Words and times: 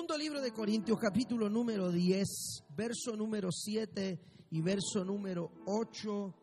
Segundo 0.00 0.16
libro 0.16 0.40
de 0.40 0.50
Corintios, 0.50 0.98
capítulo 0.98 1.50
número 1.50 1.92
10, 1.92 2.64
verso 2.74 3.14
número 3.14 3.52
7 3.52 4.18
y 4.50 4.62
verso 4.62 5.04
número 5.04 5.52
8, 5.66 6.34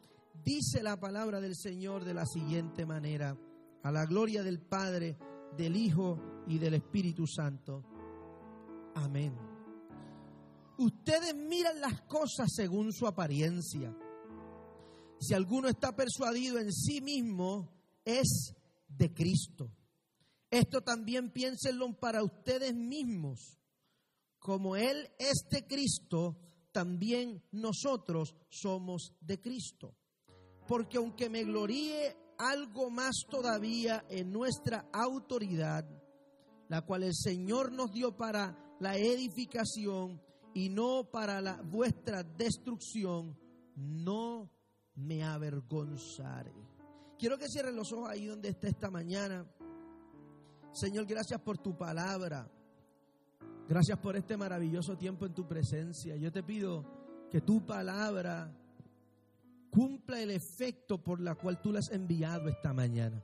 dice 0.43 0.83
la 0.83 0.99
palabra 0.99 1.41
del 1.41 1.55
Señor 1.55 2.05
de 2.05 2.13
la 2.13 2.27
siguiente 2.27 2.85
manera, 2.85 3.35
a 3.81 3.91
la 3.91 4.05
gloria 4.05 4.43
del 4.43 4.59
Padre, 4.59 5.17
del 5.57 5.75
Hijo 5.75 6.43
y 6.45 6.59
del 6.59 6.75
Espíritu 6.75 7.25
Santo. 7.25 7.83
Amén. 8.93 9.35
Ustedes 10.77 11.33
miran 11.33 11.81
las 11.81 12.01
cosas 12.03 12.49
según 12.53 12.93
su 12.93 13.07
apariencia. 13.07 13.91
Si 15.19 15.33
alguno 15.33 15.67
está 15.67 15.95
persuadido 15.95 16.59
en 16.59 16.71
sí 16.71 17.01
mismo, 17.01 17.71
es 18.05 18.53
de 18.87 19.11
Cristo. 19.15 19.71
Esto 20.49 20.81
también 20.81 21.31
piénsenlo 21.31 21.93
para 21.99 22.23
ustedes 22.23 22.73
mismos. 22.73 23.59
Como 24.39 24.75
Él 24.75 25.09
es 25.19 25.47
de 25.49 25.65
Cristo, 25.67 26.37
también 26.71 27.43
nosotros 27.51 28.35
somos 28.49 29.13
de 29.19 29.41
Cristo. 29.41 29.95
Porque 30.67 30.97
aunque 30.97 31.29
me 31.29 31.43
gloríe 31.43 32.15
algo 32.37 32.89
más 32.89 33.25
todavía 33.29 34.05
en 34.09 34.31
nuestra 34.31 34.89
autoridad, 34.93 35.85
la 36.69 36.81
cual 36.81 37.03
el 37.03 37.15
Señor 37.15 37.71
nos 37.71 37.91
dio 37.91 38.15
para 38.15 38.75
la 38.79 38.97
edificación 38.97 40.21
y 40.53 40.69
no 40.69 41.09
para 41.11 41.41
la, 41.41 41.61
vuestra 41.61 42.23
destrucción, 42.23 43.37
no 43.75 44.51
me 44.95 45.23
avergonzaré. 45.23 46.53
Quiero 47.17 47.37
que 47.37 47.47
cierren 47.47 47.75
los 47.75 47.91
ojos 47.91 48.09
ahí 48.09 48.25
donde 48.27 48.49
está 48.49 48.67
esta 48.67 48.91
mañana. 48.91 49.45
Señor, 50.77 51.07
gracias 51.07 51.41
por 51.41 51.57
tu 51.57 51.75
palabra. 51.75 52.47
Gracias 53.67 53.97
por 53.97 54.15
este 54.15 54.37
maravilloso 54.37 54.95
tiempo 54.95 55.25
en 55.25 55.33
tu 55.33 55.47
presencia. 55.47 56.15
Yo 56.17 56.31
te 56.31 56.43
pido 56.43 56.85
que 57.31 57.41
tu 57.41 57.65
palabra 57.65 58.55
cumpla 59.71 60.21
el 60.21 60.29
efecto 60.29 61.01
por 61.03 61.19
la 61.19 61.33
cual 61.33 61.59
tú 61.63 61.71
la 61.71 61.79
has 61.79 61.89
enviado 61.89 62.47
esta 62.47 62.73
mañana. 62.73 63.23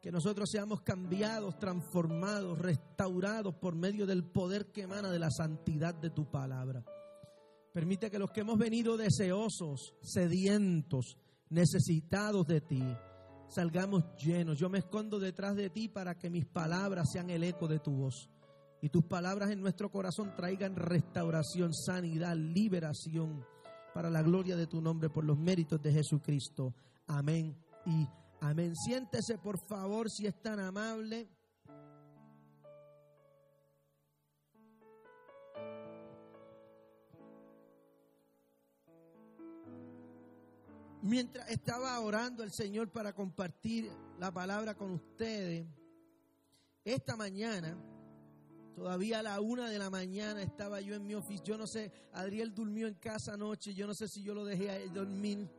Que 0.00 0.12
nosotros 0.12 0.48
seamos 0.52 0.82
cambiados, 0.82 1.58
transformados, 1.58 2.56
restaurados 2.60 3.56
por 3.56 3.74
medio 3.74 4.06
del 4.06 4.22
poder 4.22 4.70
que 4.70 4.82
emana 4.82 5.10
de 5.10 5.18
la 5.18 5.32
santidad 5.32 5.96
de 5.96 6.10
tu 6.10 6.30
palabra. 6.30 6.84
Permite 7.72 8.08
que 8.08 8.20
los 8.20 8.30
que 8.30 8.42
hemos 8.42 8.56
venido 8.56 8.96
deseosos, 8.96 9.96
sedientos, 10.00 11.18
necesitados 11.50 12.46
de 12.46 12.60
ti, 12.60 12.84
salgamos 13.54 14.04
llenos. 14.16 14.58
Yo 14.58 14.68
me 14.68 14.78
escondo 14.78 15.18
detrás 15.18 15.56
de 15.56 15.70
ti 15.70 15.88
para 15.88 16.18
que 16.18 16.30
mis 16.30 16.46
palabras 16.46 17.10
sean 17.12 17.30
el 17.30 17.44
eco 17.44 17.68
de 17.68 17.78
tu 17.78 17.92
voz. 17.92 18.28
Y 18.80 18.88
tus 18.88 19.04
palabras 19.04 19.50
en 19.50 19.60
nuestro 19.60 19.90
corazón 19.90 20.34
traigan 20.34 20.74
restauración, 20.74 21.72
sanidad, 21.72 22.36
liberación 22.36 23.44
para 23.94 24.10
la 24.10 24.22
gloria 24.22 24.56
de 24.56 24.66
tu 24.66 24.80
nombre 24.80 25.10
por 25.10 25.24
los 25.24 25.38
méritos 25.38 25.80
de 25.80 25.92
Jesucristo. 25.92 26.74
Amén 27.06 27.56
y 27.86 28.08
amén. 28.40 28.74
Siéntese 28.74 29.38
por 29.38 29.58
favor 29.68 30.10
si 30.10 30.26
es 30.26 30.40
tan 30.42 30.58
amable. 30.58 31.28
Mientras 41.02 41.50
estaba 41.50 41.98
orando 41.98 42.44
el 42.44 42.52
Señor 42.52 42.88
para 42.92 43.12
compartir 43.12 43.90
la 44.20 44.32
palabra 44.32 44.76
con 44.76 44.92
ustedes, 44.92 45.66
esta 46.84 47.16
mañana, 47.16 47.76
todavía 48.76 49.18
a 49.18 49.22
la 49.22 49.40
una 49.40 49.68
de 49.68 49.80
la 49.80 49.90
mañana 49.90 50.42
estaba 50.42 50.80
yo 50.80 50.94
en 50.94 51.04
mi 51.04 51.14
oficina. 51.14 51.44
Yo 51.44 51.58
no 51.58 51.66
sé, 51.66 51.90
Adriel 52.12 52.54
durmió 52.54 52.86
en 52.86 52.94
casa 52.94 53.34
anoche, 53.34 53.74
yo 53.74 53.88
no 53.88 53.94
sé 53.94 54.06
si 54.06 54.22
yo 54.22 54.32
lo 54.32 54.44
dejé 54.44 54.88
dormir. 54.90 55.50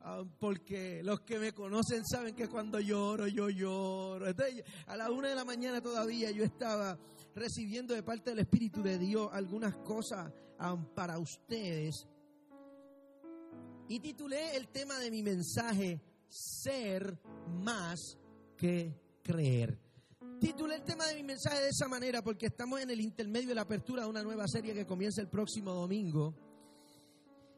Ah, 0.00 0.22
porque 0.38 1.02
los 1.02 1.22
que 1.22 1.40
me 1.40 1.52
conocen 1.52 2.06
saben 2.06 2.36
que 2.36 2.46
cuando 2.46 2.78
lloro, 2.78 3.26
yo 3.26 3.50
lloro. 3.50 4.26
a 4.86 4.96
la 4.96 5.10
una 5.10 5.28
de 5.28 5.34
la 5.34 5.44
mañana 5.44 5.80
todavía 5.80 6.30
yo 6.30 6.44
estaba 6.44 6.96
recibiendo 7.34 7.94
de 7.94 8.04
parte 8.04 8.30
del 8.30 8.38
Espíritu 8.38 8.80
de 8.80 8.96
Dios 8.96 9.28
algunas 9.32 9.76
cosas 9.78 10.32
ah, 10.60 10.76
para 10.94 11.18
ustedes 11.18 12.06
y 13.88 14.00
titulé 14.00 14.56
el 14.56 14.68
tema 14.68 14.98
de 14.98 15.10
mi 15.10 15.22
mensaje, 15.22 16.00
Ser 16.28 17.18
más 17.62 18.18
que 18.56 18.94
creer. 19.22 19.78
Titulé 20.40 20.76
el 20.76 20.82
tema 20.82 21.06
de 21.06 21.14
mi 21.14 21.22
mensaje 21.22 21.62
de 21.62 21.68
esa 21.68 21.88
manera 21.88 22.22
porque 22.22 22.46
estamos 22.46 22.80
en 22.80 22.90
el 22.90 23.00
intermedio 23.00 23.50
de 23.50 23.54
la 23.54 23.62
apertura 23.62 24.02
de 24.02 24.08
una 24.08 24.22
nueva 24.22 24.46
serie 24.48 24.74
que 24.74 24.84
comienza 24.84 25.20
el 25.20 25.28
próximo 25.28 25.72
domingo. 25.72 26.34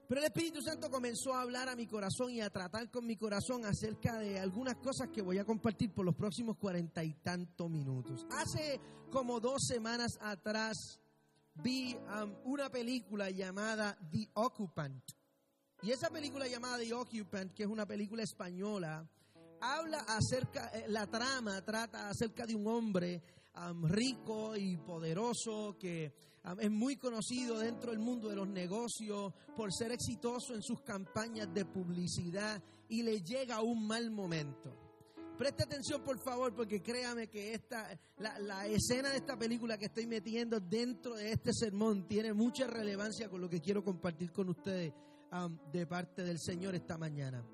Pero 0.07 0.21
el 0.21 0.27
Espíritu 0.27 0.63
Santo 0.63 0.91
comenzó 0.91 1.35
a 1.35 1.43
hablar 1.43 1.69
a 1.69 1.77
mi 1.77 1.87
corazón 1.87 2.31
y 2.31 2.41
a 2.41 2.51
tratar 2.51 2.91
con 2.91 3.07
mi 3.07 3.17
corazón 3.17 3.65
acerca 3.65 4.19
de 4.19 4.39
algunas 4.39 4.77
cosas 4.77 5.09
que 5.09 5.23
voy 5.23 5.39
a 5.39 5.45
compartir 5.45 5.93
por 5.93 6.05
los 6.05 6.15
próximos 6.15 6.57
cuarenta 6.57 7.03
y 7.03 7.15
tantos 7.15 7.69
minutos. 7.69 8.27
Hace 8.31 8.81
como 9.11 9.41
dos 9.41 9.67
semanas 9.67 10.19
atrás 10.21 11.01
vi 11.55 11.95
um, 11.95 12.35
una 12.45 12.71
película 12.71 13.31
llamada 13.31 13.99
The 14.11 14.31
Occupant. 14.35 15.18
Y 15.83 15.93
esa 15.93 16.11
película 16.11 16.49
llamada 16.49 16.79
The 16.79 16.93
Occupant, 16.93 17.55
que 17.55 17.63
es 17.63 17.69
una 17.69 17.87
película 17.87 18.25
española, 18.25 19.09
habla 19.61 19.99
acerca, 20.09 20.71
eh, 20.75 20.87
la 20.89 21.07
trama 21.07 21.63
trata 21.65 22.09
acerca 22.09 22.47
de 22.47 22.55
un 22.55 22.67
hombre 22.67 23.23
rico 23.83 24.57
y 24.57 24.77
poderoso 24.77 25.77
que 25.79 26.13
es 26.61 26.71
muy 26.71 26.97
conocido 26.97 27.59
dentro 27.59 27.91
del 27.91 27.99
mundo 27.99 28.29
de 28.29 28.37
los 28.37 28.49
negocios 28.49 29.33
por 29.57 29.73
ser 29.73 29.91
exitoso 29.91 30.55
en 30.55 30.63
sus 30.63 30.81
campañas 30.83 31.53
de 31.53 31.65
publicidad 31.65 32.63
y 32.89 33.03
le 33.03 33.21
llega 33.21 33.61
un 33.61 33.87
mal 33.87 34.11
momento. 34.11 34.73
Preste 35.37 35.65
atención 35.65 36.03
por 36.03 36.19
favor 36.21 36.55
porque 36.55 36.81
créame 36.81 37.29
que 37.29 37.53
esta, 37.53 37.99
la, 38.19 38.39
la 38.39 38.67
escena 38.67 39.11
de 39.11 39.17
esta 39.17 39.37
película 39.37 39.77
que 39.77 39.87
estoy 39.87 40.07
metiendo 40.07 40.61
dentro 40.61 41.15
de 41.15 41.33
este 41.33 41.53
sermón 41.53 42.07
tiene 42.07 42.33
mucha 42.33 42.67
relevancia 42.67 43.29
con 43.29 43.41
lo 43.41 43.49
que 43.49 43.61
quiero 43.61 43.85
compartir 43.85 44.33
con 44.33 44.49
ustedes 44.49 44.93
de 45.73 45.87
parte 45.87 46.23
del 46.23 46.39
Señor 46.39 46.75
esta 46.75 46.97
mañana. 46.97 47.45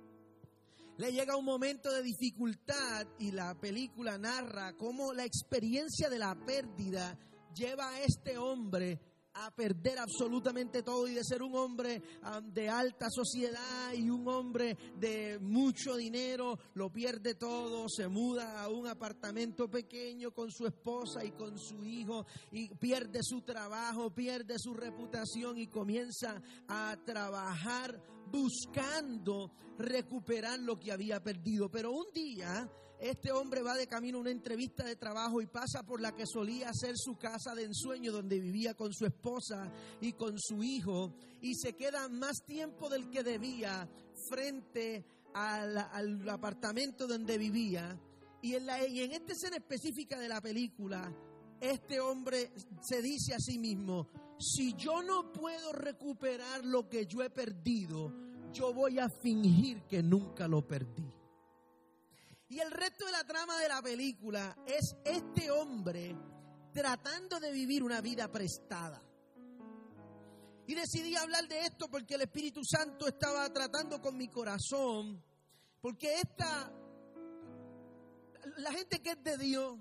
Le 0.96 1.12
llega 1.12 1.36
un 1.36 1.44
momento 1.44 1.90
de 1.90 2.02
dificultad 2.02 3.06
y 3.18 3.32
la 3.32 3.54
película 3.54 4.16
narra 4.16 4.76
cómo 4.76 5.12
la 5.12 5.24
experiencia 5.24 6.08
de 6.08 6.18
la 6.18 6.36
pérdida 6.36 7.18
lleva 7.52 7.88
a 7.88 8.02
este 8.02 8.38
hombre 8.38 9.00
a 9.34 9.50
perder 9.50 9.98
absolutamente 9.98 10.82
todo 10.82 11.08
y 11.08 11.14
de 11.14 11.24
ser 11.24 11.42
un 11.42 11.54
hombre 11.54 12.02
de 12.52 12.68
alta 12.68 13.08
sociedad 13.10 13.92
y 13.92 14.08
un 14.08 14.26
hombre 14.28 14.76
de 14.96 15.38
mucho 15.40 15.96
dinero, 15.96 16.58
lo 16.74 16.90
pierde 16.90 17.34
todo, 17.34 17.86
se 17.88 18.08
muda 18.08 18.62
a 18.62 18.68
un 18.68 18.86
apartamento 18.86 19.68
pequeño 19.68 20.32
con 20.32 20.50
su 20.50 20.66
esposa 20.66 21.24
y 21.24 21.32
con 21.32 21.58
su 21.58 21.84
hijo 21.84 22.26
y 22.52 22.68
pierde 22.74 23.20
su 23.22 23.42
trabajo, 23.42 24.14
pierde 24.14 24.54
su 24.58 24.74
reputación 24.74 25.58
y 25.58 25.66
comienza 25.66 26.40
a 26.68 26.96
trabajar 27.04 28.00
buscando 28.30 29.50
recuperar 29.78 30.60
lo 30.60 30.78
que 30.78 30.92
había 30.92 31.22
perdido. 31.22 31.70
Pero 31.70 31.92
un 31.92 32.06
día 32.12 32.68
este 33.00 33.32
hombre 33.32 33.62
va 33.62 33.74
de 33.74 33.86
camino 33.86 34.18
a 34.18 34.22
una 34.22 34.30
entrevista 34.30 34.84
de 34.84 34.96
trabajo 34.96 35.42
y 35.42 35.46
pasa 35.46 35.82
por 35.82 36.00
la 36.00 36.12
que 36.14 36.26
solía 36.26 36.72
ser 36.72 36.94
su 36.96 37.16
casa 37.16 37.54
de 37.54 37.64
ensueño 37.64 38.12
donde 38.12 38.38
vivía 38.38 38.74
con 38.74 38.92
su 38.92 39.04
esposa 39.04 39.70
y 40.00 40.12
con 40.12 40.38
su 40.38 40.62
hijo 40.62 41.12
y 41.40 41.54
se 41.54 41.74
queda 41.74 42.08
más 42.08 42.44
tiempo 42.46 42.88
del 42.88 43.10
que 43.10 43.22
debía 43.22 43.88
frente 44.28 45.04
al, 45.34 46.28
apartamento 46.28 47.06
donde 47.06 47.36
vivía. 47.36 47.98
Y 48.40 48.54
en, 48.54 48.66
la, 48.66 48.86
y 48.86 49.00
en 49.00 49.12
esta 49.12 49.32
escena 49.32 49.56
específica 49.56 50.18
de 50.18 50.28
la 50.28 50.40
película, 50.40 51.12
este 51.60 52.00
hombre 52.00 52.52
se 52.82 53.02
dice 53.02 53.34
a 53.34 53.38
sí 53.38 53.58
mismo, 53.58 54.08
si 54.38 54.74
yo 54.74 55.02
no 55.02 55.32
puedo 55.32 55.72
recuperar 55.72 56.64
lo 56.64 56.88
que 56.88 57.06
yo 57.06 57.22
he 57.22 57.30
perdido, 57.30 58.12
yo 58.52 58.72
voy 58.72 58.98
a 58.98 59.08
fingir 59.08 59.82
que 59.82 60.02
nunca 60.02 60.46
lo 60.46 60.66
perdí. 60.66 61.23
Y 62.54 62.60
el 62.60 62.70
resto 62.70 63.04
de 63.04 63.10
la 63.10 63.24
trama 63.24 63.58
de 63.58 63.68
la 63.68 63.82
película 63.82 64.56
es 64.64 64.94
este 65.04 65.50
hombre 65.50 66.16
tratando 66.72 67.40
de 67.40 67.50
vivir 67.50 67.82
una 67.82 68.00
vida 68.00 68.30
prestada. 68.30 69.02
Y 70.64 70.74
decidí 70.76 71.16
hablar 71.16 71.48
de 71.48 71.62
esto 71.62 71.88
porque 71.88 72.14
el 72.14 72.20
Espíritu 72.20 72.60
Santo 72.64 73.08
estaba 73.08 73.52
tratando 73.52 74.00
con 74.00 74.16
mi 74.16 74.28
corazón, 74.28 75.20
porque 75.80 76.14
esta, 76.20 76.72
la 78.58 78.70
gente 78.70 79.02
que 79.02 79.10
es 79.10 79.24
de 79.24 79.36
Dios, 79.36 79.76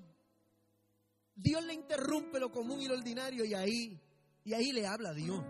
Dios 1.36 1.64
le 1.64 1.76
interrumpe 1.76 2.40
lo 2.40 2.52
común 2.52 2.82
y 2.82 2.88
lo 2.88 2.96
ordinario 2.96 3.46
y 3.46 3.54
ahí, 3.54 4.02
y 4.46 4.54
ahí 4.56 4.72
le 4.72 4.88
habla 4.88 5.10
a 5.10 5.14
Dios. 5.14 5.44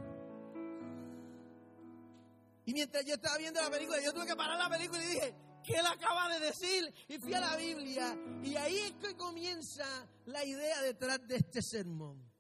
Y 2.66 2.74
mientras 2.74 3.06
yo 3.06 3.14
estaba 3.14 3.38
viendo 3.38 3.62
la 3.62 3.70
película, 3.70 4.02
yo 4.04 4.12
tuve 4.12 4.26
que 4.26 4.36
parar 4.36 4.58
la 4.58 4.70
película 4.70 5.02
y 5.02 5.08
dije, 5.08 5.53
que 5.64 5.74
él 5.74 5.86
acaba 5.86 6.30
de 6.30 6.46
decir. 6.46 6.94
Y 7.08 7.18
fui 7.18 7.34
a 7.34 7.40
la 7.40 7.56
Biblia 7.56 8.18
y 8.44 8.56
ahí 8.56 8.78
es 8.78 8.92
que 8.94 9.16
comienza 9.16 9.86
la 10.26 10.44
idea 10.44 10.82
detrás 10.82 11.20
de 11.28 11.38
este 11.38 11.62
sermón. 11.62 12.32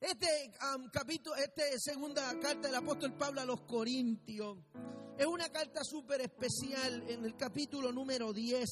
Este 0.00 0.52
capítulo, 0.92 1.36
esta 1.36 1.62
segunda 1.78 2.38
carta 2.38 2.68
del 2.68 2.74
apóstol 2.74 3.14
Pablo 3.14 3.40
a 3.40 3.44
los 3.44 3.62
Corintios 3.62 4.58
es 5.18 5.26
una 5.26 5.48
carta 5.48 5.82
súper 5.82 6.20
especial 6.20 7.02
en 7.08 7.24
el 7.24 7.36
capítulo 7.36 7.90
número 7.90 8.32
10. 8.32 8.68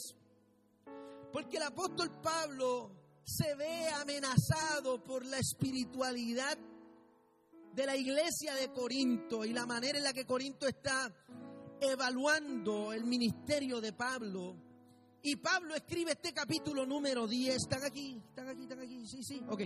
Porque 1.33 1.57
el 1.57 1.63
apóstol 1.63 2.21
Pablo 2.21 2.91
se 3.25 3.55
ve 3.55 3.89
amenazado 3.89 5.03
por 5.03 5.25
la 5.25 5.39
espiritualidad 5.39 6.59
de 7.73 7.87
la 7.87 7.97
iglesia 7.97 8.55
de 8.55 8.71
Corinto 8.73 9.45
y 9.45 9.53
la 9.53 9.67
manera 9.67 9.99
en 9.99 10.05
la 10.05 10.13
que 10.13 10.27
Corinto 10.27 10.69
está 10.69 11.13
evaluando 11.91 12.93
el 12.93 13.05
ministerio 13.05 13.81
de 13.81 13.93
Pablo. 13.93 14.57
Y 15.23 15.37
Pablo 15.37 15.75
escribe 15.75 16.13
este 16.13 16.35
capítulo 16.35 16.85
número 16.85 17.27
10. 17.27 17.57
¿Están 17.57 17.83
aquí? 17.83 18.21
¿Están 18.29 18.49
aquí? 18.49 18.63
¿Están 18.65 18.81
aquí? 18.81 19.07
Sí, 19.07 19.23
sí. 19.23 19.43
Ok. 19.49 19.63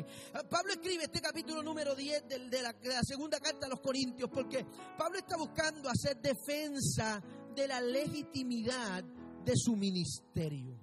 Pablo 0.49 0.73
escribe 0.73 1.05
este 1.05 1.21
capítulo 1.21 1.63
número 1.63 1.97
10 1.97 2.29
de, 2.29 2.63
la, 2.63 2.73
de 2.73 2.89
la 2.89 3.03
segunda 3.03 3.41
carta 3.41 3.67
a 3.67 3.69
los 3.69 3.81
Corintios 3.81 4.31
porque 4.33 4.65
Pablo 4.97 5.19
está 5.19 5.37
buscando 5.37 5.89
hacer 5.89 6.21
defensa 6.21 7.21
de 7.57 7.67
la 7.67 7.81
legitimidad 7.81 9.03
de 9.03 9.53
su 9.57 9.75
ministerio. 9.75 10.79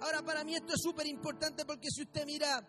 Ahora, 0.00 0.22
para 0.22 0.44
mí 0.44 0.54
esto 0.54 0.74
es 0.74 0.80
súper 0.80 1.06
importante 1.08 1.64
porque 1.64 1.88
si 1.90 2.02
usted 2.02 2.24
mira 2.24 2.64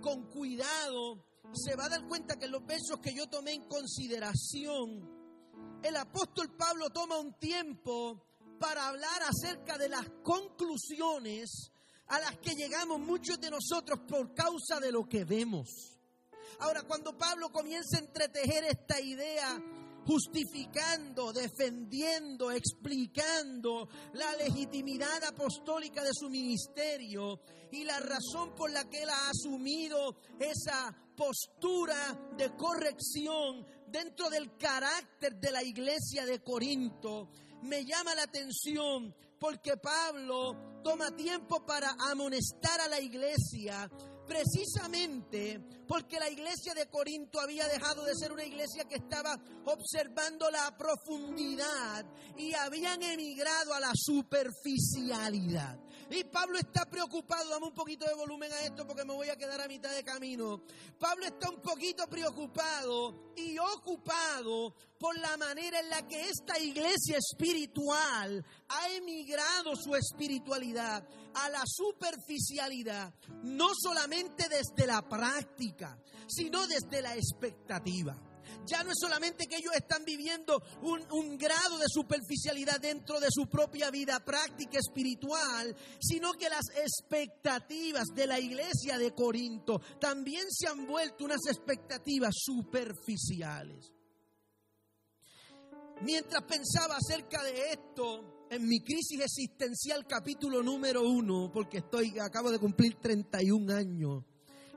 con 0.00 0.26
cuidado, 0.30 1.24
se 1.52 1.74
va 1.74 1.86
a 1.86 1.88
dar 1.88 2.06
cuenta 2.06 2.38
que 2.38 2.46
los 2.46 2.64
versos 2.64 3.00
que 3.00 3.14
yo 3.14 3.26
tomé 3.28 3.54
en 3.54 3.66
consideración, 3.66 5.19
el 5.82 5.96
apóstol 5.96 6.50
Pablo 6.56 6.90
toma 6.90 7.18
un 7.18 7.34
tiempo 7.38 8.26
para 8.58 8.88
hablar 8.88 9.22
acerca 9.22 9.78
de 9.78 9.88
las 9.88 10.06
conclusiones 10.22 11.72
a 12.08 12.20
las 12.20 12.38
que 12.38 12.54
llegamos 12.54 13.00
muchos 13.00 13.40
de 13.40 13.50
nosotros 13.50 14.00
por 14.08 14.34
causa 14.34 14.80
de 14.80 14.92
lo 14.92 15.08
que 15.08 15.24
vemos. 15.24 15.96
Ahora, 16.58 16.82
cuando 16.82 17.16
Pablo 17.16 17.50
comienza 17.50 17.96
a 17.96 18.00
entretejer 18.00 18.64
esta 18.64 19.00
idea 19.00 19.58
justificando, 20.06 21.32
defendiendo, 21.32 22.50
explicando 22.50 23.88
la 24.14 24.34
legitimidad 24.36 25.24
apostólica 25.24 26.02
de 26.02 26.12
su 26.12 26.28
ministerio 26.28 27.40
y 27.70 27.84
la 27.84 28.00
razón 28.00 28.54
por 28.54 28.70
la 28.70 28.88
que 28.88 29.02
él 29.02 29.08
ha 29.10 29.30
asumido 29.30 30.16
esa 30.38 30.94
postura 31.16 32.32
de 32.36 32.54
corrección 32.56 33.66
dentro 33.90 34.30
del 34.30 34.56
carácter 34.56 35.36
de 35.36 35.50
la 35.50 35.62
iglesia 35.62 36.24
de 36.24 36.42
Corinto. 36.42 37.28
Me 37.62 37.84
llama 37.84 38.14
la 38.14 38.22
atención 38.22 39.14
porque 39.38 39.76
Pablo 39.76 40.80
toma 40.82 41.14
tiempo 41.16 41.64
para 41.64 41.94
amonestar 42.10 42.80
a 42.80 42.88
la 42.88 43.00
iglesia 43.00 43.90
precisamente 44.30 45.60
porque 45.88 46.20
la 46.20 46.30
iglesia 46.30 46.72
de 46.72 46.86
Corinto 46.86 47.40
había 47.40 47.66
dejado 47.66 48.04
de 48.04 48.14
ser 48.14 48.30
una 48.30 48.44
iglesia 48.44 48.84
que 48.84 48.94
estaba 48.94 49.36
observando 49.64 50.48
la 50.50 50.72
profundidad 50.78 52.06
y 52.38 52.54
habían 52.54 53.02
emigrado 53.02 53.74
a 53.74 53.80
la 53.80 53.90
superficialidad. 53.92 55.80
Y 56.10 56.24
Pablo 56.24 56.58
está 56.58 56.86
preocupado, 56.86 57.48
dame 57.50 57.66
un 57.66 57.74
poquito 57.74 58.04
de 58.04 58.14
volumen 58.14 58.52
a 58.52 58.62
esto 58.62 58.84
porque 58.84 59.04
me 59.04 59.14
voy 59.14 59.28
a 59.28 59.36
quedar 59.36 59.60
a 59.60 59.68
mitad 59.68 59.94
de 59.94 60.02
camino. 60.02 60.62
Pablo 60.98 61.24
está 61.26 61.50
un 61.50 61.60
poquito 61.60 62.08
preocupado 62.08 63.32
y 63.36 63.56
ocupado 63.58 64.74
por 64.98 65.16
la 65.18 65.36
manera 65.36 65.78
en 65.78 65.88
la 65.88 66.06
que 66.08 66.28
esta 66.28 66.58
iglesia 66.58 67.16
espiritual 67.16 68.44
ha 68.68 68.88
emigrado 68.88 69.76
su 69.76 69.94
espiritualidad 69.94 71.06
a 71.34 71.48
la 71.48 71.62
superficialidad, 71.64 73.14
no 73.44 73.68
solamente 73.80 74.48
desde 74.48 74.86
la 74.88 75.08
práctica, 75.08 75.96
sino 76.26 76.66
desde 76.66 77.02
la 77.02 77.14
expectativa. 77.14 78.29
Ya 78.66 78.82
no 78.84 78.90
es 78.90 78.98
solamente 79.00 79.46
que 79.46 79.56
ellos 79.56 79.74
están 79.74 80.04
viviendo 80.04 80.62
un, 80.82 81.00
un, 81.12 81.38
grado 81.38 81.78
de 81.78 81.86
superficialidad 81.88 82.80
dentro 82.80 83.20
de 83.20 83.28
su 83.30 83.48
propia 83.48 83.90
vida 83.90 84.20
práctica 84.24 84.78
espiritual, 84.78 85.74
sino 86.00 86.32
que 86.34 86.48
las 86.48 86.66
expectativas 86.76 88.04
de 88.14 88.26
la 88.26 88.38
iglesia 88.38 88.98
de 88.98 89.14
Corinto 89.14 89.80
también 89.98 90.44
se 90.50 90.68
han 90.68 90.86
vuelto 90.86 91.24
unas 91.24 91.46
expectativas 91.46 92.34
superficiales. 92.36 93.92
Mientras 96.02 96.42
pensaba 96.44 96.96
acerca 96.96 97.42
de 97.42 97.72
esto, 97.72 98.46
en 98.50 98.66
mi 98.66 98.80
crisis 98.80 99.20
existencial 99.20 100.06
capítulo 100.06 100.62
número 100.62 101.02
uno, 101.02 101.50
porque 101.52 101.78
estoy, 101.78 102.18
acabo 102.18 102.50
de 102.50 102.58
cumplir 102.58 102.96
31 102.96 103.74
años, 103.74 104.24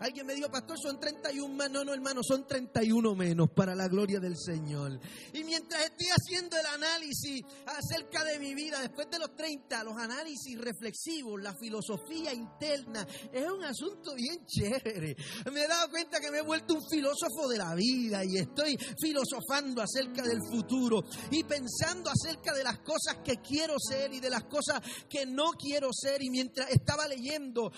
Alguien 0.03 0.25
me 0.25 0.35
dijo, 0.35 0.51
pastor, 0.51 0.77
son 0.77 0.99
31 0.99 1.53
más. 1.53 1.71
No, 1.71 1.85
no, 1.85 1.93
hermano, 1.93 2.19
son 2.27 2.45
31 2.45 3.15
menos 3.15 3.49
para 3.51 3.73
la 3.73 3.87
gloria 3.87 4.19
del 4.19 4.35
Señor. 4.37 4.99
Y 5.31 5.45
mientras 5.45 5.81
estoy 5.85 6.07
haciendo 6.07 6.57
el 6.57 6.65
análisis 6.65 7.41
acerca 7.65 8.25
de 8.25 8.37
mi 8.37 8.53
vida, 8.53 8.81
después 8.81 9.09
de 9.09 9.17
los 9.17 9.33
30, 9.33 9.81
los 9.85 9.97
análisis 9.97 10.59
reflexivos, 10.59 11.41
la 11.41 11.55
filosofía 11.55 12.33
interna, 12.33 13.07
es 13.31 13.49
un 13.49 13.63
asunto 13.63 14.13
bien 14.13 14.45
chévere. 14.45 15.15
Me 15.53 15.63
he 15.63 15.67
dado 15.69 15.89
cuenta 15.89 16.19
que 16.19 16.31
me 16.31 16.39
he 16.39 16.43
vuelto 16.43 16.73
un 16.73 16.83
filósofo 16.89 17.47
de 17.47 17.59
la 17.59 17.73
vida 17.73 18.25
y 18.25 18.39
estoy 18.39 18.77
filosofando 18.99 19.81
acerca 19.81 20.23
del 20.23 20.41
futuro 20.51 21.01
y 21.31 21.45
pensando 21.45 22.09
acerca 22.09 22.53
de 22.53 22.65
las 22.65 22.79
cosas 22.79 23.19
que 23.23 23.37
quiero 23.37 23.75
ser 23.79 24.13
y 24.13 24.19
de 24.19 24.29
las 24.29 24.43
cosas 24.43 24.81
que 25.07 25.25
no 25.25 25.51
quiero 25.53 25.91
ser. 25.93 26.21
Y 26.21 26.29
mientras 26.29 26.69
estaba 26.71 27.07
leyendo 27.07 27.71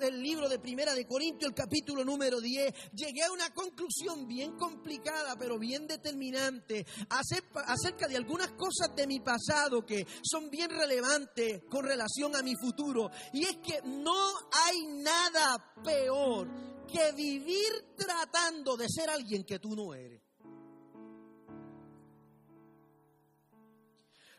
el 0.00 0.22
libro 0.22 0.48
de 0.48 0.60
Primera 0.60 0.94
de 0.94 1.08
Corintios, 1.08 1.48
el 1.48 1.56
capítulo 1.56 1.71
capítulo 1.72 2.04
número 2.04 2.38
10, 2.38 2.92
llegué 2.92 3.22
a 3.22 3.32
una 3.32 3.48
conclusión 3.48 4.28
bien 4.28 4.58
complicada, 4.58 5.38
pero 5.38 5.58
bien 5.58 5.86
determinante, 5.86 6.84
acerca 7.08 8.08
de 8.08 8.16
algunas 8.18 8.48
cosas 8.48 8.94
de 8.94 9.06
mi 9.06 9.20
pasado 9.20 9.86
que 9.86 10.06
son 10.22 10.50
bien 10.50 10.68
relevantes 10.68 11.62
con 11.70 11.86
relación 11.86 12.36
a 12.36 12.42
mi 12.42 12.54
futuro. 12.56 13.10
Y 13.32 13.44
es 13.44 13.56
que 13.56 13.80
no 13.86 14.12
hay 14.52 14.84
nada 15.02 15.72
peor 15.82 16.46
que 16.86 17.12
vivir 17.12 17.94
tratando 17.96 18.76
de 18.76 18.86
ser 18.90 19.08
alguien 19.08 19.42
que 19.42 19.58
tú 19.58 19.74
no 19.74 19.94
eres. 19.94 20.20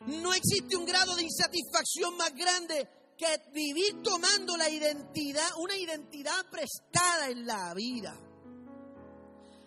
No 0.06 0.32
existe 0.34 0.76
un 0.76 0.84
grado 0.84 1.16
de 1.16 1.24
insatisfacción 1.24 2.16
más 2.16 2.32
grande 2.32 2.88
que 3.16 3.26
vivir 3.52 4.02
tomando 4.02 4.56
la 4.56 4.68
identidad, 4.68 5.48
una 5.58 5.76
identidad 5.76 6.48
prestada 6.50 7.30
en 7.30 7.46
la 7.46 7.74
vida. 7.74 8.18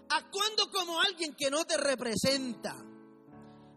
Actuando 0.10 0.72
como 0.72 1.00
alguien 1.02 1.36
que 1.36 1.50
no 1.50 1.66
te 1.66 1.78
representa. 1.78 2.76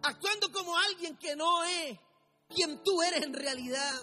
Actuando 0.02 0.50
como 0.52 0.76
alguien 0.76 1.16
que 1.16 1.36
no 1.36 1.64
es 1.64 1.98
quien 2.48 2.82
tú 2.82 3.02
eres 3.02 3.22
en 3.22 3.34
realidad 3.34 4.02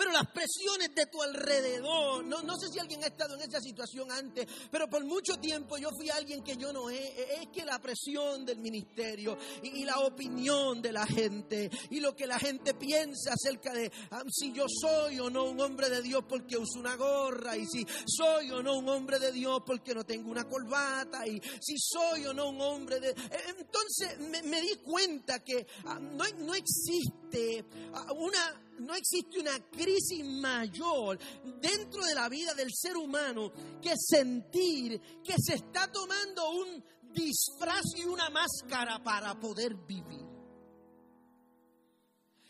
pero 0.00 0.12
las 0.12 0.28
presiones 0.28 0.94
de 0.94 1.04
tu 1.08 1.20
alrededor, 1.20 2.24
no, 2.24 2.40
no 2.40 2.56
sé 2.56 2.68
si 2.72 2.78
alguien 2.78 3.04
ha 3.04 3.08
estado 3.08 3.34
en 3.34 3.42
esa 3.42 3.60
situación 3.60 4.10
antes, 4.10 4.46
pero 4.70 4.88
por 4.88 5.04
mucho 5.04 5.36
tiempo 5.36 5.76
yo 5.76 5.90
fui 5.90 6.08
alguien 6.08 6.42
que 6.42 6.56
yo 6.56 6.72
no 6.72 6.88
es, 6.88 7.18
es 7.38 7.48
que 7.52 7.66
la 7.66 7.78
presión 7.78 8.46
del 8.46 8.60
ministerio 8.60 9.36
y, 9.62 9.84
la 9.84 9.98
opinión 9.98 10.80
de 10.80 10.92
la 10.92 11.06
gente 11.06 11.70
y 11.90 12.00
lo 12.00 12.16
que 12.16 12.26
la 12.26 12.38
gente 12.38 12.72
piensa 12.72 13.34
acerca 13.34 13.74
de 13.74 13.92
ah, 14.12 14.22
si 14.30 14.52
yo 14.54 14.64
soy 14.68 15.20
o 15.20 15.28
no 15.28 15.44
un 15.44 15.60
hombre 15.60 15.90
de 15.90 16.00
Dios 16.00 16.24
porque 16.26 16.56
uso 16.56 16.78
una 16.78 16.96
gorra 16.96 17.54
y 17.58 17.66
si 17.66 17.86
soy 18.06 18.52
o 18.52 18.62
no 18.62 18.78
un 18.78 18.88
hombre 18.88 19.18
de 19.18 19.32
Dios 19.32 19.62
porque 19.66 19.94
no 19.94 20.04
tengo 20.04 20.30
una 20.30 20.48
corbata 20.48 21.26
y 21.26 21.42
si 21.60 21.76
soy 21.76 22.24
o 22.24 22.32
no 22.32 22.48
un 22.48 22.60
hombre 22.62 23.00
de... 23.00 23.10
Eh, 23.10 23.54
entonces 23.58 24.18
me, 24.18 24.62
di 24.62 24.76
cuenta 24.76 25.40
que 25.40 25.66
ah, 25.84 25.98
no, 25.98 26.24
no 26.38 26.54
existe 26.54 27.66
ah, 27.92 28.14
una 28.14 28.69
no 28.80 28.94
existe 28.94 29.38
una 29.38 29.58
crisis 29.70 30.24
mayor 30.24 31.18
dentro 31.60 32.04
de 32.04 32.14
la 32.14 32.28
vida 32.28 32.54
del 32.54 32.70
ser 32.72 32.96
humano 32.96 33.52
que 33.80 33.94
sentir 33.96 35.00
que 35.22 35.34
se 35.38 35.54
está 35.54 35.90
tomando 35.90 36.50
un 36.50 36.84
disfraz 37.12 37.84
y 37.96 38.04
una 38.04 38.30
máscara 38.30 39.02
para 39.02 39.38
poder 39.38 39.74
vivir. 39.74 40.30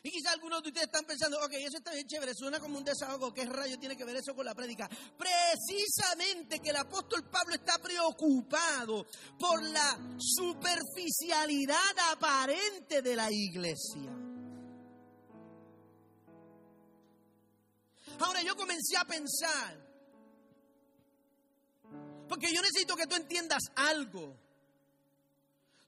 Y 0.02 0.10
quizá 0.10 0.32
algunos 0.32 0.62
de 0.62 0.68
ustedes 0.68 0.87
están 0.87 1.04
pensando, 1.04 1.38
ok, 1.44 1.52
eso 1.52 1.76
está 1.76 1.92
bien 1.92 2.06
chévere, 2.06 2.32
suena 2.34 2.58
como 2.58 2.78
un 2.78 2.84
desahogo, 2.84 3.34
¿qué 3.34 3.44
rayo 3.44 3.78
tiene 3.78 3.96
que 3.96 4.04
ver 4.06 4.16
eso 4.16 4.34
con 4.34 4.46
la 4.46 4.54
prédica? 4.54 4.88
Precisamente 4.88 6.58
que 6.60 6.70
el 6.70 6.76
apóstol 6.76 7.28
Pablo 7.28 7.54
está 7.54 7.78
preocupado 7.78 9.06
por 9.38 9.62
la 9.62 9.99
superficialidad 10.18 11.76
aparente 12.12 13.02
de 13.02 13.14
la 13.14 13.30
iglesia. 13.30 14.29
Ahora 18.20 18.42
yo 18.42 18.54
comencé 18.54 18.96
a 18.96 19.04
pensar, 19.04 19.76
porque 22.28 22.52
yo 22.52 22.60
necesito 22.62 22.94
que 22.96 23.06
tú 23.06 23.16
entiendas 23.16 23.64
algo. 23.74 24.36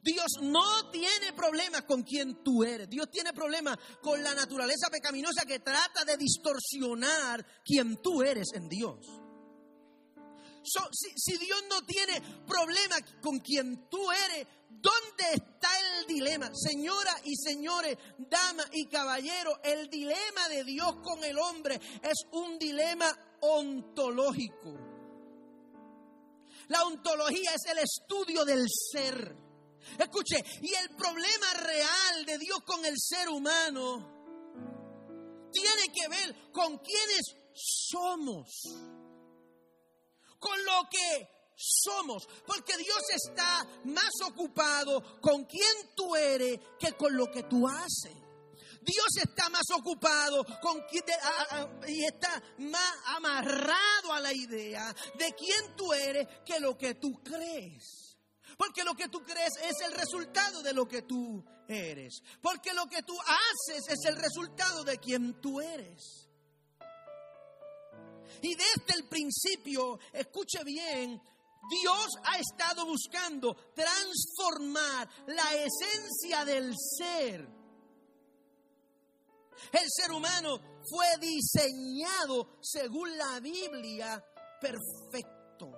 Dios 0.02 0.26
no 0.40 0.90
tiene 0.90 1.32
problemas 1.32 1.82
con 1.82 2.02
quien 2.02 2.42
tú 2.42 2.64
eres. 2.64 2.90
Dios 2.90 3.08
tiene 3.10 3.32
problemas 3.32 3.78
con 4.00 4.20
la 4.22 4.34
naturaleza 4.34 4.90
pecaminosa 4.90 5.46
que 5.46 5.60
trata 5.60 6.04
de 6.04 6.16
distorsionar 6.16 7.46
quien 7.64 8.02
tú 8.02 8.22
eres 8.22 8.48
en 8.54 8.68
Dios. 8.68 9.21
Si, 10.62 11.12
si 11.16 11.38
Dios 11.38 11.62
no 11.68 11.82
tiene 11.82 12.20
problemas 12.46 13.02
con 13.20 13.38
quien 13.40 13.88
tú 13.88 14.10
eres, 14.10 14.46
¿dónde 14.68 15.24
está 15.34 15.68
el 15.80 16.06
dilema? 16.06 16.50
Señora 16.54 17.14
y 17.24 17.36
señores, 17.36 17.96
dama 18.18 18.64
y 18.72 18.86
caballero, 18.86 19.60
el 19.62 19.88
dilema 19.88 20.48
de 20.48 20.64
Dios 20.64 20.96
con 21.02 21.22
el 21.24 21.38
hombre 21.38 21.80
es 22.02 22.26
un 22.32 22.58
dilema 22.58 23.06
ontológico. 23.40 24.92
La 26.68 26.84
ontología 26.84 27.50
es 27.54 27.70
el 27.70 27.78
estudio 27.78 28.44
del 28.44 28.66
ser. 28.68 29.36
Escuche, 29.98 30.36
y 30.62 30.72
el 30.74 30.94
problema 30.96 31.52
real 31.60 32.24
de 32.24 32.38
Dios 32.38 32.60
con 32.64 32.84
el 32.84 32.94
ser 32.96 33.28
humano 33.28 34.12
tiene 35.52 35.92
que 35.92 36.08
ver 36.08 36.50
con 36.52 36.78
quienes 36.78 37.20
somos, 37.54 38.48
con 40.42 40.64
lo 40.64 40.88
que 40.90 41.28
somos, 41.54 42.28
porque 42.44 42.76
Dios 42.76 43.02
está 43.14 43.64
más 43.84 44.10
ocupado 44.26 45.20
con 45.20 45.44
quién 45.44 45.94
tú 45.94 46.16
eres 46.16 46.58
que 46.78 46.92
con 46.94 47.16
lo 47.16 47.30
que 47.30 47.44
tú 47.44 47.68
haces. 47.68 48.16
Dios 48.84 49.06
está 49.22 49.48
más 49.48 49.70
ocupado 49.76 50.44
con 50.60 50.84
y 51.86 52.04
está 52.04 52.42
más 52.58 52.94
amarrado 53.06 54.12
a 54.12 54.18
la 54.18 54.32
idea 54.32 54.92
de 55.16 55.32
quién 55.34 55.76
tú 55.76 55.92
eres 55.92 56.26
que 56.44 56.58
lo 56.58 56.76
que 56.76 56.96
tú 56.96 57.22
crees. 57.22 58.18
Porque 58.58 58.82
lo 58.82 58.94
que 58.94 59.08
tú 59.08 59.22
crees 59.22 59.52
es 59.62 59.80
el 59.86 59.92
resultado 59.92 60.62
de 60.62 60.72
lo 60.72 60.88
que 60.88 61.02
tú 61.02 61.44
eres. 61.68 62.22
Porque 62.40 62.74
lo 62.74 62.86
que 62.86 63.02
tú 63.02 63.16
haces 63.20 63.88
es 63.88 64.04
el 64.04 64.16
resultado 64.16 64.82
de 64.82 64.98
quien 64.98 65.40
tú 65.40 65.60
eres. 65.60 66.21
Y 68.42 68.54
desde 68.56 68.98
el 68.98 69.08
principio, 69.08 70.00
escuche 70.12 70.64
bien, 70.64 71.20
Dios 71.70 72.08
ha 72.24 72.38
estado 72.38 72.84
buscando 72.86 73.54
transformar 73.72 75.08
la 75.28 75.54
esencia 75.54 76.44
del 76.44 76.74
ser. 76.76 77.48
El 79.70 79.88
ser 79.88 80.10
humano 80.10 80.58
fue 80.90 81.06
diseñado 81.20 82.58
según 82.60 83.16
la 83.16 83.38
Biblia 83.38 84.22
perfecto. 84.60 85.70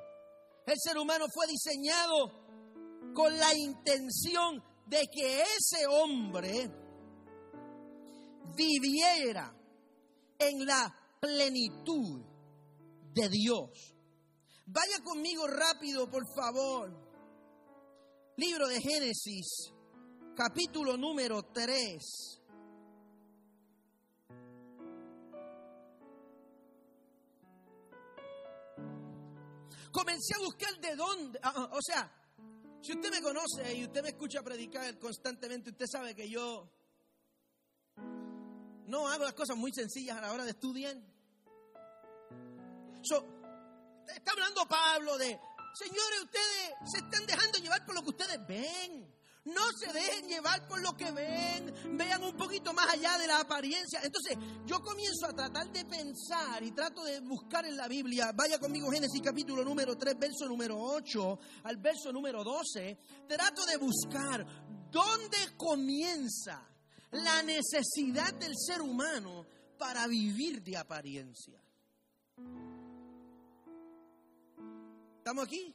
El 0.67 0.77
ser 0.83 0.97
humano 0.97 1.27
fue 1.33 1.47
diseñado 1.47 3.13
con 3.15 3.39
la 3.39 3.55
intención 3.55 4.63
de 4.87 5.07
que 5.13 5.43
ese 5.43 5.87
hombre 5.87 6.71
viviera 8.57 9.55
en 10.39 10.65
la 10.67 11.19
plenitud 11.21 12.34
de 13.15 13.29
Dios. 13.29 13.95
Vaya 14.67 14.99
conmigo 15.05 15.47
rápido, 15.47 16.11
por 16.11 16.25
favor. 16.35 16.91
Libro 18.37 18.67
de 18.67 18.81
Génesis, 18.81 19.73
capítulo 20.35 20.97
número 20.97 21.43
3. 21.45 22.41
Comencé 29.93 30.35
a 30.35 30.39
buscar 30.41 30.81
de 30.81 30.97
dónde, 30.97 31.39
ah, 31.41 31.53
ah, 31.55 31.71
o 31.73 31.81
sea, 31.81 32.11
si 32.83 32.93
usted 32.93 33.11
me 33.13 33.23
conoce 33.23 33.75
y 33.77 33.85
usted 33.85 34.03
me 34.03 34.09
escucha 34.09 34.43
predicar 34.43 34.99
constantemente, 34.99 35.71
usted 35.71 35.87
sabe 35.87 36.17
que 36.17 36.29
yo 36.29 36.69
no 38.89 39.07
hago 39.09 39.23
las 39.25 39.35
cosas 39.35 39.57
muy 39.57 39.73
sencillas 39.73 40.19
a 40.19 40.21
la 40.21 40.33
hora 40.33 40.45
de 40.45 40.51
estudiar. 40.51 40.97
Está 43.13 44.33
hablando 44.33 44.67
Pablo 44.67 45.19
de, 45.19 45.39
señores, 45.75 46.23
ustedes 46.23 46.75
se 46.91 46.99
están 46.99 47.27
dejando 47.27 47.59
llevar 47.59 47.85
por 47.85 47.95
lo 47.95 48.03
que 48.03 48.11
ustedes 48.11 48.47
ven. 48.47 49.15
No 49.45 49.61
se 49.79 49.93
dejen 49.93 50.27
llevar 50.27 50.67
por 50.67 50.81
lo 50.81 50.97
que 50.97 51.11
ven, 51.11 51.99
vean 51.99 52.25
un 52.25 52.35
poquito 52.35 52.73
más 52.73 52.89
allá 52.89 53.19
de 53.19 53.27
la 53.27 53.41
apariencia. 53.41 54.01
Entonces, 54.03 54.39
yo 54.65 54.83
comienzo 54.83 55.27
a 55.27 55.35
tratar 55.35 55.71
de 55.71 55.85
pensar 55.85 56.63
y 56.63 56.71
trato 56.71 57.05
de 57.05 57.21
buscar 57.21 57.67
en 57.67 57.77
la 57.77 57.87
Biblia. 57.87 58.33
Vaya 58.35 58.59
conmigo 58.59 58.91
Génesis 58.91 59.21
capítulo 59.23 59.63
número 59.63 59.99
3, 59.99 60.19
verso 60.19 60.47
número 60.49 60.81
8 60.81 61.39
al 61.65 61.77
verso 61.77 62.11
número 62.11 62.43
12. 62.43 62.99
Trato 63.29 63.67
de 63.67 63.77
buscar 63.77 64.47
dónde 64.91 65.37
comienza 65.59 66.67
la 67.11 67.43
necesidad 67.43 68.33
del 68.35 68.55
ser 68.57 68.81
humano 68.81 69.45
para 69.79 70.07
vivir 70.07 70.63
de 70.63 70.79
apariencia. 70.79 71.64
¿Estamos 75.25 75.47
aquí? 75.47 75.75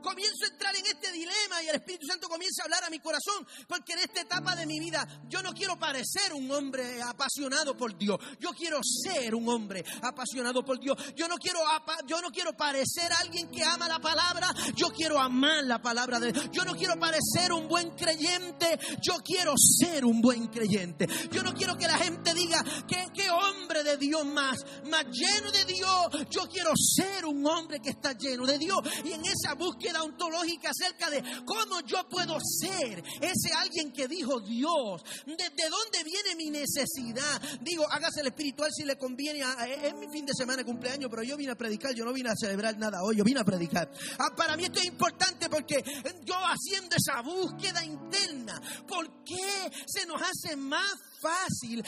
Comienzo 0.00 0.44
a 0.44 0.48
entrar 0.48 0.74
en 0.76 0.86
este 0.86 1.12
dilema 1.12 1.62
y 1.62 1.68
el 1.68 1.76
Espíritu 1.76 2.06
Santo 2.06 2.28
comienza 2.28 2.62
a 2.62 2.64
hablar 2.64 2.84
a 2.84 2.90
mi 2.90 2.98
corazón, 2.98 3.46
porque 3.66 3.92
en 3.92 4.00
esta 4.00 4.22
etapa 4.22 4.56
de 4.56 4.66
mi 4.66 4.78
vida 4.78 5.06
yo 5.28 5.42
no 5.42 5.52
quiero 5.52 5.78
parecer 5.78 6.32
un 6.32 6.50
hombre 6.50 7.00
apasionado 7.02 7.76
por 7.76 7.96
Dios, 7.96 8.18
yo 8.38 8.50
quiero 8.50 8.80
ser 8.82 9.34
un 9.34 9.48
hombre 9.48 9.84
apasionado 10.02 10.64
por 10.64 10.78
Dios. 10.78 10.96
Yo 11.14 11.28
no 11.28 11.36
quiero 11.36 11.60
yo 12.06 12.20
no 12.20 12.30
quiero 12.30 12.56
parecer 12.56 13.10
alguien 13.20 13.50
que 13.50 13.62
ama 13.64 13.88
la 13.88 13.98
palabra, 13.98 14.52
yo 14.74 14.88
quiero 14.90 15.18
amar 15.18 15.64
la 15.64 15.80
palabra 15.80 16.18
de 16.18 16.32
Dios. 16.32 16.50
Yo 16.52 16.64
no 16.64 16.74
quiero 16.74 16.98
parecer 16.98 17.52
un 17.52 17.68
buen 17.68 17.90
creyente, 17.90 18.78
yo 19.00 19.18
quiero 19.24 19.54
ser 19.56 20.04
un 20.04 20.20
buen 20.20 20.48
creyente. 20.48 21.06
Yo 21.30 21.42
no 21.42 21.54
quiero 21.54 21.76
que 21.76 21.86
la 21.86 21.98
gente 21.98 22.34
diga 22.34 22.62
que 22.86 23.08
qué 23.14 23.30
hombre 23.30 23.82
de 23.82 23.96
Dios 23.96 24.24
más, 24.26 24.58
más 24.90 25.04
lleno 25.10 25.50
de 25.50 25.64
Dios. 25.64 26.28
Yo 26.30 26.48
quiero 26.48 26.72
ser 26.76 27.26
un 27.26 27.46
hombre 27.46 27.80
que 27.80 27.90
está 27.90 28.12
lleno 28.12 28.46
de 28.46 28.58
Dios 28.58 28.78
y 29.04 29.12
en 29.12 29.22
esa 29.24 29.54
búsqueda 29.54 29.89
ontológica 29.98 30.70
acerca 30.70 31.10
de 31.10 31.22
cómo 31.44 31.80
yo 31.80 32.08
puedo 32.08 32.38
ser 32.40 33.02
ese 33.20 33.52
alguien 33.58 33.92
que 33.92 34.08
dijo 34.08 34.40
Dios. 34.40 35.02
¿De, 35.26 35.68
dónde 35.68 36.04
viene 36.04 36.36
mi 36.36 36.50
necesidad? 36.50 37.40
Digo, 37.60 37.86
hágase 37.90 38.20
el 38.20 38.28
espiritual 38.28 38.70
si 38.72 38.84
le 38.84 38.96
conviene. 38.96 39.40
es 39.40 39.94
mi 39.94 40.08
fin 40.08 40.26
de 40.26 40.32
semana 40.34 40.58
de 40.58 40.64
cumpleaños, 40.64 41.10
pero 41.10 41.22
yo 41.22 41.36
vine 41.36 41.52
a 41.52 41.56
predicar, 41.56 41.94
yo 41.94 42.04
no 42.04 42.12
vine 42.12 42.30
a 42.30 42.36
celebrar 42.36 42.76
nada 42.78 43.02
hoy, 43.02 43.16
yo 43.16 43.24
vine 43.24 43.40
a 43.40 43.44
predicar. 43.44 43.90
Ah, 44.18 44.34
para 44.36 44.56
mí 44.56 44.64
esto 44.64 44.80
es 44.80 44.86
importante 44.86 45.48
porque 45.48 45.82
yo 46.24 46.34
haciendo 46.34 46.96
esa 46.96 47.20
búsqueda 47.22 47.84
interna, 47.84 48.60
¿por 48.86 49.24
qué 49.24 49.70
se 49.86 50.06
nos 50.06 50.20
hace 50.22 50.56
más 50.56 51.10
fácil 51.20 51.84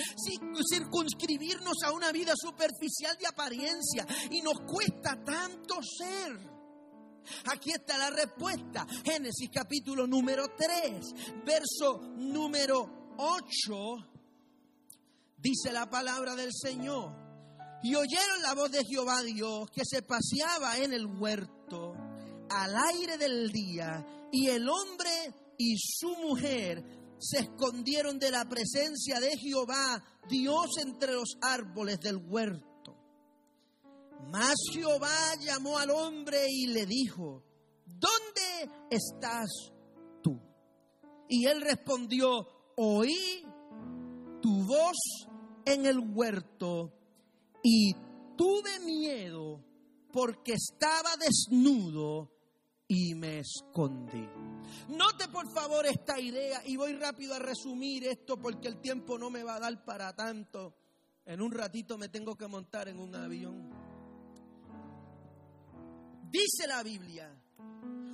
circunscribirnos 0.70 1.82
a 1.84 1.92
una 1.92 2.12
vida 2.12 2.34
superficial 2.36 3.16
de 3.18 3.26
apariencia 3.26 4.06
y 4.30 4.42
nos 4.42 4.60
cuesta 4.60 5.18
tanto 5.24 5.76
ser. 5.82 6.51
Aquí 7.52 7.70
está 7.70 7.98
la 7.98 8.10
respuesta. 8.10 8.86
Génesis 9.04 9.50
capítulo 9.52 10.06
número 10.06 10.46
3, 10.56 11.44
verso 11.44 12.00
número 12.16 13.14
8. 13.18 14.08
Dice 15.36 15.72
la 15.72 15.88
palabra 15.88 16.34
del 16.36 16.50
Señor. 16.52 17.20
Y 17.82 17.94
oyeron 17.96 18.42
la 18.42 18.54
voz 18.54 18.70
de 18.70 18.84
Jehová 18.84 19.22
Dios 19.22 19.68
que 19.70 19.82
se 19.84 20.02
paseaba 20.02 20.78
en 20.78 20.92
el 20.92 21.06
huerto 21.06 21.94
al 22.48 22.76
aire 22.94 23.18
del 23.18 23.50
día. 23.50 24.06
Y 24.30 24.48
el 24.48 24.68
hombre 24.68 25.10
y 25.58 25.76
su 25.78 26.14
mujer 26.16 26.84
se 27.18 27.40
escondieron 27.40 28.18
de 28.18 28.30
la 28.30 28.48
presencia 28.48 29.20
de 29.20 29.36
Jehová 29.36 30.02
Dios 30.28 30.78
entre 30.78 31.12
los 31.12 31.36
árboles 31.40 31.98
del 32.00 32.16
huerto. 32.16 32.71
Mas 34.30 34.54
Jehová 34.72 35.34
llamó 35.40 35.78
al 35.78 35.90
hombre 35.90 36.46
y 36.48 36.66
le 36.66 36.86
dijo, 36.86 37.44
¿dónde 37.86 38.70
estás 38.90 39.50
tú? 40.22 40.40
Y 41.28 41.46
él 41.46 41.60
respondió, 41.60 42.46
oí 42.76 43.44
tu 44.40 44.64
voz 44.64 45.28
en 45.64 45.86
el 45.86 45.98
huerto 45.98 46.92
y 47.62 47.94
tuve 48.36 48.80
miedo 48.80 49.64
porque 50.12 50.54
estaba 50.54 51.10
desnudo 51.16 52.30
y 52.88 53.14
me 53.14 53.38
escondí. 53.38 54.28
Note 54.88 55.28
por 55.28 55.48
favor 55.52 55.86
esta 55.86 56.20
idea 56.20 56.62
y 56.66 56.76
voy 56.76 56.94
rápido 56.94 57.34
a 57.34 57.38
resumir 57.38 58.06
esto 58.06 58.36
porque 58.36 58.68
el 58.68 58.80
tiempo 58.80 59.18
no 59.18 59.30
me 59.30 59.42
va 59.42 59.56
a 59.56 59.60
dar 59.60 59.84
para 59.84 60.14
tanto. 60.14 60.76
En 61.24 61.40
un 61.40 61.52
ratito 61.52 61.96
me 61.96 62.08
tengo 62.08 62.36
que 62.36 62.48
montar 62.48 62.88
en 62.88 62.98
un 62.98 63.14
avión. 63.14 63.70
Dice 66.32 66.66
la 66.66 66.82
Biblia, 66.82 67.30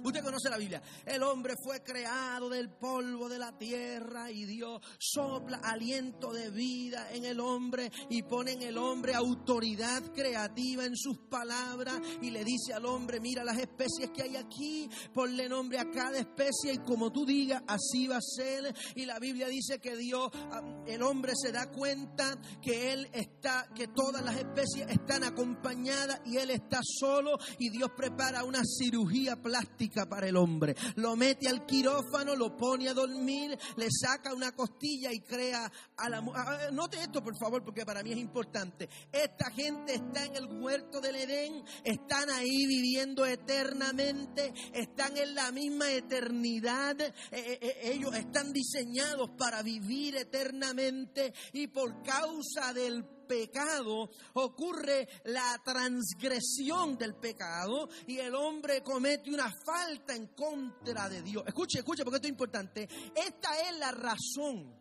Usted 0.04 0.22
conoce 0.22 0.48
la 0.48 0.58
Biblia. 0.58 0.82
El 1.04 1.22
hombre 1.22 1.54
fue 1.62 1.82
creado 1.82 2.48
del 2.48 2.70
polvo 2.70 3.28
de 3.28 3.38
la 3.38 3.56
tierra 3.56 4.30
y 4.30 4.44
Dios 4.44 4.80
sopla 4.98 5.58
aliento 5.58 6.32
de 6.32 6.50
vida 6.50 7.10
en 7.12 7.24
el 7.24 7.40
hombre 7.40 7.90
y 8.08 8.22
pone 8.22 8.52
en 8.52 8.62
el 8.62 8.78
hombre 8.78 9.14
autoridad 9.14 10.02
creativa 10.14 10.84
en 10.84 10.96
sus 10.96 11.18
palabras 11.28 12.00
y 12.22 12.30
le 12.30 12.44
dice 12.44 12.74
al 12.74 12.86
hombre, 12.86 13.20
mira 13.20 13.44
las 13.44 13.58
especies 13.58 14.10
que 14.10 14.22
hay 14.22 14.36
aquí, 14.36 14.88
ponle 15.12 15.48
nombre 15.48 15.78
a 15.78 15.90
cada 15.90 16.18
especie 16.18 16.74
y 16.74 16.78
como 16.78 17.10
tú 17.10 17.26
digas, 17.26 17.62
así 17.66 18.06
va 18.06 18.18
a 18.18 18.20
ser. 18.20 18.74
Y 18.94 19.04
la 19.04 19.18
Biblia 19.18 19.48
dice 19.48 19.78
que 19.80 19.96
Dios, 19.96 20.30
ah, 20.34 20.62
el 20.86 21.02
hombre 21.02 21.32
se 21.34 21.52
da 21.52 21.70
cuenta 21.70 22.38
que 22.62 22.92
él 22.92 23.08
está, 23.12 23.68
que 23.74 23.88
todas 23.88 24.22
las 24.22 24.36
especies 24.36 24.88
están 24.88 25.24
acompañadas 25.24 26.20
y 26.24 26.36
él 26.36 26.50
está 26.50 26.80
solo 26.82 27.38
y 27.58 27.70
Dios 27.70 27.90
prepara 27.96 28.44
una 28.44 28.62
cirugía 28.64 29.36
plástica 29.36 29.87
para 30.08 30.28
el 30.28 30.36
hombre. 30.36 30.74
Lo 30.96 31.16
mete 31.16 31.48
al 31.48 31.64
quirófano, 31.66 32.36
lo 32.36 32.56
pone 32.56 32.88
a 32.88 32.94
dormir, 32.94 33.58
le 33.76 33.88
saca 33.90 34.34
una 34.34 34.52
costilla 34.52 35.12
y 35.12 35.20
crea 35.20 35.70
a 35.96 36.08
la 36.08 36.20
mujer. 36.20 36.72
Note 36.72 37.00
esto, 37.00 37.22
por 37.22 37.36
favor, 37.38 37.64
porque 37.64 37.84
para 37.84 38.02
mí 38.02 38.12
es 38.12 38.18
importante. 38.18 38.88
Esta 39.12 39.50
gente 39.50 39.94
está 39.94 40.24
en 40.24 40.36
el 40.36 40.46
huerto 40.46 41.00
del 41.00 41.16
Edén, 41.16 41.64
están 41.84 42.30
ahí 42.30 42.66
viviendo 42.66 43.24
eternamente, 43.26 44.52
están 44.72 45.16
en 45.16 45.34
la 45.34 45.50
misma 45.52 45.90
eternidad. 45.90 47.00
Eh, 47.00 47.14
eh, 47.32 47.58
eh, 47.60 47.92
ellos 47.94 48.14
están 48.14 48.52
diseñados 48.52 49.30
para 49.38 49.62
vivir 49.62 50.16
eternamente 50.16 51.32
y 51.52 51.68
por 51.68 52.02
causa 52.02 52.72
del 52.72 53.17
pecado, 53.28 54.10
ocurre 54.32 55.06
la 55.24 55.60
transgresión 55.64 56.98
del 56.98 57.14
pecado 57.14 57.88
y 58.06 58.18
el 58.18 58.34
hombre 58.34 58.82
comete 58.82 59.30
una 59.30 59.52
falta 59.52 60.14
en 60.16 60.28
contra 60.28 61.08
de 61.08 61.22
Dios. 61.22 61.44
Escuche, 61.46 61.78
escuche, 61.78 62.02
porque 62.02 62.16
esto 62.16 62.26
es 62.26 62.32
importante. 62.32 62.88
Esta 63.14 63.60
es 63.68 63.78
la 63.78 63.92
razón 63.92 64.77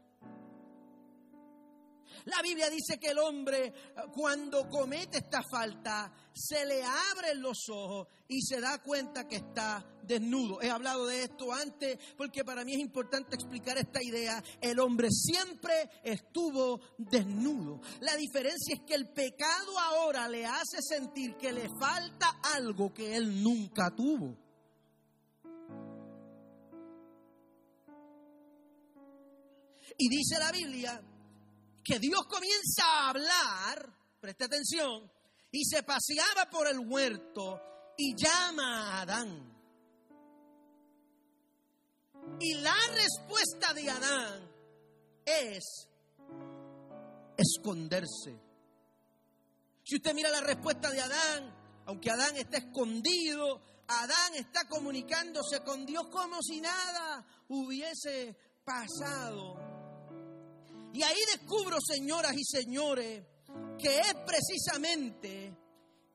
la 2.27 2.41
Biblia 2.41 2.69
dice 2.69 2.99
que 2.99 3.11
el 3.11 3.19
hombre 3.19 3.73
cuando 4.13 4.67
comete 4.69 5.19
esta 5.19 5.41
falta 5.49 6.11
se 6.33 6.65
le 6.65 6.83
abren 6.83 7.41
los 7.41 7.69
ojos 7.69 8.07
y 8.27 8.41
se 8.41 8.59
da 8.59 8.81
cuenta 8.81 9.27
que 9.27 9.37
está 9.37 9.85
desnudo. 10.03 10.61
He 10.61 10.69
hablado 10.69 11.07
de 11.07 11.23
esto 11.23 11.53
antes 11.53 11.97
porque 12.17 12.43
para 12.43 12.65
mí 12.65 12.73
es 12.73 12.79
importante 12.79 13.35
explicar 13.35 13.77
esta 13.77 14.03
idea. 14.03 14.43
El 14.59 14.79
hombre 14.79 15.07
siempre 15.09 15.89
estuvo 16.03 16.81
desnudo. 16.97 17.79
La 18.01 18.17
diferencia 18.17 18.75
es 18.75 18.81
que 18.85 18.95
el 18.95 19.07
pecado 19.13 19.79
ahora 19.79 20.27
le 20.27 20.45
hace 20.45 20.81
sentir 20.81 21.37
que 21.37 21.53
le 21.53 21.69
falta 21.79 22.41
algo 22.55 22.93
que 22.93 23.15
él 23.15 23.41
nunca 23.41 23.89
tuvo. 23.95 24.35
Y 29.97 30.09
dice 30.09 30.37
la 30.39 30.51
Biblia 30.51 31.01
que 31.87 31.99
Dios 31.99 32.25
comienza 32.27 32.83
a 32.83 33.09
hablar, 33.11 33.93
preste 34.19 34.43
atención, 34.43 35.09
y 35.49 35.63
se 35.63 35.83
paseaba 35.83 36.49
por 36.51 36.67
el 36.67 36.79
huerto 36.79 37.61
y 37.97 38.13
llama 38.13 38.91
a 38.91 39.01
Adán. 39.03 39.57
Y 42.41 42.55
la 42.55 42.75
respuesta 42.93 43.73
de 43.73 43.89
Adán 43.89 44.51
es 45.25 45.87
esconderse. 47.37 48.37
Si 49.85 49.95
usted 49.95 50.13
mira 50.13 50.29
la 50.29 50.41
respuesta 50.41 50.91
de 50.91 50.99
Adán, 50.99 51.55
aunque 51.85 52.11
Adán 52.11 52.35
está 52.35 52.57
escondido, 52.57 53.61
Adán 53.87 54.35
está 54.35 54.67
comunicándose 54.67 55.63
con 55.63 55.85
Dios 55.85 56.09
como 56.11 56.41
si 56.41 56.59
nada 56.59 57.25
hubiese 57.47 58.35
pasado. 58.65 59.76
Y 60.97 61.03
ahí 61.03 61.19
descubro, 61.31 61.77
señoras 61.79 62.33
y 62.35 62.43
señores, 62.43 63.23
que 63.77 63.99
es 63.99 64.15
precisamente 64.25 65.55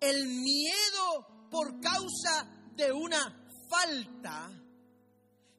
el 0.00 0.26
miedo 0.26 1.48
por 1.48 1.78
causa 1.78 2.50
de 2.74 2.90
una 2.90 3.48
falta, 3.70 4.50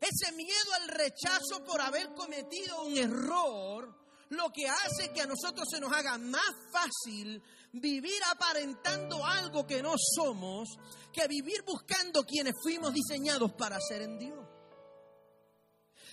ese 0.01 0.33
miedo 0.33 0.73
al 0.81 0.89
rechazo 0.89 1.63
por 1.65 1.79
haber 1.79 2.13
cometido 2.13 2.83
un 2.83 2.97
error, 2.97 3.97
lo 4.27 4.51
que 4.51 4.67
hace 4.67 5.13
que 5.13 5.21
a 5.21 5.25
nosotros 5.25 5.69
se 5.71 5.79
nos 5.79 5.93
haga 5.93 6.17
más 6.17 6.51
fácil 6.73 7.41
vivir 7.71 8.21
aparentando 8.29 9.25
algo 9.25 9.65
que 9.65 9.81
no 9.81 9.93
somos, 10.17 10.67
que 11.13 11.29
vivir 11.29 11.63
buscando 11.65 12.25
quienes 12.25 12.55
fuimos 12.61 12.93
diseñados 12.93 13.53
para 13.53 13.79
ser 13.79 14.01
en 14.01 14.19
Dios. 14.19 14.52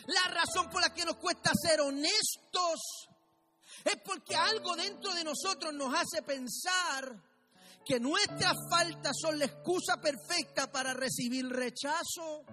La 0.06 0.32
razón 0.32 0.68
por 0.70 0.80
la 0.80 0.92
que 0.92 1.04
nos 1.04 1.16
cuesta 1.16 1.52
ser 1.54 1.80
honestos 1.80 3.08
es 3.84 3.96
porque 4.04 4.34
algo 4.36 4.76
dentro 4.76 5.12
de 5.14 5.24
nosotros 5.24 5.72
nos 5.72 5.94
hace 5.94 6.22
pensar 6.22 7.16
que 7.84 7.98
nuestras 7.98 8.54
faltas 8.70 9.16
son 9.20 9.38
la 9.38 9.46
excusa 9.46 10.00
perfecta 10.00 10.70
para 10.70 10.92
recibir 10.94 11.46
rechazo. 11.48 12.44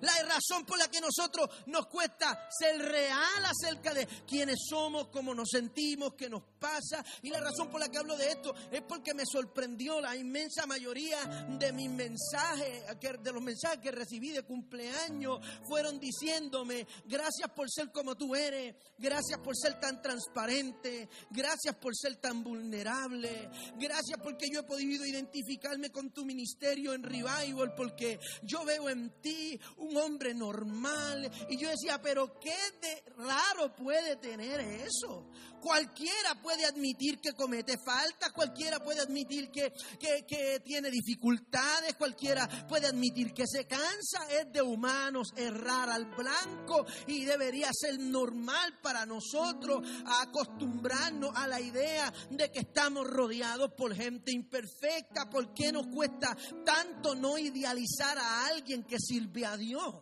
La 0.00 0.12
razón 0.24 0.64
por 0.64 0.78
la 0.78 0.88
que 0.88 1.00
nosotros 1.00 1.48
nos 1.66 1.86
cuesta 1.86 2.48
ser 2.50 2.80
real 2.80 3.44
acerca 3.44 3.94
de 3.94 4.06
quiénes 4.26 4.58
somos, 4.68 5.08
cómo 5.08 5.34
nos 5.34 5.48
sentimos, 5.50 6.14
qué 6.14 6.28
nos 6.28 6.42
pasa. 6.58 7.04
Y 7.22 7.30
la 7.30 7.40
razón 7.40 7.70
por 7.70 7.80
la 7.80 7.88
que 7.88 7.98
hablo 7.98 8.16
de 8.16 8.30
esto 8.30 8.54
es 8.70 8.82
porque 8.82 9.14
me 9.14 9.24
sorprendió 9.30 10.00
la 10.00 10.16
inmensa 10.16 10.66
mayoría 10.66 11.18
de 11.58 11.72
mis 11.72 11.90
mensajes, 11.90 12.84
de 13.00 13.32
los 13.32 13.42
mensajes 13.42 13.80
que 13.80 13.90
recibí 13.90 14.30
de 14.30 14.42
cumpleaños, 14.42 15.38
fueron 15.68 15.98
diciéndome, 15.98 16.86
gracias 17.06 17.50
por 17.54 17.70
ser 17.70 17.90
como 17.90 18.16
tú 18.16 18.34
eres, 18.34 18.74
gracias 18.98 19.38
por 19.40 19.56
ser 19.56 19.78
tan 19.80 20.00
transparente, 20.02 21.08
gracias 21.30 21.76
por 21.76 21.96
ser 21.96 22.16
tan 22.16 22.42
vulnerable, 22.42 23.50
gracias 23.78 24.18
porque 24.22 24.46
yo 24.52 24.60
he 24.60 24.64
podido 24.64 25.06
identificarme 25.06 25.90
con 25.90 26.10
tu 26.10 26.24
ministerio 26.24 26.94
en 26.94 27.02
Revival, 27.02 27.74
porque 27.76 28.18
yo 28.42 28.64
veo 28.64 28.88
en 28.88 29.10
ti 29.20 29.58
un 29.80 29.96
hombre 29.96 30.34
normal. 30.34 31.30
Y 31.48 31.56
yo 31.56 31.68
decía, 31.68 32.00
pero 32.02 32.38
¿qué 32.38 32.56
de 32.80 33.02
raro 33.16 33.74
puede 33.74 34.16
tener 34.16 34.60
eso? 34.60 35.28
Cualquiera 35.60 36.40
puede 36.42 36.64
admitir 36.64 37.20
que 37.20 37.34
comete 37.34 37.76
faltas, 37.84 38.32
cualquiera 38.32 38.80
puede 38.82 39.00
admitir 39.00 39.50
que, 39.50 39.72
que, 39.98 40.60
tiene 40.64 40.90
dificultades, 40.90 41.96
cualquiera 41.96 42.48
puede 42.66 42.86
admitir 42.86 43.34
que 43.34 43.44
se 43.46 43.66
cansa. 43.66 44.26
Es 44.30 44.50
de 44.52 44.62
humanos 44.62 45.28
errar 45.36 45.90
al 45.90 46.06
blanco 46.06 46.86
y 47.06 47.24
debería 47.24 47.70
ser 47.72 47.98
normal 47.98 48.78
para 48.82 49.04
nosotros 49.04 49.86
acostumbrarnos 50.22 51.32
a 51.34 51.46
la 51.46 51.60
idea 51.60 52.12
de 52.30 52.50
que 52.50 52.60
estamos 52.60 53.06
rodeados 53.06 53.72
por 53.74 53.94
gente 53.94 54.32
imperfecta. 54.32 55.28
¿Por 55.28 55.52
qué 55.52 55.72
nos 55.72 55.88
cuesta 55.88 56.36
tanto 56.64 57.14
no 57.14 57.36
idealizar 57.36 58.16
a 58.18 58.46
alguien 58.46 58.84
que 58.84 58.98
sirve 58.98 59.44
a 59.44 59.56
Dios? 59.60 59.94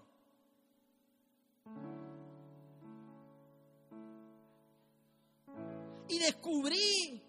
Y 6.09 6.19
descubrí 6.19 7.23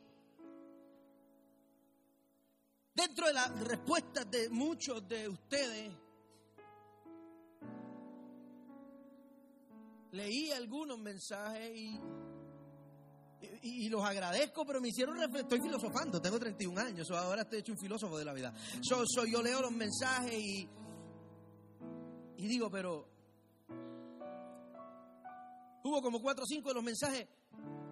dentro 2.93 3.27
de 3.27 3.33
las 3.33 3.59
respuestas 3.61 4.29
de 4.29 4.49
muchos 4.49 5.07
de 5.07 5.27
ustedes, 5.27 5.91
leí 10.11 10.51
algunos 10.51 10.97
mensajes 10.99 11.71
y, 13.61 13.89
los 13.89 14.03
agradezco, 14.03 14.65
pero 14.65 14.79
me 14.79 14.89
hicieron 14.89 15.17
estoy 15.35 15.59
filosofando, 15.61 16.21
tengo 16.21 16.39
31 16.39 16.79
años, 16.79 17.09
ahora 17.11 17.41
estoy 17.41 17.59
hecho 17.59 17.71
un 17.71 17.79
filósofo 17.79 18.17
de 18.17 18.25
la 18.25 18.33
vida. 18.33 18.53
yo 18.81 19.41
leo 19.41 19.61
los 19.61 19.71
mensajes 19.71 20.33
y, 20.33 20.69
y 22.39 22.47
digo, 22.47 22.71
pero 22.71 23.05
hubo 25.83 26.01
como 26.01 26.21
cuatro 26.21 26.45
o 26.45 26.47
cinco 26.47 26.69
de 26.69 26.75
los 26.75 26.83
mensajes 26.83 27.27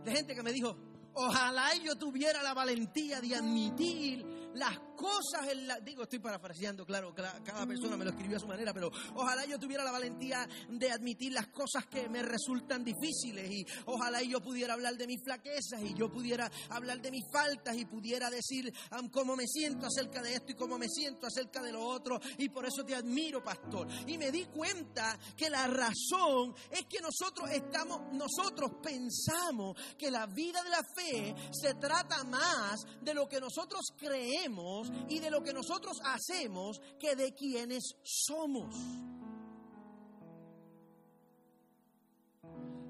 de 0.05 0.11
gente 0.11 0.33
que 0.33 0.41
me 0.41 0.53
dijo, 0.53 0.73
ojalá 1.13 1.75
yo 1.83 1.97
tuviera 1.97 2.41
la 2.41 2.53
valentía 2.53 3.19
de 3.19 3.35
admitir 3.35 4.25
las 4.53 4.79
cosas, 4.97 5.47
en 5.49 5.67
la, 5.67 5.79
digo, 5.79 6.03
estoy 6.03 6.19
parafraseando, 6.19 6.85
claro, 6.85 7.13
cada 7.13 7.65
persona 7.65 7.95
me 7.95 8.03
lo 8.03 8.11
escribió 8.11 8.37
a 8.37 8.39
su 8.39 8.47
manera, 8.47 8.73
pero 8.73 8.91
ojalá 9.15 9.45
yo 9.45 9.57
tuviera 9.59 9.83
la 9.83 9.91
valentía 9.91 10.47
de 10.67 10.91
admitir 10.91 11.31
las 11.31 11.47
cosas 11.47 11.85
que 11.85 12.09
me 12.09 12.23
resultan 12.23 12.83
difíciles 12.83 13.49
y 13.51 13.65
ojalá 13.85 14.21
yo 14.23 14.41
pudiera 14.41 14.73
hablar 14.73 14.95
de 14.97 15.07
mis 15.07 15.23
flaquezas 15.23 15.81
y 15.83 15.93
yo 15.93 16.11
pudiera 16.11 16.51
hablar 16.69 16.99
de 16.99 17.11
mis 17.11 17.23
faltas 17.31 17.77
y 17.77 17.85
pudiera 17.85 18.29
decir 18.29 18.73
cómo 19.11 19.35
me 19.35 19.45
siento 19.47 19.85
acerca 19.85 20.21
de 20.21 20.33
esto 20.33 20.51
y 20.51 20.55
cómo 20.55 20.77
me 20.77 20.89
siento 20.89 21.27
acerca 21.27 21.61
de 21.61 21.71
lo 21.71 21.85
otro 21.85 22.19
y 22.37 22.49
por 22.49 22.65
eso 22.65 22.83
te 22.83 22.95
admiro, 22.95 23.43
pastor. 23.43 23.87
Y 24.07 24.17
me 24.17 24.31
di 24.31 24.45
cuenta 24.45 25.17
que 25.35 25.49
la 25.49 25.67
razón 25.67 26.55
es 26.71 26.85
que 26.87 26.99
nosotros 27.01 27.49
estamos, 27.51 28.01
nosotros 28.13 28.71
pensamos 28.81 29.77
que 29.97 30.09
la 30.09 30.25
vida 30.25 30.63
de 30.63 30.69
la 30.69 30.83
fe 30.95 31.35
se 31.51 31.75
trata 31.75 32.23
más 32.23 32.79
de 33.01 33.13
lo 33.13 33.27
que 33.27 33.39
nosotros 33.39 33.81
creemos 33.95 34.86
y 35.09 35.19
de 35.19 35.31
lo 35.31 35.43
que 35.43 35.53
nosotros 35.53 35.97
hacemos 36.03 36.81
que 36.99 37.15
de 37.15 37.33
quienes 37.33 37.95
somos. 38.03 38.75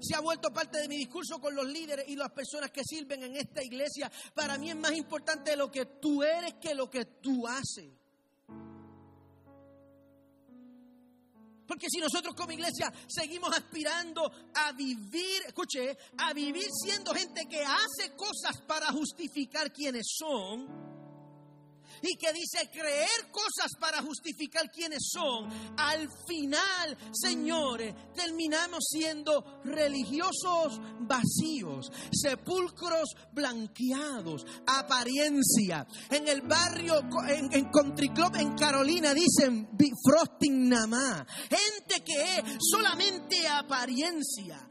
se 0.00 0.14
ha 0.14 0.20
vuelto 0.20 0.52
parte 0.52 0.78
de 0.78 0.88
mi 0.88 0.96
discurso 0.96 1.40
con 1.40 1.54
los 1.54 1.66
líderes 1.66 2.08
y 2.08 2.16
las 2.16 2.30
personas 2.30 2.70
que 2.70 2.82
sirven 2.84 3.22
en 3.24 3.36
esta 3.36 3.62
iglesia. 3.62 4.10
Para 4.34 4.56
mí 4.58 4.70
es 4.70 4.76
más 4.76 4.92
importante 4.92 5.56
lo 5.56 5.70
que 5.70 5.86
tú 5.86 6.22
eres 6.22 6.54
que 6.54 6.74
lo 6.74 6.88
que 6.88 7.04
tú 7.04 7.46
haces. 7.46 7.90
Porque 11.66 11.86
si 11.90 12.00
nosotros 12.00 12.34
como 12.34 12.52
iglesia 12.52 12.90
seguimos 13.06 13.54
aspirando 13.54 14.32
a 14.54 14.72
vivir, 14.72 15.42
escuche, 15.46 15.98
a 16.16 16.32
vivir 16.32 16.66
siendo 16.72 17.12
gente 17.12 17.44
que 17.46 17.62
hace 17.62 18.16
cosas 18.16 18.62
para 18.66 18.86
justificar 18.86 19.70
quienes 19.70 20.06
son, 20.18 20.66
y 22.02 22.16
que 22.16 22.32
dice 22.32 22.70
creer 22.70 23.30
cosas 23.30 23.72
para 23.78 24.02
justificar 24.02 24.70
quiénes 24.70 25.08
son, 25.10 25.48
al 25.76 26.08
final, 26.26 26.96
señores, 27.12 27.94
terminamos 28.14 28.84
siendo 28.90 29.60
religiosos 29.64 30.80
vacíos, 31.00 31.90
sepulcros 32.12 33.14
blanqueados, 33.32 34.46
apariencia. 34.66 35.86
En 36.10 36.28
el 36.28 36.42
barrio, 36.42 37.00
en, 37.28 37.70
Country 37.70 38.10
Club, 38.10 38.34
en 38.36 38.54
Carolina, 38.56 39.14
dicen 39.14 39.68
frosting 40.04 40.68
nada 40.68 41.26
Gente 41.48 42.04
que 42.04 42.38
es 42.38 42.44
solamente 42.70 43.46
apariencia. 43.46 44.68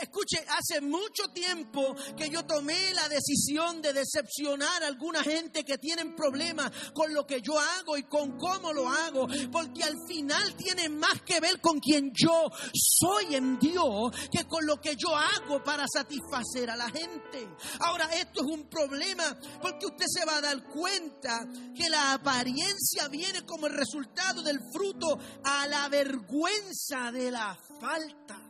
Escuche, 0.00 0.44
hace 0.48 0.80
mucho 0.80 1.24
tiempo 1.32 1.94
que 2.16 2.28
yo 2.28 2.44
tomé 2.44 2.92
la 2.94 3.08
decisión 3.08 3.80
de 3.82 3.92
decepcionar 3.92 4.82
a 4.82 4.86
alguna 4.86 5.22
gente 5.22 5.64
que 5.64 5.78
tienen 5.78 6.14
problemas 6.14 6.65
con 6.94 7.12
lo 7.12 7.26
que 7.26 7.40
yo 7.40 7.58
hago 7.58 7.96
y 7.96 8.04
con 8.04 8.38
cómo 8.38 8.72
lo 8.72 8.88
hago, 8.88 9.26
porque 9.50 9.82
al 9.82 9.96
final 10.06 10.54
tiene 10.56 10.88
más 10.88 11.22
que 11.22 11.40
ver 11.40 11.60
con 11.60 11.78
quien 11.80 12.12
yo 12.14 12.50
soy 12.72 13.34
en 13.34 13.58
Dios 13.58 14.12
que 14.30 14.44
con 14.46 14.66
lo 14.66 14.80
que 14.80 14.96
yo 14.96 15.14
hago 15.16 15.62
para 15.62 15.86
satisfacer 15.88 16.70
a 16.70 16.76
la 16.76 16.90
gente. 16.90 17.48
Ahora, 17.80 18.06
esto 18.14 18.44
es 18.44 18.46
un 18.46 18.68
problema 18.68 19.36
porque 19.60 19.86
usted 19.86 20.06
se 20.08 20.24
va 20.24 20.36
a 20.36 20.40
dar 20.40 20.62
cuenta 20.68 21.46
que 21.74 21.88
la 21.88 22.14
apariencia 22.14 23.08
viene 23.08 23.44
como 23.44 23.66
el 23.66 23.74
resultado 23.74 24.42
del 24.42 24.58
fruto 24.72 25.18
a 25.44 25.66
la 25.66 25.88
vergüenza 25.88 27.10
de 27.12 27.30
la 27.30 27.56
falta. 27.80 28.45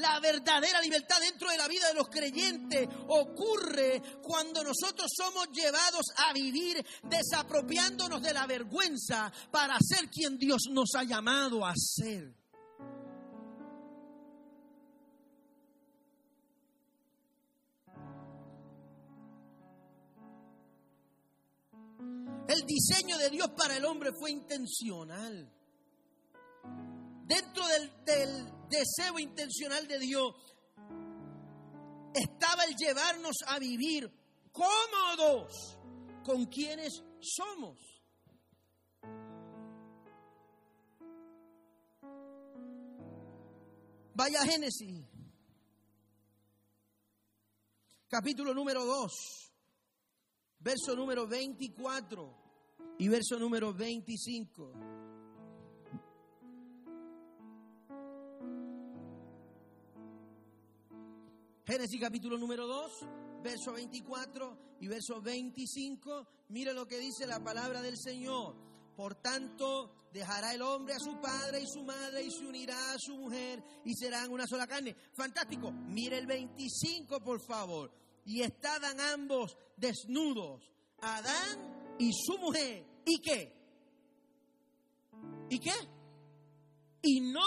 La 0.00 0.18
verdadera 0.18 0.80
libertad 0.80 1.20
dentro 1.20 1.50
de 1.50 1.58
la 1.58 1.68
vida 1.68 1.88
de 1.88 1.94
los 1.94 2.08
creyentes 2.08 2.88
ocurre 3.08 4.02
cuando 4.22 4.64
nosotros 4.64 5.10
somos 5.14 5.48
llevados 5.52 6.06
a 6.16 6.32
vivir 6.32 6.84
desapropiándonos 7.02 8.22
de 8.22 8.32
la 8.32 8.46
vergüenza 8.46 9.30
para 9.50 9.76
ser 9.78 10.08
quien 10.08 10.38
Dios 10.38 10.62
nos 10.70 10.94
ha 10.94 11.04
llamado 11.04 11.66
a 11.66 11.74
ser. 11.76 12.34
El 22.48 22.66
diseño 22.66 23.18
de 23.18 23.30
Dios 23.30 23.50
para 23.50 23.76
el 23.76 23.84
hombre 23.84 24.12
fue 24.12 24.30
intencional. 24.30 25.59
Dentro 27.30 27.64
del, 28.04 28.52
deseo 28.68 29.16
intencional 29.20 29.86
de 29.86 30.00
Dios 30.00 30.34
estaba 32.12 32.64
el 32.64 32.74
llevarnos 32.74 33.36
a 33.46 33.60
vivir 33.60 34.10
cómodos 34.50 35.78
con 36.24 36.46
quienes 36.46 37.04
somos. 37.20 37.78
Vaya 44.14 44.40
Génesis, 44.44 45.06
capítulo 48.08 48.52
número 48.52 48.84
2, 48.84 49.12
verso 50.58 50.96
número 50.96 51.28
24 51.28 52.96
y 52.98 53.08
verso 53.08 53.38
número 53.38 53.72
25. 53.72 55.09
Génesis 61.70 62.00
capítulo 62.00 62.36
número 62.36 62.66
2, 62.66 63.06
verso 63.44 63.72
24 63.74 64.58
y 64.80 64.88
verso 64.88 65.22
25. 65.22 66.26
Mire 66.48 66.74
lo 66.74 66.84
que 66.88 66.98
dice 66.98 67.28
la 67.28 67.38
palabra 67.44 67.80
del 67.80 67.96
Señor. 67.96 68.56
Por 68.96 69.14
tanto, 69.14 70.08
dejará 70.12 70.52
el 70.52 70.62
hombre 70.62 70.94
a 70.94 70.98
su 70.98 71.20
padre 71.20 71.60
y 71.62 71.66
su 71.68 71.84
madre 71.84 72.24
y 72.24 72.30
se 72.32 72.44
unirá 72.44 72.74
a 72.92 72.96
su 72.98 73.16
mujer 73.16 73.62
y 73.84 73.94
serán 73.94 74.32
una 74.32 74.48
sola 74.48 74.66
carne. 74.66 74.96
Fantástico. 75.16 75.70
Mire 75.70 76.18
el 76.18 76.26
25, 76.26 77.20
por 77.20 77.40
favor. 77.40 77.92
Y 78.24 78.42
estaban 78.42 78.98
ambos 78.98 79.56
desnudos, 79.76 80.72
Adán 81.02 81.96
y 82.00 82.10
su 82.12 82.36
mujer. 82.38 82.84
¿Y 83.06 83.20
qué? 83.20 83.54
¿Y 85.48 85.60
qué? 85.60 85.74
Y 87.02 87.20
no 87.30 87.46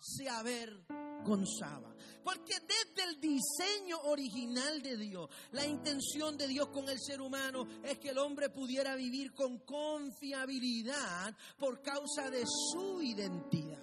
se 0.00 0.26
avergonzaba. 0.26 1.91
Porque 2.24 2.54
desde 2.60 3.10
el 3.10 3.20
diseño 3.20 4.00
original 4.04 4.82
de 4.82 4.96
Dios, 4.96 5.28
la 5.52 5.66
intención 5.66 6.36
de 6.36 6.46
Dios 6.48 6.68
con 6.68 6.88
el 6.88 7.00
ser 7.00 7.20
humano 7.20 7.66
es 7.82 7.98
que 7.98 8.10
el 8.10 8.18
hombre 8.18 8.48
pudiera 8.50 8.94
vivir 8.94 9.32
con 9.32 9.58
confiabilidad 9.58 11.36
por 11.58 11.82
causa 11.82 12.30
de 12.30 12.44
su 12.46 13.02
identidad. 13.02 13.82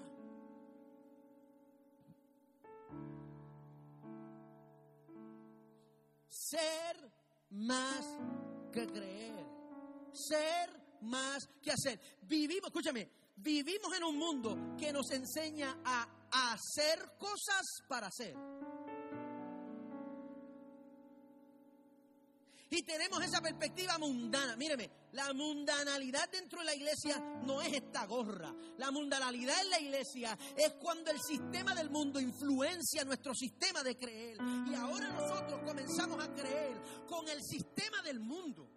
Ser 6.30 7.12
más 7.52 8.06
que 8.72 8.88
creer. 8.88 9.46
Ser 10.14 10.70
más 11.02 11.48
que 11.62 11.72
hacer. 11.72 12.00
Vivimos, 12.24 12.68
escúchame, 12.68 13.10
vivimos 13.36 13.96
en 13.96 14.04
un 14.04 14.18
mundo 14.18 14.76
que 14.78 14.92
nos 14.92 15.10
enseña 15.12 15.78
hacer 16.32 17.14
cosas 17.18 17.66
para 17.88 18.08
hacer. 18.08 18.36
Y 22.72 22.84
tenemos 22.84 23.24
esa 23.24 23.42
perspectiva 23.42 23.98
mundana. 23.98 24.56
Míreme, 24.56 24.92
la 25.14 25.34
mundanalidad 25.34 26.30
dentro 26.30 26.60
de 26.60 26.66
la 26.66 26.76
iglesia 26.76 27.20
no 27.44 27.62
es 27.62 27.74
esta 27.74 28.06
gorra. 28.06 28.54
La 28.78 28.92
mundanalidad 28.92 29.60
en 29.62 29.70
la 29.72 29.80
iglesia 29.80 30.38
es 30.56 30.74
cuando 30.74 31.10
el 31.10 31.20
sistema 31.20 31.74
del 31.74 31.90
mundo 31.90 32.20
influencia 32.20 33.04
nuestro 33.06 33.34
sistema 33.34 33.82
de 33.82 33.98
creer. 33.98 34.38
Y 34.70 34.76
ahora 34.76 35.10
nosotros 35.10 35.62
comenzamos 35.66 36.24
a 36.24 36.32
creer 36.34 36.80
con 37.08 37.28
el 37.28 37.42
sistema 37.42 38.04
del 38.04 38.20
mundo. 38.20 38.70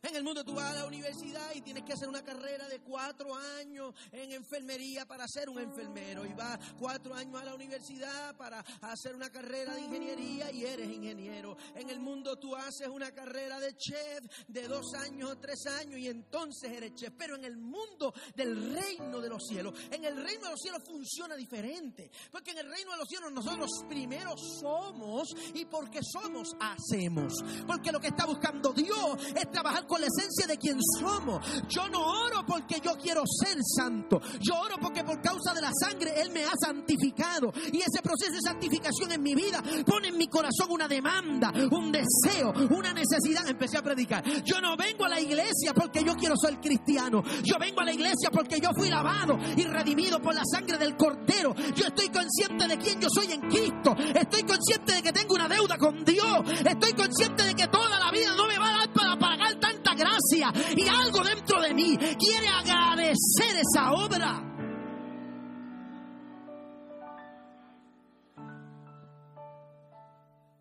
En 0.00 0.14
el 0.14 0.22
mundo 0.22 0.44
tú 0.44 0.54
vas 0.54 0.70
a 0.70 0.74
la 0.74 0.86
universidad 0.86 1.52
y 1.56 1.60
tienes 1.60 1.82
que 1.82 1.92
hacer 1.92 2.08
una 2.08 2.22
carrera 2.22 2.68
de 2.68 2.78
cuatro 2.80 3.34
años 3.34 3.92
en 4.12 4.30
enfermería 4.30 5.04
para 5.06 5.26
ser 5.26 5.48
un 5.48 5.58
enfermero. 5.58 6.24
Y 6.24 6.32
vas 6.34 6.56
cuatro 6.78 7.16
años 7.16 7.40
a 7.40 7.44
la 7.44 7.52
universidad 7.52 8.36
para 8.36 8.60
hacer 8.82 9.16
una 9.16 9.28
carrera 9.28 9.74
de 9.74 9.80
ingeniería 9.80 10.52
y 10.52 10.64
eres 10.64 10.88
ingeniero. 10.88 11.56
En 11.74 11.90
el 11.90 11.98
mundo 11.98 12.36
tú 12.36 12.54
haces 12.54 12.86
una 12.86 13.10
carrera 13.10 13.58
de 13.58 13.76
chef 13.76 14.24
de 14.46 14.68
dos 14.68 14.94
años 14.94 15.32
o 15.32 15.38
tres 15.38 15.66
años 15.66 15.98
y 15.98 16.06
entonces 16.06 16.70
eres 16.70 16.94
chef. 16.94 17.14
Pero 17.18 17.34
en 17.34 17.44
el 17.44 17.56
mundo 17.56 18.14
del 18.36 18.72
reino 18.72 19.20
de 19.20 19.28
los 19.28 19.48
cielos, 19.48 19.74
en 19.90 20.04
el 20.04 20.14
reino 20.14 20.44
de 20.44 20.50
los 20.50 20.60
cielos 20.60 20.82
funciona 20.86 21.34
diferente. 21.34 22.08
Porque 22.30 22.52
en 22.52 22.58
el 22.58 22.70
reino 22.70 22.92
de 22.92 22.98
los 22.98 23.08
cielos 23.08 23.32
nosotros 23.32 23.68
primero 23.88 24.36
somos 24.36 25.34
y 25.54 25.64
porque 25.64 25.98
somos 26.04 26.54
hacemos. 26.60 27.32
Porque 27.66 27.90
lo 27.90 27.98
que 27.98 28.08
está 28.08 28.26
buscando 28.26 28.72
Dios 28.72 29.26
es 29.34 29.50
trabajar 29.50 29.87
con 29.88 30.00
la 30.00 30.06
esencia 30.06 30.46
de 30.46 30.56
quien 30.58 30.78
somos. 31.00 31.44
Yo 31.68 31.88
no 31.88 32.00
oro 32.00 32.44
porque 32.46 32.80
yo 32.80 32.96
quiero 32.96 33.22
ser 33.26 33.56
santo. 33.62 34.20
Yo 34.40 34.54
oro 34.60 34.76
porque 34.80 35.02
por 35.02 35.20
causa 35.20 35.52
de 35.54 35.60
la 35.60 35.72
sangre 35.72 36.12
Él 36.20 36.30
me 36.30 36.44
ha 36.44 36.52
santificado. 36.60 37.52
Y 37.72 37.78
ese 37.78 38.02
proceso 38.02 38.32
de 38.32 38.40
santificación 38.40 39.12
en 39.12 39.22
mi 39.22 39.34
vida 39.34 39.62
pone 39.84 40.08
en 40.08 40.18
mi 40.18 40.28
corazón 40.28 40.70
una 40.70 40.86
demanda, 40.86 41.52
un 41.70 41.90
deseo, 41.90 42.52
una 42.70 42.92
necesidad. 42.92 43.48
Empecé 43.48 43.78
a 43.78 43.82
predicar. 43.82 44.22
Yo 44.44 44.60
no 44.60 44.76
vengo 44.76 45.06
a 45.06 45.08
la 45.08 45.20
iglesia 45.20 45.72
porque 45.74 46.04
yo 46.04 46.14
quiero 46.14 46.36
ser 46.36 46.60
cristiano. 46.60 47.22
Yo 47.42 47.56
vengo 47.58 47.80
a 47.80 47.84
la 47.84 47.92
iglesia 47.92 48.30
porque 48.30 48.60
yo 48.60 48.70
fui 48.76 48.88
lavado 48.88 49.38
y 49.56 49.64
redimido 49.64 50.20
por 50.20 50.34
la 50.34 50.42
sangre 50.44 50.78
del 50.78 50.96
Cordero. 50.96 51.54
Yo 51.74 51.86
estoy 51.86 52.08
consciente 52.08 52.68
de 52.68 52.78
quién 52.78 53.00
yo 53.00 53.08
soy 53.10 53.32
en 53.32 53.40
Cristo. 53.42 53.96
Estoy 54.14 54.42
consciente 54.42 54.92
de 54.92 55.02
que 55.02 55.12
tengo 55.12 55.34
una 55.34 55.48
deuda 55.48 55.78
con 55.78 56.04
Dios. 56.04 56.38
Estoy 56.64 56.92
consciente 56.92 57.44
de 57.44 57.54
que 57.54 57.66
toda 57.68 57.98
la 57.98 58.10
vida 58.10 58.34
no 58.36 58.46
me 58.46 58.58
va 58.58 58.68
a 58.68 58.78
dar 58.78 58.92
para 58.92 59.18
pagar 59.18 59.57
gracia 59.98 60.52
y 60.76 60.88
algo 60.88 61.22
dentro 61.22 61.60
de 61.60 61.74
mí 61.74 61.96
quiere 61.96 62.48
agradecer 62.48 63.56
esa 63.56 63.92
obra. 63.92 64.44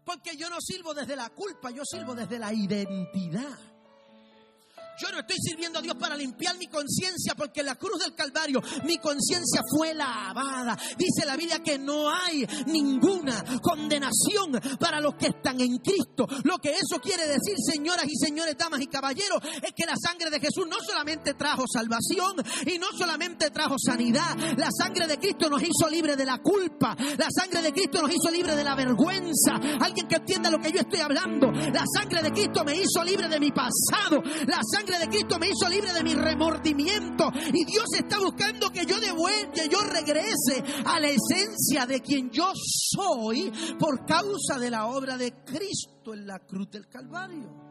Porque 0.03 0.35
yo 0.37 0.49
no 0.49 0.57
sirvo 0.59 0.93
desde 0.93 1.15
la 1.15 1.29
culpa, 1.29 1.69
yo 1.69 1.83
sirvo 1.85 2.15
desde 2.15 2.39
la 2.39 2.53
identidad. 2.53 3.57
Yo 4.99 5.11
no 5.11 5.19
estoy 5.19 5.37
sirviendo 5.39 5.77
a 5.77 5.81
Dios 5.81 5.95
para 5.95 6.15
limpiar 6.15 6.57
mi 6.57 6.65
conciencia 6.67 7.35
porque 7.35 7.59
en 7.59 7.67
la 7.67 7.75
cruz 7.75 7.99
del 7.99 8.15
Calvario 8.15 8.61
mi 8.83 8.97
conciencia 8.97 9.61
fue 9.69 9.93
lavada. 9.93 10.75
Dice 10.97 11.23
la 11.25 11.35
Biblia 11.35 11.61
que 11.61 11.77
no 11.77 12.09
hay 12.09 12.47
ninguna 12.65 13.43
condenación 13.61 14.59
para 14.79 14.99
los 14.99 15.13
que 15.15 15.27
están 15.27 15.61
en 15.61 15.77
Cristo. 15.77 16.25
Lo 16.43 16.57
que 16.57 16.71
eso 16.71 16.99
quiere 16.99 17.27
decir, 17.27 17.55
señoras 17.63 18.05
y 18.07 18.15
señores, 18.15 18.57
damas 18.57 18.81
y 18.81 18.87
caballeros, 18.87 19.39
es 19.61 19.71
que 19.75 19.85
la 19.85 19.95
sangre 19.95 20.31
de 20.31 20.39
Jesús 20.39 20.65
no 20.67 20.77
solamente 20.83 21.35
trajo 21.35 21.65
salvación 21.71 22.35
y 22.65 22.79
no 22.79 22.87
solamente 22.97 23.51
trajo 23.51 23.75
sanidad. 23.77 24.35
La 24.57 24.69
sangre 24.75 25.05
de 25.05 25.19
Cristo 25.19 25.47
nos 25.47 25.61
hizo 25.61 25.89
libre 25.91 26.15
de 26.15 26.25
la 26.25 26.39
culpa. 26.39 26.95
La 27.17 27.27
sangre 27.29 27.61
de 27.61 27.71
Cristo 27.71 28.01
nos 28.01 28.11
hizo 28.11 28.31
libre 28.31 28.55
de 28.55 28.63
la 28.63 28.73
vergüenza. 28.73 29.55
Alguien 29.79 30.07
que 30.07 30.15
entienda 30.15 30.49
lo 30.49 30.59
que 30.59 30.71
yo 30.71 30.79
estoy 30.79 31.01
hablando. 31.01 31.51
La 31.51 31.83
sangre 31.85 32.23
de 32.23 32.31
Cristo 32.31 32.63
me 32.65 32.75
hizo 32.75 33.03
libre 33.03 33.27
de 33.27 33.39
mi 33.39 33.51
pasado. 33.51 34.23
La 34.47 34.61
sangre 34.63 34.86
de 34.95 35.07
Cristo 35.07 35.39
me 35.39 35.49
hizo 35.49 35.67
libre 35.69 35.91
de 35.91 36.03
mi 36.03 36.13
remordimiento. 36.13 37.31
Y 37.53 37.65
Dios 37.65 37.85
está 37.97 38.19
buscando 38.19 38.69
que 38.69 38.85
yo 38.85 38.99
devuelva, 38.99 39.51
que 39.51 39.67
yo 39.67 39.79
regrese 39.81 40.63
a 40.85 40.99
la 40.99 41.09
esencia 41.09 41.85
de 41.85 42.01
quien 42.01 42.29
yo 42.29 42.51
soy 42.55 43.51
por 43.79 44.05
causa 44.05 44.59
de 44.59 44.69
la 44.69 44.87
obra 44.87 45.17
de 45.17 45.33
Cristo 45.43 46.13
en 46.13 46.27
la 46.27 46.39
cruz 46.39 46.69
del 46.71 46.87
Calvario. 46.87 47.67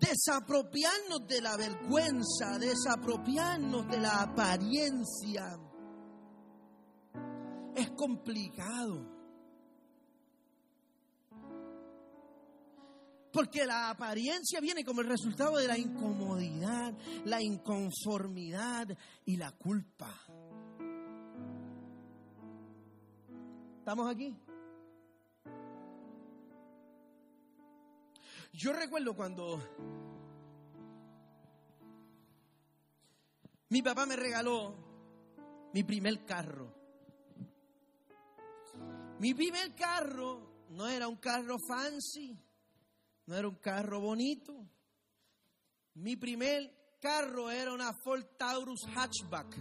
desapropiarnos 0.00 1.26
de 1.28 1.42
la 1.42 1.56
vergüenza, 1.56 2.58
desapropiarnos 2.58 3.86
de 3.88 4.00
la 4.00 4.22
apariencia. 4.22 5.58
Es 7.76 7.90
complicado. 7.90 9.19
Porque 13.32 13.64
la 13.64 13.90
apariencia 13.90 14.60
viene 14.60 14.84
como 14.84 15.02
el 15.02 15.08
resultado 15.08 15.56
de 15.56 15.68
la 15.68 15.78
incomodidad, 15.78 16.92
la 17.24 17.40
inconformidad 17.40 18.88
y 19.24 19.36
la 19.36 19.52
culpa. 19.52 20.12
¿Estamos 23.78 24.10
aquí? 24.10 24.36
Yo 28.52 28.72
recuerdo 28.72 29.14
cuando 29.14 29.60
mi 33.68 33.80
papá 33.80 34.06
me 34.06 34.16
regaló 34.16 34.74
mi 35.72 35.84
primer 35.84 36.24
carro. 36.24 36.74
Mi 39.20 39.34
primer 39.34 39.74
carro 39.74 40.66
no 40.70 40.88
era 40.88 41.06
un 41.06 41.16
carro 41.16 41.56
fancy 41.58 42.36
no 43.30 43.36
era 43.36 43.46
un 43.46 43.54
carro 43.54 44.00
bonito. 44.00 44.52
Mi 45.94 46.16
primer 46.16 46.96
carro 47.00 47.48
era 47.48 47.72
una 47.72 47.94
Ford 47.94 48.24
Taurus 48.36 48.80
hatchback. 48.92 49.54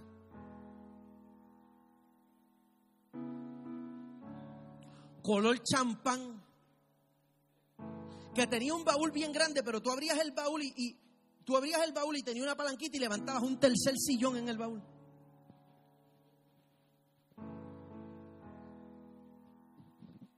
Color 5.22 5.62
champán. 5.62 6.44
Que 8.34 8.48
tenía 8.48 8.74
un 8.74 8.84
baúl 8.84 9.12
bien 9.12 9.32
grande, 9.32 9.62
pero 9.62 9.84
tú 9.84 9.92
abrías 9.92 10.18
el 10.18 10.32
baúl 10.32 10.64
y, 10.64 10.74
y 10.76 11.00
tú 11.46 11.56
abrías 11.56 11.84
el 11.84 11.94
baúl 11.94 12.18
y 12.18 12.24
tenía 12.24 12.42
una 12.42 12.56
palanquita 12.56 12.98
y 12.98 13.00
levantabas 13.00 13.44
un 13.44 13.60
tercer 13.60 13.94
sillón 14.00 14.36
en 14.38 14.50
el 14.50 14.58
baúl. 14.58 14.82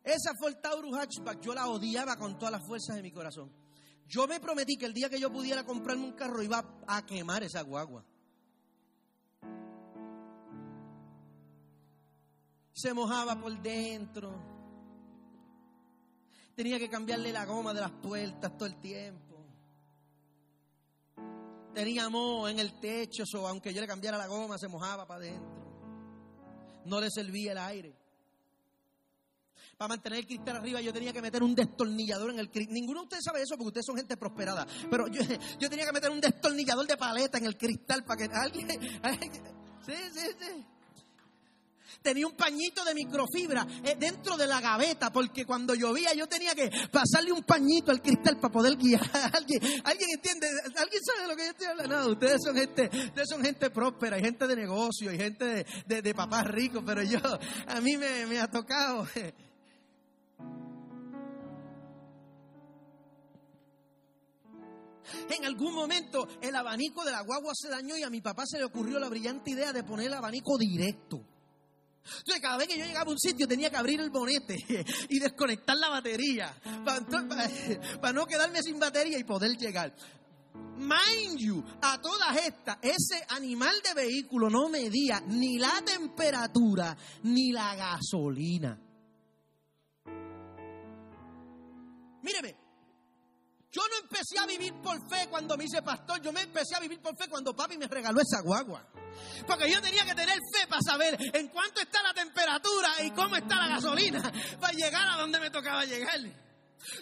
Esa 0.03 0.33
fue 0.35 0.49
el 0.49 0.57
Taurus 0.59 0.97
Hatchback. 0.97 1.41
Yo 1.41 1.53
la 1.53 1.67
odiaba 1.67 2.17
con 2.17 2.37
todas 2.37 2.51
las 2.51 2.65
fuerzas 2.65 2.95
de 2.95 3.03
mi 3.03 3.11
corazón. 3.11 3.51
Yo 4.07 4.27
me 4.27 4.39
prometí 4.39 4.75
que 4.75 4.85
el 4.85 4.93
día 4.93 5.09
que 5.09 5.19
yo 5.19 5.31
pudiera 5.31 5.63
comprarme 5.63 6.05
un 6.05 6.13
carro 6.13 6.41
iba 6.41 6.83
a 6.87 7.05
quemar 7.05 7.43
esa 7.43 7.61
guagua. 7.61 8.03
Se 12.73 12.93
mojaba 12.93 13.39
por 13.39 13.61
dentro. 13.61 14.33
Tenía 16.55 16.79
que 16.79 16.89
cambiarle 16.89 17.31
la 17.31 17.45
goma 17.45 17.73
de 17.73 17.81
las 17.81 17.91
puertas 17.91 18.57
todo 18.57 18.65
el 18.65 18.79
tiempo. 18.79 19.45
Tenía 21.73 22.09
moho 22.09 22.49
en 22.49 22.59
el 22.59 22.79
techo, 22.81 23.23
so, 23.25 23.47
aunque 23.47 23.73
yo 23.73 23.79
le 23.79 23.87
cambiara 23.87 24.17
la 24.17 24.27
goma, 24.27 24.57
se 24.57 24.67
mojaba 24.67 25.07
para 25.07 25.21
adentro. 25.21 25.61
No 26.85 26.99
le 26.99 27.09
servía 27.09 27.53
el 27.53 27.59
aire 27.59 28.00
para 29.81 29.95
mantener 29.95 30.19
el 30.19 30.27
cristal 30.27 30.57
arriba 30.57 30.79
yo 30.79 30.93
tenía 30.93 31.11
que 31.11 31.23
meter 31.23 31.41
un 31.41 31.55
destornillador 31.55 32.29
en 32.29 32.37
el 32.37 32.51
cristal. 32.51 32.71
Ninguno 32.71 32.99
de 32.99 33.05
ustedes 33.05 33.23
sabe 33.23 33.41
eso 33.41 33.55
porque 33.57 33.69
ustedes 33.69 33.85
son 33.87 33.97
gente 33.97 34.15
prosperada. 34.15 34.67
Pero 34.91 35.07
yo, 35.07 35.23
yo 35.59 35.69
tenía 35.71 35.87
que 35.87 35.91
meter 35.91 36.11
un 36.11 36.21
destornillador 36.21 36.85
de 36.85 36.97
paleta 36.97 37.39
en 37.39 37.45
el 37.45 37.57
cristal 37.57 38.03
para 38.05 38.17
que 38.27 38.29
alguien... 38.31 38.67
Sí, 39.83 39.93
sí, 40.13 40.27
sí. 40.39 40.65
Tenía 42.03 42.27
un 42.27 42.35
pañito 42.35 42.85
de 42.85 42.93
microfibra 42.93 43.65
eh, 43.83 43.95
dentro 43.97 44.37
de 44.37 44.45
la 44.45 44.61
gaveta 44.61 45.11
porque 45.11 45.43
cuando 45.43 45.73
llovía 45.73 46.13
yo 46.13 46.27
tenía 46.27 46.53
que 46.53 46.69
pasarle 46.91 47.31
un 47.31 47.41
pañito 47.41 47.89
al 47.89 48.03
cristal 48.03 48.39
para 48.39 48.53
poder 48.53 48.75
guiar. 48.75 49.01
¿Alguien, 49.33 49.61
¿alguien 49.83 50.09
entiende? 50.13 50.47
¿Alguien 50.77 51.01
sabe 51.03 51.21
de 51.23 51.27
lo 51.27 51.35
que 51.35 51.45
yo 51.45 51.49
estoy 51.49 51.67
hablando? 51.67 51.99
No, 51.99 52.11
ustedes 52.11 52.37
son 52.45 52.55
gente, 52.55 52.83
ustedes 52.93 53.27
son 53.27 53.41
gente 53.41 53.71
próspera, 53.71 54.19
y 54.19 54.21
gente 54.21 54.45
de 54.45 54.55
negocio, 54.55 55.11
y 55.11 55.17
gente 55.17 55.65
de, 55.87 56.01
de, 56.03 56.13
papás 56.13 56.45
ricos, 56.45 56.83
pero 56.85 57.01
yo, 57.01 57.19
a 57.67 57.81
mí 57.81 57.97
me 57.97 58.39
ha 58.39 58.47
tocado 58.47 59.07
En 65.29 65.45
algún 65.45 65.73
momento 65.73 66.27
el 66.41 66.55
abanico 66.55 67.03
de 67.03 67.11
la 67.11 67.21
guagua 67.21 67.53
se 67.55 67.69
dañó 67.69 67.97
y 67.97 68.03
a 68.03 68.09
mi 68.09 68.21
papá 68.21 68.45
se 68.45 68.57
le 68.57 68.65
ocurrió 68.65 68.99
la 68.99 69.09
brillante 69.09 69.51
idea 69.51 69.73
de 69.73 69.83
poner 69.83 70.07
el 70.07 70.13
abanico 70.13 70.57
directo. 70.57 71.25
Entonces, 72.03 72.41
cada 72.41 72.57
vez 72.57 72.67
que 72.67 72.77
yo 72.77 72.85
llegaba 72.85 73.09
a 73.09 73.13
un 73.13 73.19
sitio 73.19 73.47
tenía 73.47 73.69
que 73.69 73.77
abrir 73.77 73.99
el 73.99 74.09
bonete 74.09 74.57
y 75.09 75.19
desconectar 75.19 75.77
la 75.77 75.89
batería 75.89 76.53
para, 76.83 78.13
no 78.13 78.25
quedarme 78.25 78.61
sin 78.61 78.79
batería 78.79 79.17
y 79.17 79.23
poder 79.23 79.51
llegar. 79.57 79.93
Mind 80.77 81.37
you, 81.37 81.63
a 81.81 82.01
todas 82.01 82.35
estas, 82.37 82.77
ese 82.81 83.23
animal 83.29 83.75
de 83.83 83.93
vehículo 83.93 84.49
no 84.49 84.67
medía 84.67 85.21
ni 85.27 85.59
la 85.59 85.81
temperatura 85.85 86.97
ni 87.23 87.51
la 87.51 87.75
gasolina. 87.75 88.79
Míreme, 92.23 92.55
yo 93.71 93.81
no 93.87 93.97
empecé 94.01 94.37
a 94.37 94.45
vivir 94.45 94.73
por 94.81 94.97
fe 95.09 95.27
cuando 95.29 95.55
me 95.57 95.63
hice 95.63 95.81
pastor, 95.81 96.21
yo 96.21 96.33
me 96.33 96.41
empecé 96.41 96.75
a 96.75 96.79
vivir 96.79 97.01
por 97.01 97.15
fe 97.15 97.29
cuando 97.29 97.55
papi 97.55 97.77
me 97.77 97.87
regaló 97.87 98.19
esa 98.19 98.41
guagua. 98.41 98.85
Porque 99.47 99.71
yo 99.71 99.81
tenía 99.81 100.05
que 100.05 100.13
tener 100.13 100.35
fe 100.35 100.67
para 100.67 100.81
saber 100.81 101.17
en 101.33 101.47
cuánto 101.47 101.81
está 101.81 102.03
la 102.03 102.13
temperatura 102.13 103.01
y 103.03 103.11
cómo 103.11 103.35
está 103.35 103.55
la 103.55 103.67
gasolina 103.75 104.21
para 104.59 104.73
llegar 104.73 105.07
a 105.07 105.17
donde 105.17 105.39
me 105.39 105.49
tocaba 105.49 105.85
llegar. 105.85 106.19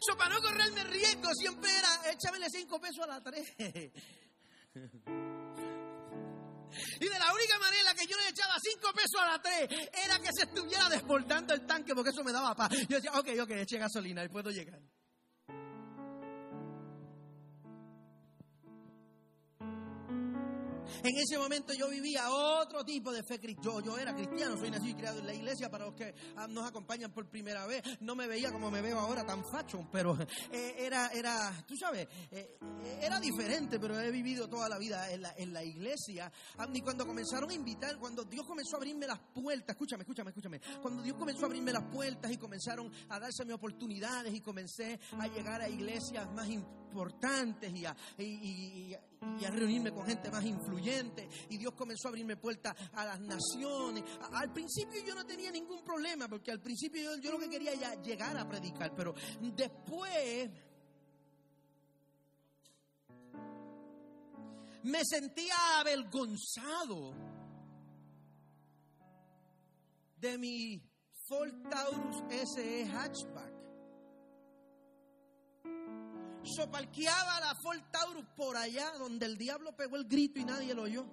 So, 0.06 0.18
para 0.18 0.36
no 0.36 0.42
correrme 0.42 0.84
riesgo, 0.84 1.34
siempre 1.34 1.72
era 1.76 2.12
échamele 2.12 2.50
cinco 2.50 2.80
pesos 2.80 3.00
a 3.04 3.08
la 3.08 3.22
tres. 3.22 3.54
Y 7.02 7.08
de 7.08 7.20
la 7.20 7.34
única 7.34 7.58
manera 7.60 7.96
que 7.96 8.06
yo 8.06 8.16
le 8.18 8.30
echaba 8.30 8.56
cinco 8.62 8.94
pesos 8.94 9.20
a 9.20 9.26
la 9.32 9.42
tres 9.42 9.90
era 10.06 10.20
que 10.20 10.30
se 10.32 10.44
estuviera 10.44 10.88
desbordando 10.88 11.54
el 11.54 11.66
tanque, 11.66 11.96
porque 11.96 12.12
eso 12.12 12.24
me 12.24 12.32
daba 12.32 12.54
paz. 12.56 12.70
Yo 12.88 12.98
decía, 12.98 13.12
ok, 13.14 13.30
ok, 13.42 13.50
eche 13.52 13.80
gasolina 13.80 14.24
y 14.24 14.30
puedo 14.30 14.52
llegar. 14.52 14.80
En 21.04 21.18
ese 21.18 21.38
momento 21.38 21.74
yo 21.74 21.90
vivía 21.90 22.30
otro 22.32 22.84
tipo 22.84 23.12
de 23.12 23.24
fe 23.24 23.40
cristiano. 23.40 23.80
Yo 23.82 23.98
era 23.98 24.14
cristiano, 24.14 24.58
soy 24.58 24.72
nacido 24.72 24.92
y 24.92 24.96
criado 24.96 25.20
en 25.20 25.26
la 25.26 25.34
iglesia. 25.34 25.70
Para 25.70 25.86
los 25.86 25.96
que 25.96 26.14
ah, 26.36 26.48
nos 26.48 26.68
acompañan 26.68 27.12
por 27.12 27.30
primera 27.30 27.66
vez, 27.66 27.84
no 28.02 28.16
me 28.16 28.28
veía 28.28 28.52
como 28.52 28.72
me 28.72 28.82
veo 28.82 29.00
ahora, 29.00 29.26
tan 29.26 29.44
facho, 29.52 29.88
pero 29.92 30.18
eh, 30.52 30.76
era, 30.78 31.10
era, 31.10 31.66
tú 31.68 31.76
sabes, 31.76 32.08
eh, 32.32 32.58
era 33.02 33.20
diferente, 33.20 33.80
pero 33.80 34.00
he 34.00 34.12
vivido 34.12 34.48
toda 34.48 34.70
la 34.70 34.78
vida 34.78 35.12
en 35.12 35.22
la, 35.22 35.34
en 35.38 35.54
la 35.54 35.64
iglesia. 35.64 36.32
Ah, 36.58 36.68
y 36.74 36.82
cuando 36.82 37.06
comenzaron 37.06 37.50
a 37.50 37.54
invitar, 37.54 37.98
cuando 37.98 38.24
Dios 38.24 38.46
comenzó 38.46 38.76
a 38.76 38.78
abrirme 38.78 39.08
las 39.08 39.20
puertas, 39.34 39.76
escúchame, 39.76 40.04
escúchame, 40.04 40.30
escúchame. 40.30 40.62
Cuando 40.82 41.02
Dios 41.04 41.18
comenzó 41.18 41.44
a 41.44 41.46
abrirme 41.48 41.72
las 41.72 41.84
puertas 41.92 42.32
y 42.32 42.38
comenzaron 42.38 42.92
a 43.10 43.20
darse 43.20 43.46
mis 43.46 43.56
oportunidades 43.56 44.34
y 44.34 44.42
comencé 44.42 45.00
a 45.20 45.28
llegar 45.28 45.62
a 45.62 45.70
iglesias 45.70 46.28
más 46.34 46.48
importantes 46.48 46.80
y 47.74 47.86
a, 47.86 47.96
y, 48.18 48.96
y 49.40 49.46
a 49.46 49.52
reunirme 49.52 49.92
con 49.92 50.06
gente 50.06 50.30
más 50.32 50.44
influyente. 50.46 51.30
Y 51.50 51.58
Dios 51.58 51.74
comenzó 51.74 52.08
a 52.08 52.10
abrirme 52.10 52.38
puertas 52.38 52.76
a 52.94 53.06
las 53.06 53.20
naciones. 53.20 54.04
al 54.34 54.52
principio 54.52 55.04
yo 55.06 55.16
no 55.16 55.26
tenía 55.26 55.52
ningún 55.52 55.84
problema, 55.84 56.28
porque 56.28 56.52
al 56.52 56.62
principio 56.62 57.18
yo, 57.18 57.32
lo 57.32 57.40
que 57.40 57.50
quería 57.50 57.74
era 57.74 57.96
llegar 58.02 58.38
a 58.38 58.48
predicar, 58.48 58.94
pero 58.96 59.14
después 59.40 60.50
me 64.84 65.02
sentía 65.04 65.80
avergonzado 65.80 67.14
de 70.18 70.38
mi 70.38 70.82
Ford 71.28 71.54
Taurus 71.70 72.24
SE 72.56 72.86
hatchback. 72.86 73.59
So 76.56 76.70
parqueaba 76.70 77.40
la 77.40 77.56
Ford 77.56 77.80
Taurus 77.92 78.26
por 78.36 78.58
allá 78.58 78.92
donde 78.98 79.26
el 79.26 79.38
diablo 79.38 79.76
pegó 79.76 79.98
el 79.98 80.06
grito 80.06 80.40
y 80.40 80.46
nadie 80.46 80.74
lo 80.74 80.84
oyó. 80.84 81.06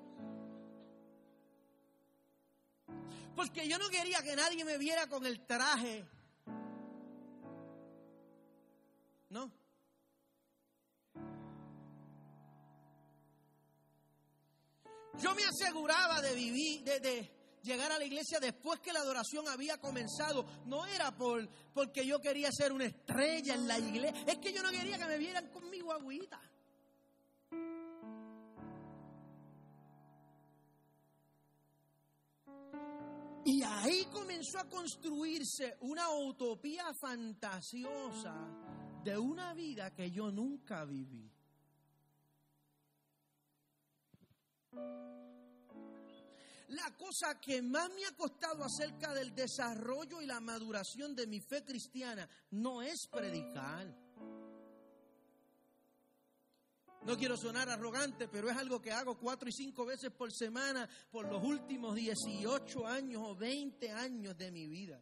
Porque 3.35 3.68
yo 3.68 3.79
no 3.79 3.88
quería 3.90 4.22
que 4.22 4.35
nadie 4.35 4.64
me 4.64 4.79
viera 4.79 5.09
con 5.09 5.27
el 5.27 5.46
traje. 5.46 6.09
No. 9.29 9.53
Yo 15.18 15.35
me 15.35 15.44
aseguraba 15.44 16.22
de 16.22 16.35
vivir, 16.35 16.83
de, 16.85 17.36
llegar 17.66 17.92
a 17.92 17.98
la 17.98 18.05
iglesia 18.05 18.40
después 18.40 18.81
que 18.81 18.92
la 18.92 19.00
adoración 19.00 19.46
había 19.48 19.79
comenzado. 19.79 20.46
No 20.64 20.87
era 20.87 21.14
por, 21.14 21.46
porque 21.74 22.07
yo 22.07 22.20
quería 22.20 22.50
ser 22.52 22.72
una 22.72 22.87
estrella 22.87 23.55
en 23.55 23.66
la 23.66 23.79
iglesia. 23.79 24.24
Es 24.26 24.38
que 24.38 24.52
yo 24.52 24.62
no 24.62 24.70
quería 24.70 24.96
que 24.96 25.05
me 25.05 25.18
vieran 25.18 25.50
conmigo 25.50 25.92
agüita. 25.92 26.40
Y 33.44 33.62
ahí 33.62 34.07
comenzó 34.12 34.59
a 34.59 34.68
construirse 34.68 35.76
una 35.81 36.11
utopía 36.11 36.92
fantasiosa 37.00 38.35
de 39.05 39.16
una 39.16 39.55
vida 39.55 39.94
que 39.94 40.11
yo 40.11 40.33
nunca 40.33 40.85
viví. 40.85 41.31
La 46.68 46.96
cosa 46.96 47.40
que 47.40 47.62
más 47.62 47.88
me 47.90 48.05
ha 48.05 48.16
costado 48.16 48.64
acerca 48.64 49.14
del 49.14 49.35
desarrollo 49.35 50.20
y 50.20 50.26
la 50.26 50.40
maduración 50.40 51.14
de 51.14 51.26
mi 51.26 51.40
fe 51.40 51.64
cristiana 51.64 52.29
no 52.50 52.83
es 52.83 53.07
predicar 53.11 54.07
no 57.07 57.16
quiero 57.16 57.37
sonar 57.37 57.68
arrogante, 57.68 58.26
pero 58.26 58.50
es 58.50 58.57
algo 58.57 58.83
que 58.83 58.90
hago 58.90 59.16
cuatro 59.16 59.48
y 59.48 59.52
cinco 59.52 59.87
veces 59.87 60.11
por 60.11 60.33
semana 60.33 60.88
por 61.12 61.31
los 61.31 61.40
últimos 61.44 61.94
18 61.94 62.85
años 62.85 63.22
o 63.24 63.37
20 63.37 63.92
años 63.92 64.37
de 64.37 64.50
mi 64.50 64.66
vida. 64.66 65.00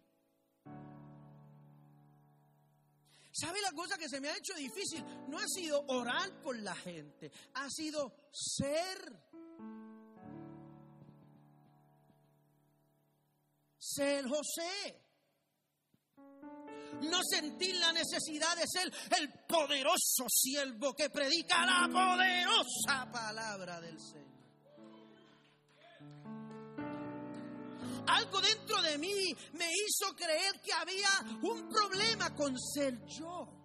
¿Sabe 3.32 3.62
la 3.62 3.72
cosa 3.72 3.96
que 3.96 4.10
se 4.10 4.20
me 4.20 4.28
ha 4.28 4.36
hecho 4.36 4.52
difícil? 4.54 5.02
No 5.28 5.38
ha 5.38 5.48
sido 5.48 5.82
orar 5.88 6.42
por 6.42 6.58
la 6.58 6.74
gente, 6.74 7.32
ha 7.54 7.70
sido 7.70 8.14
ser. 8.30 9.32
Ser 13.86 14.26
José 14.26 15.04
no 17.02 17.20
sentir 17.22 17.76
la 17.76 17.92
necesidad 17.92 18.56
de 18.56 18.66
ser 18.66 18.90
el 19.18 19.30
poderoso 19.46 20.26
siervo 20.28 20.94
que 20.94 21.10
predica 21.10 21.66
la 21.66 21.86
poderosa 21.92 23.12
palabra 23.12 23.80
del 23.82 24.00
Señor. 24.00 24.24
Algo 28.06 28.40
dentro 28.40 28.80
de 28.82 28.98
mí 28.98 29.36
me 29.52 29.66
hizo 29.66 30.14
creer 30.16 30.60
que 30.62 30.72
había 30.72 31.08
un 31.42 31.68
problema 31.68 32.34
con 32.34 32.58
ser 32.58 33.04
yo. 33.06 33.63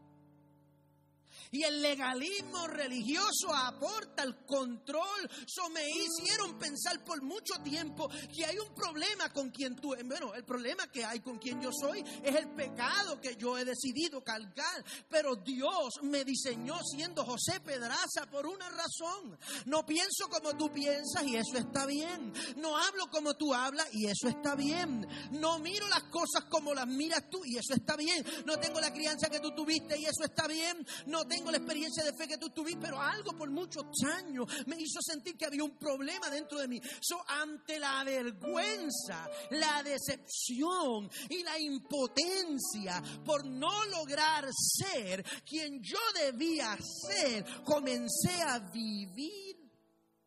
Y 1.52 1.64
el 1.64 1.82
legalismo 1.82 2.68
religioso 2.68 3.54
aporta 3.54 4.24
el 4.24 4.46
control. 4.46 5.30
Eso 5.46 5.68
me 5.70 5.88
hicieron 5.90 6.60
pensar 6.60 7.04
por 7.04 7.22
mucho 7.24 7.56
tiempo 7.64 8.08
que 8.36 8.46
hay 8.46 8.58
un 8.60 8.74
problema 8.76 9.32
con 9.34 9.50
quien 9.50 9.76
tú. 9.76 9.96
Bueno, 10.06 10.34
el 10.36 10.44
problema 10.44 10.88
que 10.92 11.04
hay 11.04 11.22
con 11.22 11.40
quien 11.40 11.60
yo 11.60 11.72
soy 11.72 12.04
es 12.24 12.36
el 12.36 12.50
pecado 12.50 13.20
que 13.20 13.36
yo 13.36 13.58
he 13.58 13.66
decidido 13.66 14.24
cargar. 14.24 14.84
Pero 15.10 15.36
Dios 15.38 16.00
me 16.04 16.24
diseñó 16.24 16.78
siendo 16.84 17.26
José 17.26 17.60
Pedraza 17.62 18.28
por 18.30 18.46
una 18.46 18.70
razón. 18.70 19.38
No 19.66 19.86
pienso 19.86 20.30
como 20.30 20.56
tú 20.56 20.72
piensas 20.72 21.24
y 21.26 21.36
eso 21.36 21.58
está 21.58 21.88
bien. 21.88 22.32
No 22.58 22.78
hablo 22.78 23.10
como 23.10 23.34
tú 23.36 23.56
hablas 23.56 23.88
y 23.94 24.06
eso 24.06 24.28
está 24.28 24.54
bien. 24.54 25.08
No 25.32 25.58
miro 25.58 25.88
las 25.88 26.04
cosas 26.04 26.44
como 26.48 26.76
las 26.76 26.88
miras 26.88 27.28
tú 27.30 27.44
y 27.44 27.58
eso 27.58 27.74
está 27.74 27.96
bien. 27.96 28.24
No 28.46 28.58
tengo 28.60 28.80
la 28.80 28.94
crianza 28.94 29.30
que 29.30 29.40
tú 29.40 29.52
tuviste 29.56 29.98
y 29.98 30.06
eso 30.06 30.24
está 30.24 30.48
bien. 30.48 30.86
No 31.08 31.26
tengo 31.26 31.39
tengo 31.40 31.52
la 31.52 31.58
experiencia 31.58 32.04
de 32.04 32.12
fe 32.12 32.28
que 32.28 32.38
tú 32.38 32.50
tuviste, 32.50 32.82
pero 32.82 33.02
algo 33.02 33.32
por 33.32 33.50
muchos 33.50 33.86
años 34.14 34.46
me 34.66 34.76
hizo 34.76 35.00
sentir 35.02 35.38
que 35.38 35.46
había 35.46 35.64
un 35.64 35.78
problema 35.78 36.30
dentro 36.30 36.60
de 36.60 36.68
mí. 36.68 36.82
So, 37.00 37.18
ante 37.28 37.80
la 37.80 38.04
vergüenza, 38.04 39.30
la 39.52 39.82
decepción 39.82 41.10
y 41.30 41.44
la 41.44 41.58
impotencia 41.58 43.02
por 43.26 43.46
no 43.46 43.86
lograr 43.86 44.50
ser 44.52 45.24
quien 45.46 45.82
yo 45.82 46.00
debía 46.14 46.78
ser, 47.08 47.46
comencé 47.64 48.42
a 48.46 48.60
vivir 48.60 49.56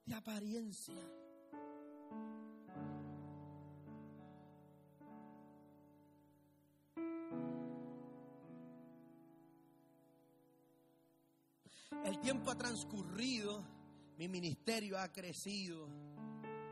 de 0.06 0.14
apariencia. 0.14 1.21
El 12.04 12.18
tiempo 12.20 12.50
ha 12.50 12.56
transcurrido, 12.56 13.64
mi 14.18 14.28
ministerio 14.28 14.98
ha 14.98 15.12
crecido, 15.12 15.88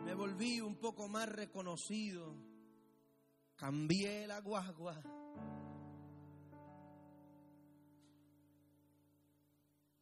me 0.04 0.14
volví 0.14 0.60
un 0.60 0.76
poco 0.76 1.08
más 1.08 1.28
reconocido, 1.28 2.34
cambié 3.56 4.26
la 4.26 4.40
guagua. 4.40 5.00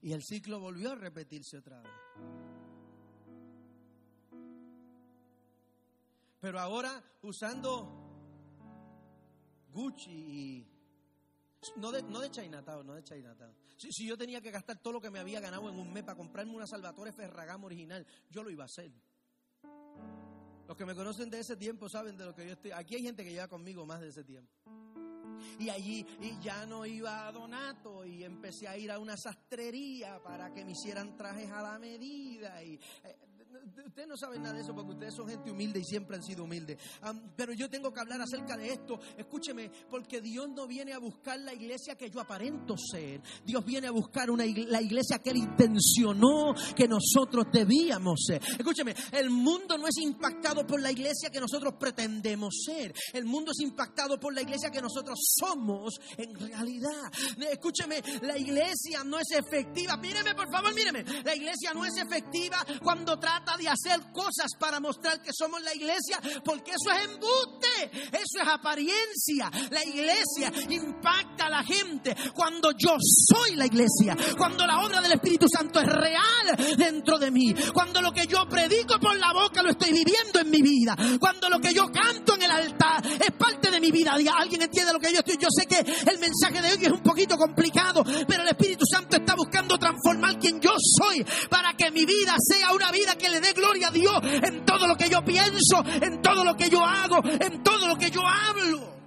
Y 0.01 0.13
el 0.13 0.23
ciclo 0.23 0.61
volvió 0.61 0.93
a 0.93 0.95
repetirse 0.95 1.59
otra 1.59 1.81
vez. 1.83 1.93
Pero 6.41 6.61
ahora 6.61 7.03
usando 7.23 8.09
Gucci 9.73 10.11
y 10.11 10.78
no 11.77 11.93
de, 11.93 12.03
no 12.03 12.21
de 12.21 12.31
Chinatown, 12.31 12.87
no 12.87 12.95
de 12.95 13.03
Chinatown. 13.03 13.55
Si, 13.77 13.93
si, 13.93 14.07
yo 14.07 14.17
tenía 14.17 14.41
que 14.41 14.51
gastar 14.51 14.79
todo 14.79 14.95
lo 14.95 15.01
que 15.01 15.11
me 15.11 15.19
había 15.19 15.41
ganado 15.41 15.69
en 15.69 15.79
un 15.79 15.93
mes 15.93 16.05
para 16.05 16.17
comprarme 16.17 16.55
una 16.55 16.67
Salvatore 16.67 17.13
Ferragamo 17.13 17.67
original, 17.67 18.07
yo 18.31 18.43
lo 18.43 18.51
iba 18.51 18.65
a 18.65 18.67
hacer. 18.67 18.93
Los 20.67 20.77
que 20.77 20.85
me 20.85 20.95
conocen 20.95 21.31
de 21.31 21.41
ese 21.41 21.57
tiempo 21.57 21.89
saben 21.89 22.17
de 22.17 22.27
lo 22.27 22.35
que 22.35 22.47
yo 22.47 22.53
estoy. 22.53 22.73
Aquí 22.73 22.95
hay 22.95 23.03
gente 23.03 23.25
que 23.25 23.33
lleva 23.33 23.49
conmigo 23.49 23.87
más 23.87 24.01
de 24.01 24.09
ese 24.09 24.23
tiempo. 24.23 24.53
Y 25.59 25.71
allí 25.71 26.05
y 26.21 26.39
ya 26.41 26.67
no 26.67 26.85
iba 26.85 27.27
a 27.27 27.33
Donato 27.33 28.05
y 28.05 28.25
empecé 28.25 28.69
a 28.69 28.77
ir 28.77 28.91
a 28.91 28.99
una 28.99 29.17
sastrería 29.17 30.23
para 30.23 30.53
que 30.53 30.65
me 30.65 30.73
hicieran 30.73 31.17
trajes 31.17 31.51
a 31.51 31.63
la 31.63 31.79
medida. 31.79 32.63
Y 32.63 32.79
eh, 33.05 33.17
ustedes 33.87 34.09
no 34.09 34.17
saben 34.17 34.43
nada 34.43 34.55
de 34.55 34.63
eso 34.63 34.75
porque 34.75 34.93
ustedes 34.93 35.15
son 35.15 35.29
gente 35.29 35.51
humilde 35.51 35.81
y 35.81 35.85
siempre 35.85 36.17
han 36.17 36.23
sido 36.23 36.45
humildes. 36.45 36.79
pero 37.37 37.53
yo 37.53 37.69
tengo 37.69 37.93
que 37.93 38.01
hablar 38.01 38.21
acerca 38.21 38.57
de 38.57 38.73
esto. 38.73 38.99
Escúcheme, 39.17 39.71
porque 39.91 40.21
Dios 40.21 40.49
no 40.49 40.67
viene 40.67 40.93
a 40.93 40.99
buscar 40.99 41.39
la 41.41 41.53
iglesia 41.53 41.97
que 41.97 42.11
yo 42.11 42.21
aparento 42.21 42.77
ser. 42.77 43.21
Dios 43.45 43.65
viene 43.65 43.89
a 43.89 43.91
buscar 43.91 44.31
una, 44.31 44.45
la 44.45 44.81
iglesia 44.81 45.19
que 45.19 45.31
Él 45.31 45.39
intencionó 45.39 46.55
que 46.77 46.89
nosotros 46.89 47.47
debíamos 47.53 48.21
ser. 48.27 48.43
Escúcheme, 48.59 48.95
el 49.13 49.31
mundo 49.31 49.77
no 49.77 49.87
es 49.87 49.99
impactado 49.99 50.67
por 50.67 50.81
la 50.81 50.93
iglesia 50.93 51.31
que 51.31 51.41
nosotros 51.41 51.75
pretendemos 51.79 52.63
ser. 52.65 52.95
El 53.13 53.25
mundo 53.25 53.53
es 53.53 53.61
impactado 53.61 54.19
por 54.19 54.35
la 54.35 54.43
iglesia 54.43 54.71
que 54.71 54.81
nosotros 54.81 55.19
somos 55.39 55.99
en 56.17 56.35
realidad. 56.35 57.13
Escúcheme, 57.51 58.03
la 58.23 58.39
iglesia 58.39 59.05
no 59.05 59.19
es 59.19 59.31
efectiva. 59.33 59.97
Míreme, 59.97 60.35
por 60.35 60.51
favor, 60.51 60.75
míreme. 60.75 61.05
La 61.25 61.35
iglesia 61.35 61.73
no 61.75 61.85
es 61.85 61.97
efectiva 61.97 62.65
cuando 62.83 63.19
trata 63.19 63.57
de 63.59 63.69
hacer 63.69 64.13
cosas 64.13 64.53
para 64.59 64.81
mostrar 64.81 65.21
que 65.21 65.33
somos 65.33 65.61
la 65.63 65.75
iglesia, 65.75 66.21
porque 66.45 66.73
eso 66.73 66.91
es 66.93 67.05
embuste, 67.05 68.09
eso 68.13 68.41
es 68.41 68.49
apariencia. 68.49 69.51
La 69.71 69.85
iglesia 69.85 70.53
impacta 70.71 71.47
a 71.47 71.51
la 71.51 71.65
gente 71.65 72.17
cuando 72.35 72.73
yo 72.73 72.97
soy 72.99 73.57
la 73.57 73.67
iglesia, 73.67 74.17
cuando 74.37 74.67
la 74.67 74.81
obra 74.81 75.01
del 75.01 75.13
Espíritu 75.13 75.47
Santo 75.49 75.81
es 75.81 75.87
real 75.87 76.77
dentro 76.77 77.19
de 77.19 77.31
mí, 77.31 77.55
cuando 77.73 78.01
lo 78.01 78.13
que 78.13 78.27
yo 78.27 78.47
predico 78.49 78.99
por 78.99 79.17
la 79.17 79.33
boca 79.33 79.63
lo 79.63 79.71
estoy 79.71 79.93
viviendo 79.93 80.41
en 80.41 80.51
mi 80.51 80.63
vida, 80.63 80.97
cuando 81.19 81.49
lo 81.49 81.59
que 81.59 81.73
yo 81.75 81.91
canto 81.91 82.35
en 82.35 82.43
el 82.43 82.51
altar 82.51 83.05
es 83.07 83.33
parte 83.37 83.71
de 83.71 83.81
mi 83.81 83.91
vida. 83.91 84.13
¿Alguien 84.13 84.63
entiende 84.63 84.93
lo 84.93 85.01
que 85.01 85.13
yo 85.13 85.19
estoy? 85.19 85.37
Yo 85.37 85.49
sé 85.51 85.67
que 85.67 85.79
el 85.79 86.19
mensaje 86.19 86.63
de 86.63 86.73
hoy 86.73 86.85
es 86.85 86.93
un 86.93 87.03
poquito 87.03 87.37
complicado, 87.37 88.05
pero 88.27 88.43
el 88.43 88.49
Espíritu 88.49 88.85
Santo 88.91 89.17
está 89.17 89.35
buscando 89.35 89.79
transformar 89.79 90.39
quien 90.39 90.61
yo 90.61 90.71
soy 90.79 91.25
para 91.49 91.75
que 91.75 91.91
mi 91.91 92.05
vida 92.05 92.37
sea 92.39 92.73
una 92.73 92.91
vida 92.91 93.17
que 93.17 93.29
le 93.29 93.38
dé 93.41 93.53
gloria 93.53 93.89
a 93.89 93.91
Dios 93.91 94.21
en 94.23 94.65
todo 94.65 94.87
lo 94.87 94.97
que 94.97 95.09
yo 95.09 95.25
pienso, 95.25 95.85
en 96.03 96.23
todo 96.23 96.45
lo 96.45 96.57
que 96.57 96.69
yo 96.71 96.85
hago, 96.85 97.21
en 97.25 97.63
todo 97.63 97.89
lo 97.89 97.97
que 97.97 98.11
yo 98.11 98.21
hablo. 98.27 98.99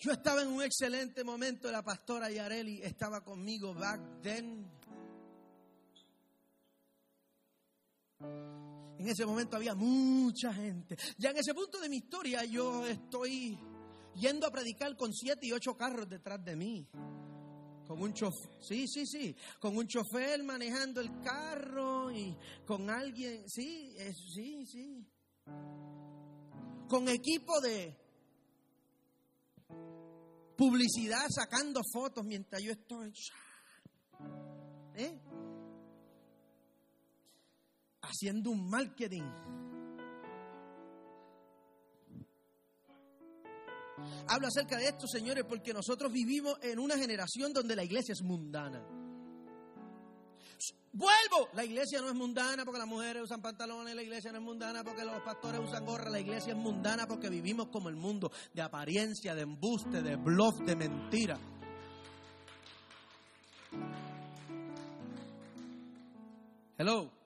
Yo 0.00 0.12
estaba 0.12 0.42
en 0.42 0.48
un 0.48 0.62
excelente 0.62 1.24
momento, 1.24 1.72
la 1.72 1.82
pastora 1.82 2.30
Yareli 2.30 2.80
estaba 2.82 3.20
conmigo 3.20 3.74
back 3.74 4.00
then. 4.22 4.64
En 8.20 9.08
ese 9.08 9.26
momento 9.26 9.56
había 9.56 9.74
mucha 9.74 10.54
gente. 10.54 10.96
Ya 11.18 11.30
en 11.30 11.38
ese 11.38 11.52
punto 11.52 11.80
de 11.80 11.88
mi 11.88 11.96
historia 11.96 12.44
yo 12.44 12.86
estoy 12.86 13.58
yendo 14.18 14.46
a 14.46 14.50
predicar 14.50 14.96
con 14.96 15.12
siete 15.12 15.46
y 15.46 15.52
ocho 15.52 15.76
carros 15.76 16.08
detrás 16.08 16.44
de 16.44 16.56
mí. 16.56 16.86
Con 17.86 18.02
un 18.02 18.12
chofer, 18.12 18.50
sí, 18.60 18.86
sí, 18.86 19.06
sí, 19.06 19.34
con 19.58 19.74
un 19.74 19.86
chofer 19.86 20.42
manejando 20.44 21.00
el 21.00 21.22
carro 21.22 22.10
y 22.10 22.36
con 22.66 22.90
alguien, 22.90 23.48
sí, 23.48 23.96
sí, 24.34 24.66
sí. 24.66 25.06
Con 26.86 27.08
equipo 27.08 27.58
de 27.62 27.96
publicidad 30.54 31.26
sacando 31.30 31.80
fotos 31.90 32.24
mientras 32.24 32.62
yo 32.62 32.72
estoy. 32.72 33.12
¿Eh? 34.96 35.18
Haciendo 38.02 38.50
un 38.50 38.68
marketing. 38.68 39.22
Hablo 44.26 44.48
acerca 44.48 44.76
de 44.76 44.86
esto, 44.86 45.06
señores, 45.06 45.44
porque 45.48 45.72
nosotros 45.72 46.12
vivimos 46.12 46.58
en 46.62 46.78
una 46.78 46.96
generación 46.96 47.52
donde 47.52 47.76
la 47.76 47.84
iglesia 47.84 48.12
es 48.12 48.22
mundana. 48.22 48.82
Vuelvo, 50.92 51.50
la 51.52 51.64
iglesia 51.64 52.00
no 52.00 52.08
es 52.08 52.14
mundana 52.14 52.64
porque 52.64 52.78
las 52.78 52.88
mujeres 52.88 53.22
usan 53.22 53.42
pantalones, 53.42 53.94
la 53.94 54.02
iglesia 54.02 54.32
no 54.32 54.38
es 54.38 54.44
mundana 54.44 54.82
porque 54.82 55.04
los 55.04 55.20
pastores 55.22 55.60
usan 55.60 55.84
gorra, 55.84 56.10
la 56.10 56.18
iglesia 56.18 56.54
es 56.54 56.58
mundana 56.58 57.06
porque 57.06 57.28
vivimos 57.28 57.68
como 57.68 57.88
el 57.88 57.96
mundo, 57.96 58.32
de 58.52 58.62
apariencia, 58.62 59.34
de 59.34 59.42
embuste, 59.42 60.02
de 60.02 60.16
bluff, 60.16 60.58
de 60.60 60.76
mentira. 60.76 61.38
Hello. 66.78 67.17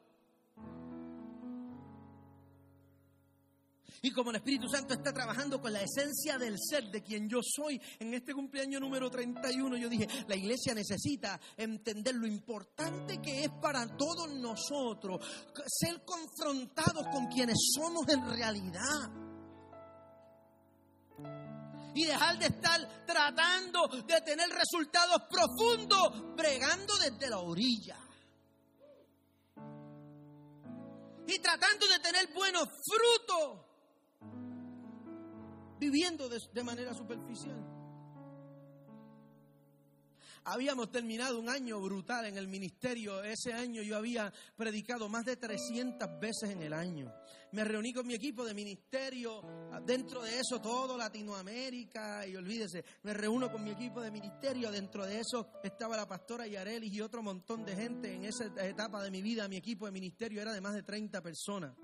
Y 4.04 4.10
como 4.10 4.30
el 4.30 4.36
Espíritu 4.36 4.68
Santo 4.68 4.94
está 4.94 5.12
trabajando 5.12 5.60
con 5.60 5.72
la 5.72 5.80
esencia 5.80 6.36
del 6.36 6.56
ser 6.58 6.90
de 6.90 7.04
quien 7.04 7.28
yo 7.28 7.38
soy, 7.40 7.80
en 8.00 8.12
este 8.12 8.34
cumpleaños 8.34 8.80
número 8.80 9.08
31 9.08 9.76
yo 9.76 9.88
dije, 9.88 10.08
la 10.26 10.34
iglesia 10.34 10.74
necesita 10.74 11.40
entender 11.56 12.16
lo 12.16 12.26
importante 12.26 13.22
que 13.22 13.44
es 13.44 13.50
para 13.60 13.86
todos 13.96 14.28
nosotros 14.34 15.24
ser 15.68 16.04
confrontados 16.04 17.06
con 17.12 17.28
quienes 17.28 17.56
somos 17.76 18.08
en 18.08 18.28
realidad. 18.28 19.08
Y 21.94 22.04
dejar 22.04 22.40
de 22.40 22.46
estar 22.46 23.04
tratando 23.06 23.86
de 23.86 24.20
tener 24.22 24.48
resultados 24.48 25.22
profundos, 25.30 26.34
bregando 26.34 26.92
desde 26.96 27.30
la 27.30 27.38
orilla. 27.38 27.98
Y 31.28 31.38
tratando 31.38 31.86
de 31.86 32.00
tener 32.00 32.34
buenos 32.34 32.64
frutos 32.64 33.71
viviendo 35.82 36.28
de, 36.28 36.62
manera 36.62 36.94
superficial. 36.94 37.58
Habíamos 40.44 40.92
terminado 40.92 41.40
un 41.40 41.48
año 41.48 41.80
brutal 41.80 42.26
en 42.26 42.36
el 42.36 42.46
ministerio. 42.46 43.22
Ese 43.24 43.52
año 43.52 43.82
yo 43.82 43.96
había 43.96 44.32
predicado 44.56 45.08
más 45.08 45.24
de 45.24 45.36
300 45.36 46.08
veces 46.20 46.50
en 46.50 46.62
el 46.62 46.72
año. 46.72 47.12
Me 47.50 47.64
reuní 47.64 47.92
con 47.92 48.06
mi 48.06 48.14
equipo 48.14 48.44
de 48.44 48.54
ministerio, 48.54 49.42
dentro 49.84 50.22
de 50.22 50.38
eso 50.38 50.60
todo 50.60 50.96
Latinoamérica, 50.96 52.26
y 52.26 52.36
olvídese, 52.36 52.84
me 53.02 53.12
reúno 53.12 53.50
con 53.50 53.62
mi 53.62 53.70
equipo 53.70 54.00
de 54.00 54.10
ministerio, 54.10 54.70
dentro 54.70 55.04
de 55.04 55.18
eso 55.18 55.48
estaba 55.64 55.96
la 55.96 56.06
pastora 56.06 56.46
Yarelis 56.46 56.92
y 56.92 57.00
otro 57.00 57.22
montón 57.22 57.64
de 57.64 57.74
gente 57.74 58.14
en 58.14 58.24
esa 58.24 58.46
etapa 58.64 59.02
de 59.02 59.10
mi 59.10 59.20
vida. 59.20 59.48
Mi 59.48 59.56
equipo 59.56 59.86
de 59.86 59.92
ministerio 59.92 60.40
era 60.40 60.52
de 60.52 60.60
más 60.60 60.74
de 60.74 60.84
30 60.84 61.20
personas. 61.20 61.74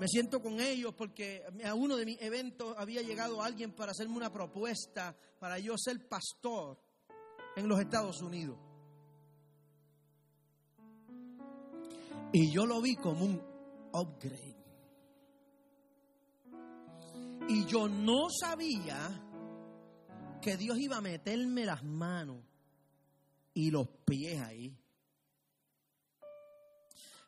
Me 0.00 0.08
siento 0.08 0.40
con 0.40 0.58
ellos 0.60 0.94
porque 0.94 1.44
a 1.62 1.74
uno 1.74 1.94
de 1.94 2.06
mis 2.06 2.22
eventos 2.22 2.74
había 2.78 3.02
llegado 3.02 3.42
alguien 3.42 3.72
para 3.74 3.92
hacerme 3.92 4.16
una 4.16 4.32
propuesta 4.32 5.14
para 5.38 5.58
yo 5.58 5.76
ser 5.76 6.08
pastor 6.08 6.80
en 7.54 7.68
los 7.68 7.78
Estados 7.78 8.22
Unidos. 8.22 8.56
Y 12.32 12.50
yo 12.50 12.64
lo 12.64 12.80
vi 12.80 12.96
como 12.96 13.26
un 13.26 13.42
upgrade. 13.92 14.56
Y 17.50 17.66
yo 17.66 17.86
no 17.86 18.30
sabía 18.30 19.22
que 20.40 20.56
Dios 20.56 20.78
iba 20.78 20.96
a 20.96 21.02
meterme 21.02 21.66
las 21.66 21.84
manos 21.84 22.42
y 23.52 23.70
los 23.70 23.86
pies 24.06 24.40
ahí 24.40 24.79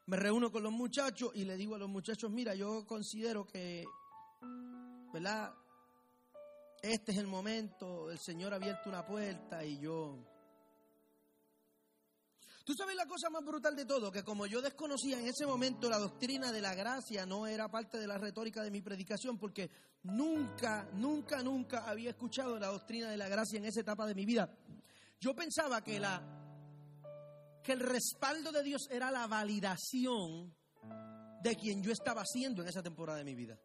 me 0.07 0.17
reúno 0.17 0.51
con 0.51 0.63
los 0.63 0.73
muchachos 0.73 1.31
y 1.35 1.45
le 1.45 1.57
digo 1.57 1.75
a 1.75 1.79
los 1.79 1.89
muchachos, 1.89 2.31
mira, 2.31 2.55
yo 2.55 2.87
considero 2.87 3.47
que, 3.47 3.85
¿verdad? 5.13 5.55
Este 6.83 7.13
es 7.13 7.19
el 7.19 7.29
momento, 7.29 8.11
el 8.11 8.19
Señor 8.19 8.53
ha 8.53 8.57
abierto 8.57 8.89
una 8.89 9.07
puerta 9.07 9.65
y 9.65 9.79
yo... 9.79 10.19
Tú 12.65 12.75
sabes 12.75 12.95
la 12.95 13.07
cosa 13.07 13.29
más 13.29 13.45
brutal 13.45 13.75
de 13.75 13.85
todo, 13.85 14.13
que 14.13 14.23
como 14.23 14.47
yo 14.47 14.63
desconocía 14.63 15.19
en 15.19 15.27
ese 15.27 15.47
momento 15.47 15.91
la 15.91 15.99
doctrina 15.99 16.53
de 16.53 16.61
la 16.61 16.75
gracia, 16.75 17.27
no 17.27 17.47
era 17.47 17.69
parte 17.69 17.99
de 17.99 18.07
la 18.07 18.19
retórica 18.19 18.63
de 18.63 18.71
mi 18.71 18.81
predicación, 18.81 19.37
porque 19.37 19.69
nunca, 20.05 20.89
nunca, 20.95 21.43
nunca 21.43 21.89
había 21.89 22.11
escuchado 22.11 22.59
la 22.61 22.69
doctrina 22.69 23.11
de 23.11 23.17
la 23.17 23.29
gracia 23.29 23.59
en 23.59 23.65
esa 23.65 23.81
etapa 23.81 24.07
de 24.07 24.15
mi 24.15 24.25
vida. 24.25 24.49
Yo 25.21 25.35
pensaba 25.35 25.83
que 25.83 25.99
la 25.99 26.42
que 27.63 27.73
el 27.73 27.81
respaldo 27.81 28.53
de 28.53 28.63
Dios 28.63 28.89
era 28.91 29.11
la 29.11 29.27
validación 29.27 30.55
de 31.43 31.57
quien 31.57 31.83
yo 31.83 31.93
estaba 31.93 32.25
siendo 32.25 32.63
en 32.63 32.69
esa 32.69 32.83
temporada 32.83 33.19
de 33.19 33.25
mi 33.25 33.35
vida. 33.35 33.59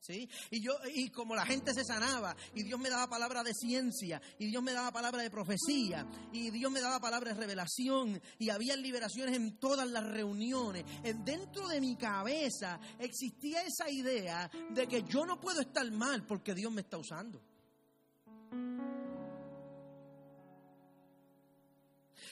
¿Sí? 0.00 0.28
Y 0.50 0.60
yo 0.60 0.72
y 0.92 1.10
como 1.10 1.36
la 1.36 1.46
gente 1.46 1.72
se 1.72 1.84
sanaba 1.84 2.34
y 2.56 2.64
Dios 2.64 2.80
me 2.80 2.90
daba 2.90 3.06
palabra 3.06 3.44
de 3.44 3.54
ciencia 3.54 4.20
y 4.36 4.46
Dios 4.46 4.60
me 4.60 4.72
daba 4.72 4.90
palabra 4.90 5.22
de 5.22 5.30
profecía 5.30 6.04
y 6.32 6.50
Dios 6.50 6.72
me 6.72 6.80
daba 6.80 6.98
palabra 6.98 7.32
de 7.32 7.38
revelación 7.38 8.20
y 8.36 8.50
había 8.50 8.74
liberaciones 8.74 9.36
en 9.36 9.58
todas 9.58 9.88
las 9.88 10.02
reuniones. 10.02 10.84
Dentro 11.24 11.68
de 11.68 11.80
mi 11.80 11.94
cabeza 11.96 12.80
existía 12.98 13.62
esa 13.62 13.88
idea 13.88 14.50
de 14.70 14.88
que 14.88 15.04
yo 15.04 15.24
no 15.24 15.38
puedo 15.40 15.60
estar 15.60 15.88
mal 15.92 16.26
porque 16.26 16.52
Dios 16.52 16.72
me 16.72 16.80
está 16.80 16.98
usando. 16.98 17.40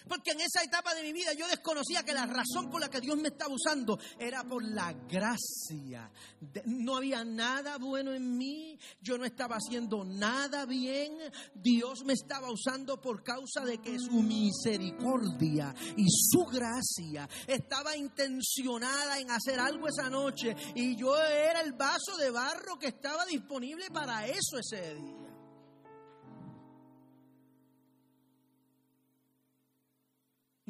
Porque 0.08 0.32
en 0.32 0.40
esa 0.40 0.62
etapa 0.62 0.94
de 0.94 1.02
mi 1.02 1.12
vida 1.12 1.32
yo 1.32 1.46
desconocía 1.48 2.02
que 2.02 2.12
la 2.12 2.26
razón 2.26 2.70
por 2.70 2.80
la 2.80 2.88
que 2.88 3.00
Dios 3.00 3.16
me 3.18 3.28
estaba 3.28 3.54
usando 3.54 3.98
era 4.18 4.44
por 4.44 4.64
la 4.64 4.92
gracia. 4.92 6.10
No 6.66 6.96
había 6.96 7.24
nada 7.24 7.78
bueno 7.78 8.12
en 8.12 8.36
mí, 8.36 8.78
yo 9.00 9.18
no 9.18 9.24
estaba 9.24 9.56
haciendo 9.56 10.04
nada 10.04 10.66
bien. 10.66 11.12
Dios 11.54 12.04
me 12.04 12.14
estaba 12.14 12.50
usando 12.50 13.00
por 13.00 13.22
causa 13.22 13.64
de 13.64 13.78
que 13.78 13.98
su 13.98 14.22
misericordia 14.22 15.74
y 15.96 16.06
su 16.08 16.44
gracia 16.44 17.28
estaba 17.46 17.96
intencionada 17.96 19.18
en 19.18 19.30
hacer 19.30 19.58
algo 19.58 19.88
esa 19.88 20.08
noche 20.08 20.54
y 20.74 20.96
yo 20.96 21.16
era 21.16 21.60
el 21.60 21.72
vaso 21.72 22.16
de 22.16 22.30
barro 22.30 22.78
que 22.78 22.88
estaba 22.88 23.24
disponible 23.26 23.90
para 23.90 24.26
eso 24.26 24.58
ese 24.58 24.94
día. 24.94 25.29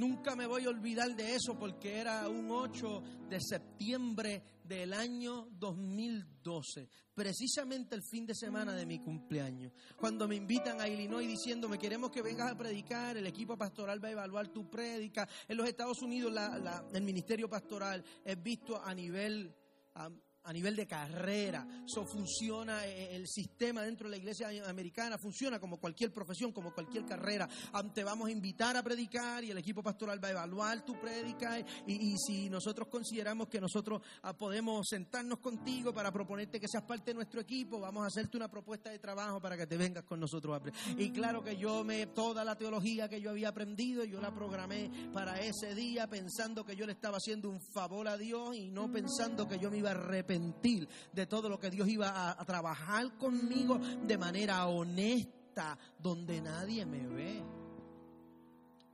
Nunca 0.01 0.35
me 0.35 0.47
voy 0.47 0.65
a 0.65 0.71
olvidar 0.71 1.15
de 1.15 1.35
eso 1.35 1.59
porque 1.59 1.99
era 1.99 2.27
un 2.27 2.51
8 2.51 3.03
de 3.29 3.39
septiembre 3.39 4.43
del 4.65 4.95
año 4.95 5.49
2012, 5.59 6.89
precisamente 7.15 7.97
el 7.97 8.03
fin 8.11 8.25
de 8.25 8.35
semana 8.35 8.75
de 8.75 8.87
mi 8.87 9.01
cumpleaños. 9.01 9.75
Cuando 9.99 10.27
me 10.27 10.37
invitan 10.37 10.81
a 10.81 10.89
Illinois 10.89 11.29
diciéndome, 11.29 11.79
queremos 11.79 12.11
que 12.11 12.23
vengas 12.23 12.51
a 12.51 12.57
predicar, 12.57 13.19
el 13.19 13.27
equipo 13.27 13.59
pastoral 13.59 14.03
va 14.03 14.09
a 14.09 14.13
evaluar 14.13 14.49
tu 14.49 14.71
prédica. 14.71 15.29
En 15.47 15.59
los 15.59 15.69
Estados 15.69 16.01
Unidos 16.01 16.33
el 16.95 17.03
ministerio 17.03 17.47
pastoral 17.47 18.03
es 18.25 18.43
visto 18.43 18.83
a 18.83 18.95
nivel 18.95 19.55
a 20.51 20.53
nivel 20.53 20.75
de 20.75 20.87
carrera. 20.87 21.65
Eso 21.87 22.05
funciona, 22.05 22.85
eh, 22.85 23.15
el 23.15 23.29
sistema 23.29 23.83
dentro 23.83 24.09
de 24.09 24.11
la 24.11 24.17
iglesia 24.17 24.51
americana 24.69 25.17
funciona 25.17 25.61
como 25.61 25.79
cualquier 25.79 26.13
profesión, 26.13 26.53
como 26.53 26.75
cualquier 26.75 27.07
carrera. 27.07 27.49
Te 27.95 28.03
vamos 28.03 28.29
a 28.29 28.33
invitar 28.33 28.77
a 28.77 28.83
predicar 28.83 29.45
y 29.45 29.53
el 29.53 29.59
equipo 29.59 29.81
pastoral 29.83 30.23
va 30.23 30.29
a 30.29 30.31
evaluar 30.33 30.85
tu 30.85 30.99
prédica 30.99 31.61
y, 31.87 32.17
si 32.19 32.51
nosotros 32.51 32.89
consideramos 32.89 33.49
que 33.49 33.61
nosotros 33.61 34.03
ah, 34.23 34.37
podemos 34.37 34.89
sentarnos 34.89 35.39
contigo 35.39 35.95
para 35.95 36.13
proponerte 36.13 36.59
que 36.59 36.67
seas 36.67 36.83
parte 36.83 37.13
de 37.13 37.15
nuestro 37.15 37.41
equipo, 37.41 37.79
vamos 37.79 38.03
a 38.03 38.07
hacerte 38.09 38.37
una 38.37 38.51
propuesta 38.51 38.91
de 38.91 38.99
trabajo 38.99 39.41
para 39.41 39.57
que 39.57 39.69
te 39.69 39.77
vengas 39.77 40.05
con 40.05 40.19
nosotros. 40.19 40.61
Y 40.99 41.11
claro 41.11 41.45
que 41.45 41.57
yo 41.57 41.85
me, 41.85 42.07
toda 42.07 42.45
la 42.45 42.57
teología 42.57 43.09
que 43.09 43.21
yo 43.21 43.31
había 43.31 43.51
aprendido, 43.51 44.05
yo 44.05 44.21
la 44.21 44.35
programé 44.35 44.91
para 45.13 45.41
ese 45.41 45.77
día 45.77 46.09
pensando 46.09 46.65
que 46.65 46.75
yo 46.75 46.87
le 46.87 46.93
estaba 46.93 47.19
haciendo 47.19 47.49
un 47.49 47.61
favor 47.73 48.09
a 48.09 48.17
Dios 48.17 48.57
y 48.57 48.71
no 48.71 48.91
pensando 48.91 49.47
que 49.47 49.59
yo 49.59 49.71
me 49.71 49.79
iba 49.79 49.91
a 49.91 49.93
arrepentir 49.93 50.40
de 51.13 51.27
todo 51.27 51.49
lo 51.49 51.59
que 51.59 51.71
Dios 51.71 51.89
iba 51.89 52.31
a, 52.31 52.45
trabajar 52.45 53.17
conmigo 53.17 53.79
de 53.79 54.19
manera 54.19 54.67
honesta, 54.67 55.79
donde 55.99 56.41
nadie 56.41 56.85
me 56.87 57.07
ve. 57.07 57.43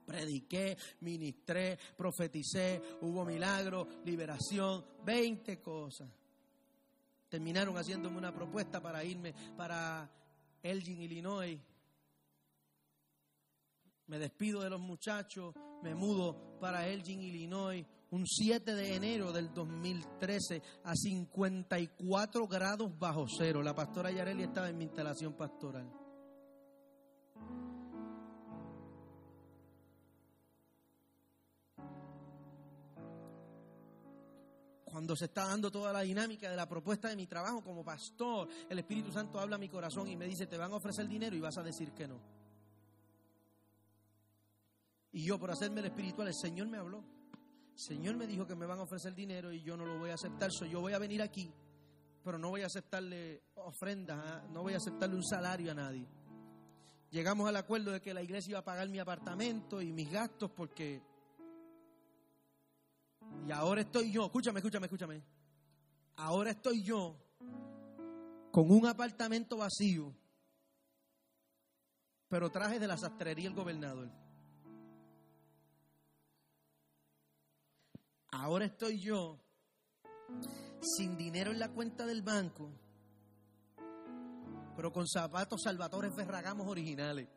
Prediqué, 0.07 0.77
ministré, 1.01 1.79
profeticé, 1.97 2.81
hubo 3.01 3.25
milagro, 3.25 3.89
liberación, 4.05 4.85
20 5.05 5.61
cosas. 5.61 6.09
Terminaron 7.29 7.77
haciéndome 7.77 8.19
una 8.19 8.33
propuesta 8.33 8.81
para 8.81 9.03
irme 9.03 9.35
para 9.57 10.09
Elgin, 10.63 11.03
Illinois. 11.03 11.59
Me 14.07 14.19
despido 14.19 14.63
de 14.63 14.71
los 14.71 14.81
muchachos, 14.81 15.53
me 15.83 15.95
mudo 15.95 16.59
para 16.61 16.87
Elgin, 16.87 17.21
Illinois, 17.21 17.85
un 18.11 18.27
7 18.27 18.75
de 18.75 18.95
enero 18.95 19.33
del 19.33 19.53
2013 19.53 20.63
a 20.85 20.95
54 20.95 22.47
grados 22.47 22.99
bajo 22.99 23.27
cero. 23.29 23.63
La 23.63 23.75
pastora 23.75 24.11
Yareli 24.11 24.45
estaba 24.45 24.69
en 24.69 24.79
mi 24.79 24.85
instalación 24.85 25.35
pastoral. 25.35 25.91
cuando 34.97 35.15
se 35.15 35.27
está 35.27 35.45
dando 35.45 35.71
toda 35.71 35.93
la 35.93 36.01
dinámica 36.01 36.49
de 36.49 36.57
la 36.57 36.67
propuesta 36.67 37.09
de 37.09 37.17
mi 37.17 37.27
trabajo 37.27 37.63
como 37.63 37.85
pastor, 37.85 38.49
el 38.67 38.79
Espíritu 38.79 39.13
Santo 39.13 39.39
habla 39.39 39.57
a 39.57 39.59
mi 39.59 39.69
corazón 39.69 40.09
y 40.09 40.17
me 40.17 40.25
dice, 40.25 40.47
te 40.47 40.57
van 40.57 40.73
a 40.73 40.77
ofrecer 40.77 41.07
dinero 41.07 41.37
y 41.37 41.41
vas 41.41 41.59
a 41.59 41.63
decir 41.63 41.93
que 41.93 42.09
no. 42.09 42.19
Y 45.13 45.23
yo 45.23 45.39
por 45.39 45.51
hacerme 45.51 45.81
el 45.81 45.89
espiritual, 45.89 46.29
el 46.29 46.35
Señor 46.35 46.69
me 46.69 46.79
habló. 46.79 47.05
Señor 47.77 48.17
me 48.17 48.27
dijo 48.27 48.47
que 48.47 48.55
me 48.55 48.67
van 48.67 48.79
a 48.79 48.83
ofrecer 48.83 49.15
dinero 49.15 49.53
y 49.53 49.63
yo 49.63 49.77
no 49.77 49.85
lo 49.85 49.99
voy 49.99 50.11
a 50.11 50.15
aceptar. 50.15 50.51
So, 50.51 50.65
yo 50.65 50.81
voy 50.81 50.95
a 50.95 50.99
venir 50.99 51.21
aquí, 51.21 51.53
pero 52.25 52.39
no 52.39 52.49
voy 52.49 52.63
a 52.63 52.67
aceptarle 52.67 53.43
ofrendas, 53.55 54.19
¿ah? 54.19 54.45
no 54.51 54.63
voy 54.63 54.75
a 54.75 54.79
aceptarle 54.79 55.15
un 55.15 55.25
salario 55.25 55.71
a 55.71 55.75
nadie. 55.75 56.07
Llegamos 57.11 57.49
al 57.49 57.57
acuerdo 57.57 57.93
de 57.93 58.01
que 58.01 58.15
la 58.15 58.23
iglesia 58.23 58.51
iba 58.51 58.59
a 58.61 58.65
pagar 58.65 58.89
mi 58.89 58.99
apartamento 58.99 59.81
y 59.81 59.93
mis 59.93 60.11
gastos 60.11 60.51
porque 60.51 61.03
y 63.47 63.53
ahora 63.53 63.83
estoy 63.83 64.11
yo, 64.11 64.27
escúchame, 64.27 64.59
escúchame, 64.59 64.87
escúchame. 64.87 65.23
Ahora 66.17 66.51
estoy 66.51 66.83
yo 66.83 67.17
con 68.51 68.71
un 68.71 68.87
apartamento 68.87 69.59
vacío, 69.59 70.15
pero 72.29 72.51
traje 72.51 72.79
de 72.79 72.87
la 72.87 72.97
sastrería 72.97 73.49
el 73.49 73.55
gobernador. 73.55 74.11
Ahora 78.39 78.67
estoy 78.67 79.01
yo 79.01 79.41
sin 80.81 81.17
dinero 81.17 81.53
en 81.53 81.59
la 81.59 81.71
cuenta 81.71 82.05
del 82.05 82.21
banco, 82.21 82.71
pero 84.77 84.93
con 84.93 85.09
zapatos 85.09 85.63
Salvatore 85.63 86.11
Ferragamos 86.11 86.67
originales. 86.69 87.29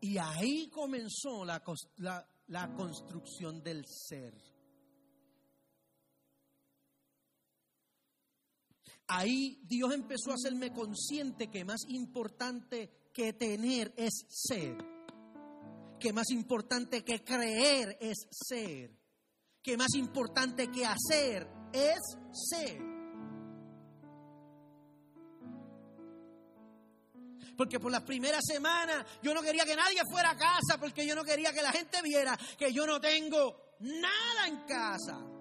Y 0.00 0.16
ahí 0.16 0.70
comenzó 0.70 1.44
la, 1.44 1.60
la, 2.46 2.74
construcción 2.76 3.60
del 3.60 3.84
ser. 3.86 4.32
Ahí 9.08 9.58
Dios 9.64 9.92
empezó 9.94 10.30
a 10.30 10.34
hacerme 10.34 10.72
consciente 10.72 11.48
que 11.48 11.64
más 11.64 11.80
importante 11.88 13.08
que 13.12 13.32
tener 13.32 13.92
es 13.96 14.26
ser. 14.28 14.76
Que 15.98 16.12
más 16.12 16.30
importante 16.30 17.02
que 17.02 17.24
creer 17.24 17.96
es 18.00 18.26
ser. 18.30 18.90
Que 19.62 19.76
más 19.76 19.94
importante 19.94 20.70
que 20.70 20.84
hacer 20.84 21.48
es 21.72 21.98
ser. 22.50 22.88
porque 27.56 27.80
por 27.80 27.90
las 27.90 28.02
primeras 28.02 28.44
semanas 28.46 29.04
yo 29.20 29.34
no 29.34 29.42
quería 29.42 29.64
que 29.64 29.74
nadie 29.74 30.00
fuera 30.08 30.30
a 30.30 30.36
casa, 30.36 30.78
porque 30.78 31.04
yo 31.04 31.16
no 31.16 31.24
quería 31.24 31.52
que 31.52 31.60
la 31.60 31.72
gente 31.72 32.00
viera 32.02 32.38
que 32.56 32.72
yo 32.72 32.86
no 32.86 33.00
tengo 33.00 33.74
nada 33.80 34.46
en 34.46 34.58
casa. 34.58 35.37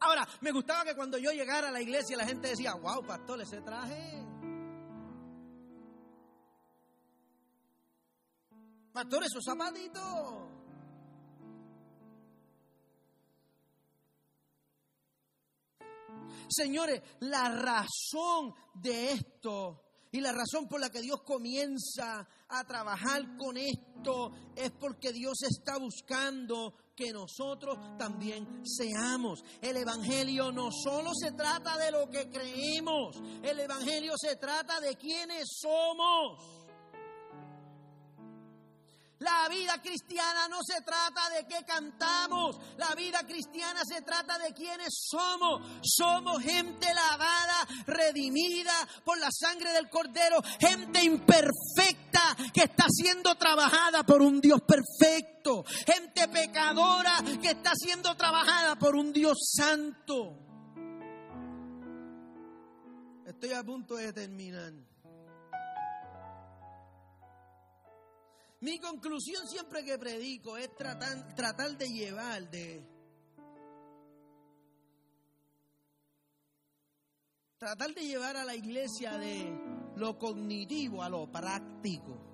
Ahora, 0.00 0.26
me 0.40 0.52
gustaba 0.52 0.84
que 0.84 0.94
cuando 0.94 1.18
yo 1.18 1.30
llegara 1.30 1.68
a 1.68 1.72
la 1.72 1.80
iglesia 1.80 2.16
la 2.16 2.26
gente 2.26 2.48
decía, 2.48 2.74
wow, 2.74 3.04
pastor, 3.04 3.40
ese 3.40 3.60
traje. 3.62 4.24
Pastor, 8.92 9.24
esos 9.24 9.44
zapatitos. 9.44 10.56
Señores, 16.48 17.02
la 17.20 17.48
razón 17.48 18.54
de 18.74 19.12
esto 19.12 19.82
y 20.12 20.20
la 20.20 20.32
razón 20.32 20.68
por 20.68 20.80
la 20.80 20.90
que 20.90 21.00
Dios 21.00 21.22
comienza 21.22 22.26
a 22.48 22.64
trabajar 22.64 23.36
con 23.36 23.56
esto 23.56 24.32
es 24.54 24.70
porque 24.72 25.12
Dios 25.12 25.42
está 25.42 25.78
buscando 25.78 26.74
que 26.96 27.12
nosotros 27.12 27.76
también 27.98 28.62
seamos. 28.64 29.44
El 29.60 29.76
Evangelio 29.76 30.50
no 30.50 30.70
solo 30.72 31.10
se 31.14 31.32
trata 31.32 31.76
de 31.76 31.90
lo 31.90 32.08
que 32.08 32.30
creemos, 32.30 33.16
el 33.42 33.60
Evangelio 33.60 34.14
se 34.16 34.36
trata 34.36 34.80
de 34.80 34.96
quiénes 34.96 35.46
somos. 35.60 36.55
La 39.20 39.48
vida 39.48 39.80
cristiana 39.80 40.46
no 40.48 40.58
se 40.62 40.82
trata 40.82 41.30
de 41.30 41.46
qué 41.46 41.64
cantamos, 41.64 42.58
la 42.76 42.94
vida 42.94 43.26
cristiana 43.26 43.80
se 43.84 44.02
trata 44.02 44.38
de 44.38 44.52
quiénes 44.52 44.88
somos. 45.08 45.62
Somos 45.82 46.42
gente 46.42 46.86
lavada, 46.92 47.66
redimida 47.86 48.74
por 49.04 49.18
la 49.18 49.30
sangre 49.30 49.72
del 49.72 49.88
Cordero, 49.88 50.42
gente 50.60 51.02
imperfecta 51.02 52.36
que 52.52 52.64
está 52.64 52.84
siendo 52.90 53.34
trabajada 53.36 54.04
por 54.04 54.20
un 54.20 54.38
Dios 54.38 54.60
perfecto, 54.60 55.64
gente 55.64 56.28
pecadora 56.28 57.16
que 57.40 57.52
está 57.52 57.72
siendo 57.74 58.14
trabajada 58.16 58.76
por 58.76 58.96
un 58.96 59.14
Dios 59.14 59.38
santo. 59.56 60.36
Estoy 63.24 63.52
a 63.52 63.64
punto 63.64 63.96
de 63.96 64.12
terminar. 64.12 64.72
Mi 68.60 68.78
conclusión 68.78 69.46
siempre 69.46 69.84
que 69.84 69.98
predico 69.98 70.56
es 70.56 70.74
tratar, 70.76 71.34
tratar 71.34 71.76
de 71.76 71.88
llevar 71.88 72.50
de... 72.50 72.96
Tratar 77.58 77.94
de 77.94 78.02
llevar 78.02 78.36
a 78.36 78.44
la 78.44 78.54
iglesia 78.54 79.16
de 79.18 79.50
lo 79.96 80.18
cognitivo 80.18 81.02
a 81.02 81.08
lo 81.08 81.30
práctico. 81.30 82.26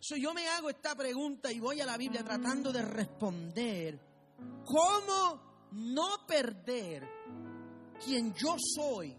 So, 0.00 0.16
yo 0.16 0.32
me 0.34 0.48
hago 0.48 0.70
esta 0.70 0.94
pregunta 0.94 1.52
y 1.52 1.60
voy 1.60 1.80
a 1.80 1.86
la 1.86 1.96
Biblia 1.96 2.24
tratando 2.24 2.72
de 2.72 2.82
responder 2.82 4.00
cómo 4.64 5.68
no 5.72 6.26
perder 6.26 7.08
quien 8.04 8.34
yo 8.34 8.56
soy 8.58 9.16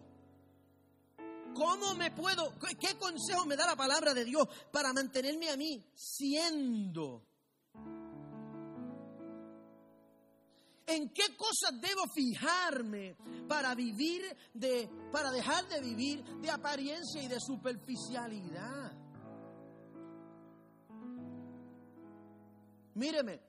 ¿Cómo 1.60 1.93
me 1.95 2.10
puedo, 2.12 2.53
qué 2.80 2.97
consejo 2.97 3.45
me 3.45 3.57
da 3.57 3.66
la 3.66 3.76
palabra 3.76 4.14
de 4.14 4.24
Dios 4.24 4.47
para 4.72 4.93
mantenerme 4.93 5.49
a 5.49 5.57
mí 5.57 5.86
siendo? 5.93 7.28
¿En 10.88 11.10
qué 11.10 11.36
cosas 11.36 11.82
debo 11.82 12.03
fijarme 12.16 13.18
para 13.49 13.76
vivir 13.76 14.22
de, 14.53 14.89
para 15.12 15.32
dejar 15.32 15.68
de 15.68 15.82
vivir 15.82 16.24
de 16.39 16.49
apariencia 16.49 17.22
y 17.22 17.28
de 17.28 17.41
superficialidad? 17.41 18.93
Míreme, 22.95 23.41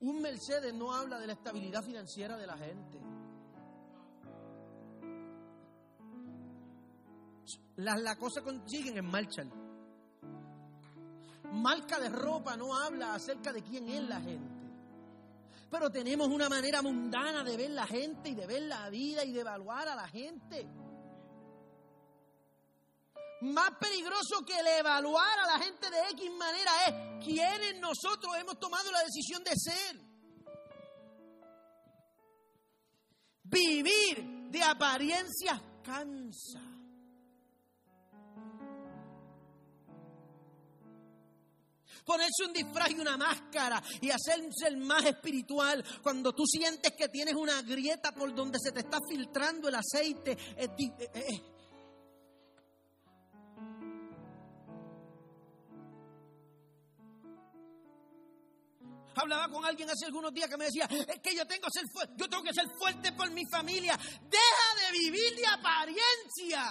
un 0.00 0.20
Mercedes 0.20 0.74
no 0.74 0.92
habla 0.92 1.18
de 1.18 1.28
la 1.28 1.32
estabilidad 1.32 1.82
financiera 1.82 2.36
de 2.36 2.46
la 2.46 2.58
gente. 2.58 3.00
Las 7.76 8.00
la 8.00 8.16
cosas 8.16 8.42
consiguen 8.42 8.98
en 8.98 9.06
marcha. 9.06 9.42
Marca 11.52 11.98
de 11.98 12.08
ropa 12.08 12.56
no 12.56 12.76
habla 12.76 13.14
acerca 13.14 13.52
de 13.52 13.62
quién 13.62 13.88
es 13.88 14.02
la 14.02 14.20
gente. 14.20 14.58
Pero 15.70 15.90
tenemos 15.90 16.28
una 16.28 16.48
manera 16.48 16.82
mundana 16.82 17.44
de 17.44 17.56
ver 17.56 17.70
la 17.70 17.86
gente 17.86 18.30
y 18.30 18.34
de 18.34 18.46
ver 18.46 18.62
la 18.62 18.88
vida 18.88 19.24
y 19.24 19.32
de 19.32 19.40
evaluar 19.40 19.88
a 19.88 19.94
la 19.94 20.08
gente. 20.08 20.66
Más 23.40 23.70
peligroso 23.78 24.44
que 24.44 24.58
el 24.58 24.66
evaluar 24.66 25.38
a 25.38 25.58
la 25.58 25.64
gente 25.64 25.90
de 25.90 26.00
X 26.10 26.30
manera 26.32 26.70
es 26.86 27.24
quiénes 27.24 27.78
nosotros 27.80 28.34
hemos 28.36 28.58
tomado 28.58 28.90
la 28.90 29.02
decisión 29.04 29.44
de 29.44 29.52
ser. 29.54 30.00
Vivir 33.44 34.50
de 34.50 34.62
apariencias 34.62 35.60
cansa. 35.82 36.67
Ponerse 42.08 42.44
un 42.46 42.52
disfraz 42.54 42.90
y 42.90 42.98
una 43.00 43.16
máscara 43.18 43.82
y 44.00 44.08
hacerse 44.10 44.66
el 44.66 44.78
más 44.78 45.04
espiritual 45.04 45.84
cuando 46.02 46.32
tú 46.32 46.44
sientes 46.46 46.92
que 46.96 47.08
tienes 47.08 47.34
una 47.34 47.60
grieta 47.62 48.12
por 48.12 48.34
donde 48.34 48.58
se 48.58 48.72
te 48.72 48.80
está 48.80 48.98
filtrando 49.08 49.68
el 49.68 49.74
aceite. 49.74 50.36
Di- 50.76 50.92
eh, 50.98 51.10
eh, 51.14 51.42
Hablaba 59.16 59.48
con 59.48 59.64
alguien 59.64 59.90
hace 59.90 60.06
algunos 60.06 60.32
días 60.32 60.48
que 60.48 60.56
me 60.56 60.66
decía, 60.66 60.84
es 60.86 61.20
que 61.20 61.34
yo 61.34 61.44
tengo, 61.46 61.66
ser 61.70 61.84
yo 62.16 62.28
tengo 62.28 62.42
que 62.44 62.54
ser 62.54 62.68
fuerte 62.78 63.12
por 63.12 63.30
mi 63.32 63.44
familia. 63.50 63.98
Deja 64.22 64.86
de 64.86 64.98
vivir 64.98 65.34
de 65.34 65.46
apariencia. 65.46 66.62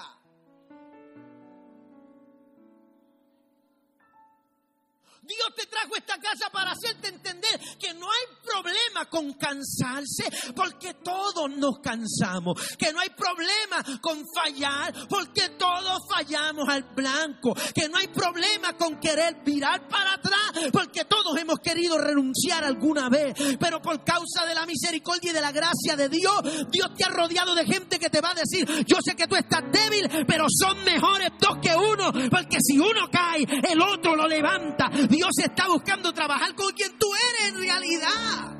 Para 6.51 6.71
hacerte 6.71 7.07
entender 7.07 7.59
que 7.79 7.93
no 7.93 8.05
hay 8.05 8.37
problema 8.43 9.05
con 9.09 9.33
cansarse, 9.33 10.53
porque 10.55 10.95
todos 10.95 11.49
nos 11.51 11.79
cansamos. 11.79 12.55
Que 12.77 12.91
no 12.91 12.99
hay 12.99 13.09
problema 13.09 13.83
con 14.01 14.23
fallar, 14.33 14.93
porque 15.09 15.49
todos 15.57 16.01
fallamos 16.09 16.67
al 16.69 16.83
blanco. 16.95 17.53
Que 17.73 17.87
no 17.89 17.97
hay 17.97 18.07
problema 18.07 18.73
con 18.77 18.99
querer 18.99 19.43
virar 19.43 19.87
para 19.87 20.13
atrás, 20.13 20.26
porque 20.71 21.05
todos 21.05 21.37
hemos 21.37 21.59
querido 21.59 21.97
renunciar 21.97 22.63
alguna 22.63 23.09
vez. 23.09 23.33
Pero 23.59 23.81
por 23.81 24.03
causa 24.03 24.45
de 24.47 24.55
la 24.55 24.65
misericordia 24.65 25.31
y 25.31 25.33
de 25.33 25.41
la 25.41 25.51
gracia 25.51 25.95
de 25.95 26.09
Dios, 26.09 26.41
Dios 26.69 26.93
te 26.95 27.05
ha 27.05 27.09
rodeado 27.09 27.55
de 27.55 27.65
gente 27.65 27.99
que 27.99 28.09
te 28.09 28.21
va 28.21 28.31
a 28.31 28.33
decir, 28.33 28.85
yo 28.85 28.97
sé 29.03 29.15
que 29.15 29.27
tú 29.27 29.35
estás 29.35 29.63
débil, 29.71 30.25
pero 30.27 30.45
son 30.49 30.83
mejores 30.83 31.29
dos 31.39 31.57
que 31.61 31.75
uno, 31.75 32.11
porque 32.29 32.57
si 32.61 32.77
uno 32.77 33.09
cae, 33.11 33.45
el 33.69 33.81
otro 33.81 34.15
lo 34.15 34.27
levanta. 34.27 34.89
Dios 35.09 35.31
está 35.43 35.67
buscando 35.67 36.13
trabajar 36.13 36.55
con 36.55 36.71
quien 36.73 36.97
tú 36.97 37.07
eres 37.13 37.53
en 37.53 37.59
realidad. 37.59 38.57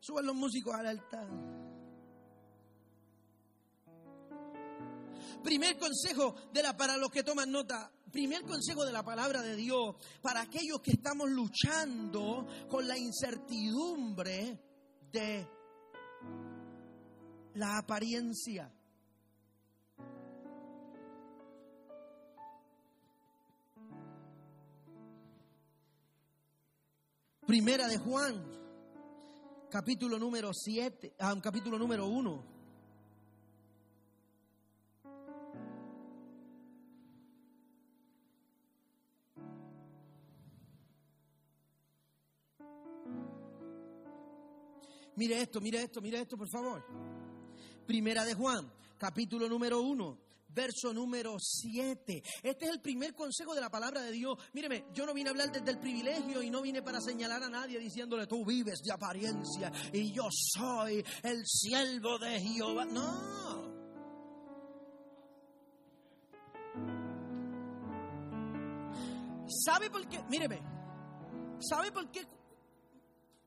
Suban 0.00 0.26
los 0.26 0.36
músicos 0.36 0.72
al 0.72 0.86
altar. 0.86 1.26
Primer 5.42 5.78
consejo 5.78 6.34
de 6.52 6.62
la 6.62 6.76
para 6.76 6.96
los 6.96 7.10
que 7.10 7.22
toman 7.22 7.50
nota. 7.50 7.90
Primer 8.10 8.42
consejo 8.42 8.84
de 8.84 8.92
la 8.92 9.04
palabra 9.04 9.42
de 9.42 9.56
Dios 9.56 9.96
para 10.22 10.42
aquellos 10.42 10.80
que 10.80 10.92
estamos 10.92 11.28
luchando 11.30 12.46
con 12.68 12.86
la 12.88 12.96
incertidumbre 12.96 14.58
de 15.12 15.46
la 17.54 17.78
apariencia. 17.78 18.72
Primera 27.46 27.86
de 27.86 27.96
Juan, 27.98 28.44
capítulo 29.70 30.18
número 30.18 30.52
7, 30.52 31.14
ah, 31.20 31.32
capítulo 31.40 31.78
número 31.78 32.08
1. 32.08 32.55
Mire 45.16 45.40
esto, 45.40 45.60
mire 45.60 45.82
esto, 45.82 46.00
mire 46.00 46.20
esto, 46.20 46.36
por 46.36 46.48
favor. 46.48 46.84
Primera 47.86 48.24
de 48.24 48.34
Juan, 48.34 48.70
capítulo 48.98 49.48
número 49.48 49.80
1, 49.80 50.18
verso 50.48 50.92
número 50.92 51.36
7. 51.38 52.22
Este 52.42 52.64
es 52.66 52.70
el 52.70 52.80
primer 52.80 53.14
consejo 53.14 53.54
de 53.54 53.62
la 53.62 53.70
palabra 53.70 54.02
de 54.02 54.12
Dios. 54.12 54.38
Míreme, 54.52 54.84
yo 54.92 55.06
no 55.06 55.14
vine 55.14 55.30
a 55.30 55.32
hablar 55.32 55.50
desde 55.50 55.70
el 55.70 55.78
privilegio 55.78 56.42
y 56.42 56.50
no 56.50 56.60
vine 56.60 56.82
para 56.82 57.00
señalar 57.00 57.42
a 57.42 57.48
nadie 57.48 57.78
diciéndole 57.78 58.26
tú 58.26 58.44
vives 58.44 58.80
de 58.82 58.92
apariencia 58.92 59.72
y 59.90 60.12
yo 60.12 60.28
soy 60.30 61.02
el 61.22 61.46
siervo 61.46 62.18
de 62.18 62.38
Jehová. 62.38 62.84
No. 62.84 63.74
¿Sabe 69.48 69.88
por 69.88 70.06
qué? 70.08 70.22
Míreme, 70.28 70.60
¿sabe 71.60 71.90
por 71.90 72.10
qué 72.10 72.26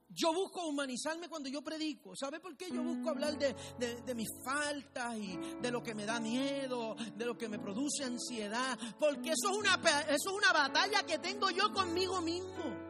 yo 0.10 0.34
busco 0.34 0.66
humanizarme 0.68 1.30
cuando 1.30 1.49
yo 1.49 1.62
predico. 1.62 2.16
¿Sabe 2.16 2.39
por 2.39 2.57
qué 2.57 2.70
yo 2.72 2.84
busco 2.84 3.10
hablar 3.10 3.38
de, 3.38 3.55
de- 3.78 4.01
de 4.01 4.16
mis 4.16 4.28
faltas 4.43 5.16
y 5.18 5.38
de 5.62 5.72
lo 5.72 5.84
que 5.84 5.93
me 5.93 6.05
da 6.05 6.20
miedo, 6.20 6.95
de 7.16 7.26
lo 7.26 7.38
que 7.38 7.47
me 7.47 7.60
produce 7.60 8.03
ansiedad? 8.03 8.78
Porque 8.99 9.30
eso 9.32 9.51
es 9.51 9.57
una, 9.57 9.76
eso 10.10 10.30
es 10.30 10.36
una 10.36 10.51
batalla 10.51 11.03
que 11.05 11.20
tengo 11.20 11.49
yo 11.51 11.72
conmigo 11.72 12.20
mismo. 12.22 12.88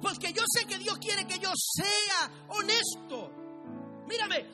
Porque 0.00 0.32
yo 0.32 0.42
sé 0.56 0.66
que 0.66 0.78
Dios 0.78 0.98
quiere 0.98 1.26
que 1.26 1.38
yo 1.38 1.50
sea 1.54 2.30
honesto. 2.48 3.30
Mírame, 4.06 4.44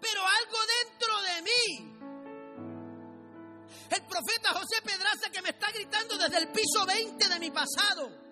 pero 0.00 0.20
algo 0.22 0.58
dentro 0.82 1.22
de 1.22 1.42
mí 1.42 1.93
el 3.94 4.02
profeta 4.02 4.52
José 4.52 4.82
Pedraza 4.82 5.30
que 5.30 5.42
me 5.42 5.50
está 5.50 5.70
gritando 5.70 6.18
desde 6.18 6.38
el 6.38 6.48
piso 6.48 6.84
20 6.86 7.28
de 7.28 7.38
mi 7.38 7.50
pasado. 7.50 8.23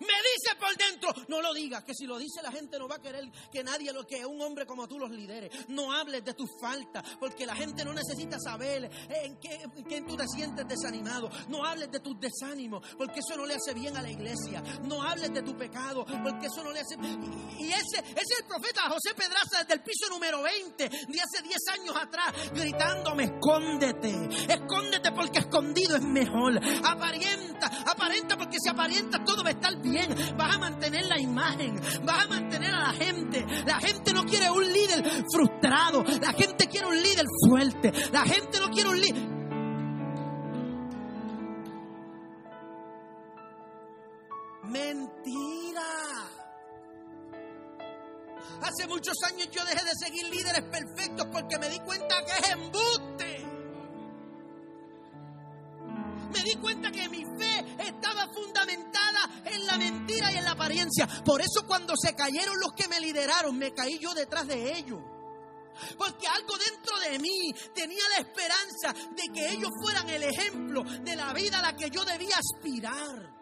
Me 0.00 0.06
dice 0.06 0.56
por 0.58 0.76
dentro, 0.76 1.12
no 1.28 1.40
lo 1.40 1.54
digas, 1.54 1.84
que 1.84 1.94
si 1.94 2.06
lo 2.06 2.18
dice 2.18 2.42
la 2.42 2.50
gente 2.50 2.78
no 2.78 2.88
va 2.88 2.96
a 2.96 3.00
querer 3.00 3.24
que 3.52 3.62
nadie, 3.62 3.92
lo 3.92 4.04
que 4.06 4.24
un 4.26 4.40
hombre 4.40 4.66
como 4.66 4.88
tú 4.88 4.98
los 4.98 5.10
lidere. 5.10 5.50
No 5.68 5.92
hables 5.92 6.24
de 6.24 6.34
tus 6.34 6.50
faltas, 6.60 7.02
porque 7.18 7.46
la 7.46 7.54
gente 7.54 7.84
no 7.84 7.92
necesita 7.92 8.38
saber 8.38 8.90
en 9.08 9.38
qué, 9.38 10.02
tú 10.06 10.16
te 10.16 10.26
sientes 10.28 10.66
desanimado. 10.66 11.30
No 11.48 11.64
hables 11.64 11.90
de 11.90 12.00
tus 12.00 12.18
desánimos, 12.18 12.86
porque 12.96 13.20
eso 13.20 13.36
no 13.36 13.46
le 13.46 13.54
hace 13.54 13.74
bien 13.74 13.96
a 13.96 14.02
la 14.02 14.10
iglesia. 14.10 14.62
No 14.84 15.02
hables 15.02 15.32
de 15.32 15.42
tu 15.42 15.56
pecado, 15.56 16.04
porque 16.22 16.46
eso 16.46 16.62
no 16.62 16.72
le 16.72 16.80
hace... 16.80 16.96
Y 17.58 17.70
ese, 17.70 17.98
ese 17.98 18.20
es 18.20 18.40
el 18.40 18.46
profeta 18.46 18.82
José 18.88 19.14
Pedraza 19.14 19.58
desde 19.60 19.74
el 19.74 19.82
piso 19.82 20.08
número 20.10 20.42
20, 20.42 20.88
de 20.88 21.20
hace 21.20 21.42
10 21.42 21.56
años 21.72 21.96
atrás, 21.96 22.32
gritándome, 22.52 23.24
escóndete, 23.24 24.28
escóndete 24.48 25.12
porque 25.12 25.38
escondido 25.40 25.96
es 25.96 26.02
mejor. 26.02 26.60
Aparenta, 26.84 27.66
aparenta 27.86 28.36
porque 28.36 28.58
si 28.62 28.68
aparentas 28.68 29.24
todo 29.24 29.42
va 29.42 29.50
a 29.50 29.52
estar 29.52 29.80
bien. 29.84 30.36
Vas 30.36 30.56
a 30.56 30.58
mantener 30.58 31.04
la 31.06 31.20
imagen, 31.20 31.80
vas 32.04 32.24
a 32.24 32.28
mantener 32.28 32.74
a 32.74 32.80
la 32.80 32.92
gente. 32.92 33.46
La 33.64 33.78
gente 33.78 34.12
no 34.12 34.24
quiere 34.24 34.50
un 34.50 34.64
líder 34.64 35.04
frustrado, 35.30 36.02
la 36.20 36.32
gente 36.32 36.66
quiere 36.66 36.86
un 36.86 37.00
líder 37.00 37.26
fuerte, 37.48 37.92
la 38.12 38.24
gente 38.24 38.58
no 38.58 38.70
quiere 38.70 38.88
un 38.88 39.00
líder... 39.00 39.34
Mentira. 44.64 45.82
Hace 48.60 48.88
muchos 48.88 49.14
años 49.30 49.48
yo 49.50 49.64
dejé 49.64 49.84
de 49.84 49.94
seguir 49.94 50.26
líderes 50.28 50.62
perfectos 50.62 51.26
porque 51.30 51.58
me 51.58 51.68
di 51.68 51.78
cuenta 51.80 52.16
que 52.24 52.32
es 52.32 52.50
embuste. 52.50 53.33
Me 56.34 56.42
di 56.42 56.56
cuenta 56.56 56.90
que 56.90 57.08
mi 57.08 57.24
fe 57.24 57.64
estaba 57.78 58.28
fundamentada 58.34 59.30
en 59.44 59.66
la 59.66 59.78
mentira 59.78 60.32
y 60.32 60.36
en 60.36 60.44
la 60.44 60.50
apariencia. 60.50 61.06
Por 61.24 61.40
eso 61.40 61.64
cuando 61.66 61.94
se 61.96 62.14
cayeron 62.14 62.58
los 62.58 62.72
que 62.72 62.88
me 62.88 63.00
lideraron, 63.00 63.56
me 63.56 63.72
caí 63.72 63.98
yo 63.98 64.12
detrás 64.14 64.46
de 64.48 64.76
ellos. 64.76 65.00
Porque 65.96 66.26
algo 66.26 66.54
dentro 66.56 66.98
de 66.98 67.18
mí 67.18 67.52
tenía 67.74 68.02
la 68.10 68.18
esperanza 68.18 68.92
de 68.92 69.22
que 69.32 69.52
ellos 69.52 69.70
fueran 69.80 70.08
el 70.08 70.22
ejemplo 70.24 70.82
de 70.82 71.16
la 71.16 71.32
vida 71.32 71.58
a 71.58 71.62
la 71.62 71.76
que 71.76 71.90
yo 71.90 72.04
debía 72.04 72.36
aspirar. 72.36 73.33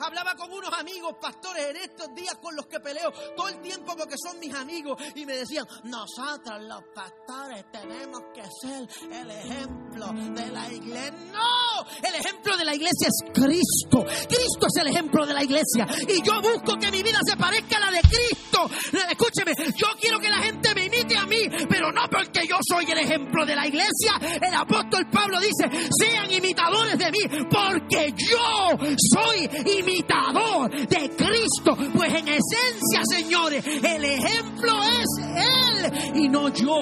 Hablaba 0.00 0.34
con 0.34 0.52
unos 0.52 0.72
amigos 0.72 1.14
pastores 1.20 1.70
en 1.70 1.76
estos 1.76 2.14
días 2.14 2.36
con 2.40 2.54
los 2.56 2.66
que 2.66 2.80
peleo 2.80 3.12
todo 3.36 3.48
el 3.48 3.60
tiempo 3.60 3.94
porque 3.96 4.14
son 4.22 4.38
mis 4.38 4.54
amigos 4.54 5.00
y 5.14 5.26
me 5.26 5.36
decían, 5.36 5.66
nosotros 5.84 6.62
los 6.62 6.82
pastores 6.94 7.64
tenemos 7.70 8.22
que 8.34 8.42
ser 8.60 8.88
el 9.10 9.30
ejemplo 9.30 10.06
de 10.34 10.46
la 10.48 10.72
iglesia. 10.72 11.10
No, 11.32 12.08
el 12.08 12.14
ejemplo 12.14 12.56
de 12.56 12.64
la 12.64 12.74
iglesia 12.74 13.08
es 13.08 13.32
Cristo. 13.32 14.04
Cristo 14.28 14.66
es 14.66 14.76
el 14.80 14.88
ejemplo 14.88 15.26
de 15.26 15.34
la 15.34 15.42
iglesia 15.42 15.86
y 16.08 16.22
yo 16.22 16.40
busco 16.40 16.76
que 16.78 16.90
mi 16.90 17.02
vida 17.02 17.18
se 17.24 17.36
parezca 17.36 17.76
a 17.76 17.80
la 17.80 17.90
de 17.90 18.00
Cristo. 18.00 18.70
Escúcheme, 19.10 19.54
yo 19.76 19.88
quiero 20.00 20.18
que 20.18 20.28
la 20.28 20.38
gente 20.38 20.74
me 20.74 20.86
imite 20.86 21.16
a 21.16 21.26
mí, 21.26 21.42
pero 21.68 21.92
no 21.92 22.08
yo 22.46 22.56
soy 22.68 22.90
el 22.90 22.98
ejemplo 22.98 23.44
de 23.44 23.56
la 23.56 23.66
iglesia. 23.66 24.18
El 24.40 24.54
apóstol 24.54 25.06
Pablo 25.10 25.38
dice, 25.40 25.88
sean 25.98 26.30
imitadores 26.30 26.98
de 26.98 27.10
mí 27.10 27.46
porque 27.50 28.12
yo 28.16 28.78
soy 29.14 29.48
imitador 29.78 30.70
de 30.70 31.10
Cristo. 31.10 31.76
Pues 31.94 32.14
en 32.14 32.28
esencia, 32.28 33.02
señores, 33.08 33.64
el 33.66 34.04
ejemplo 34.04 34.82
es 34.82 35.06
Él 35.36 36.12
y 36.14 36.28
no 36.28 36.48
yo. 36.48 36.76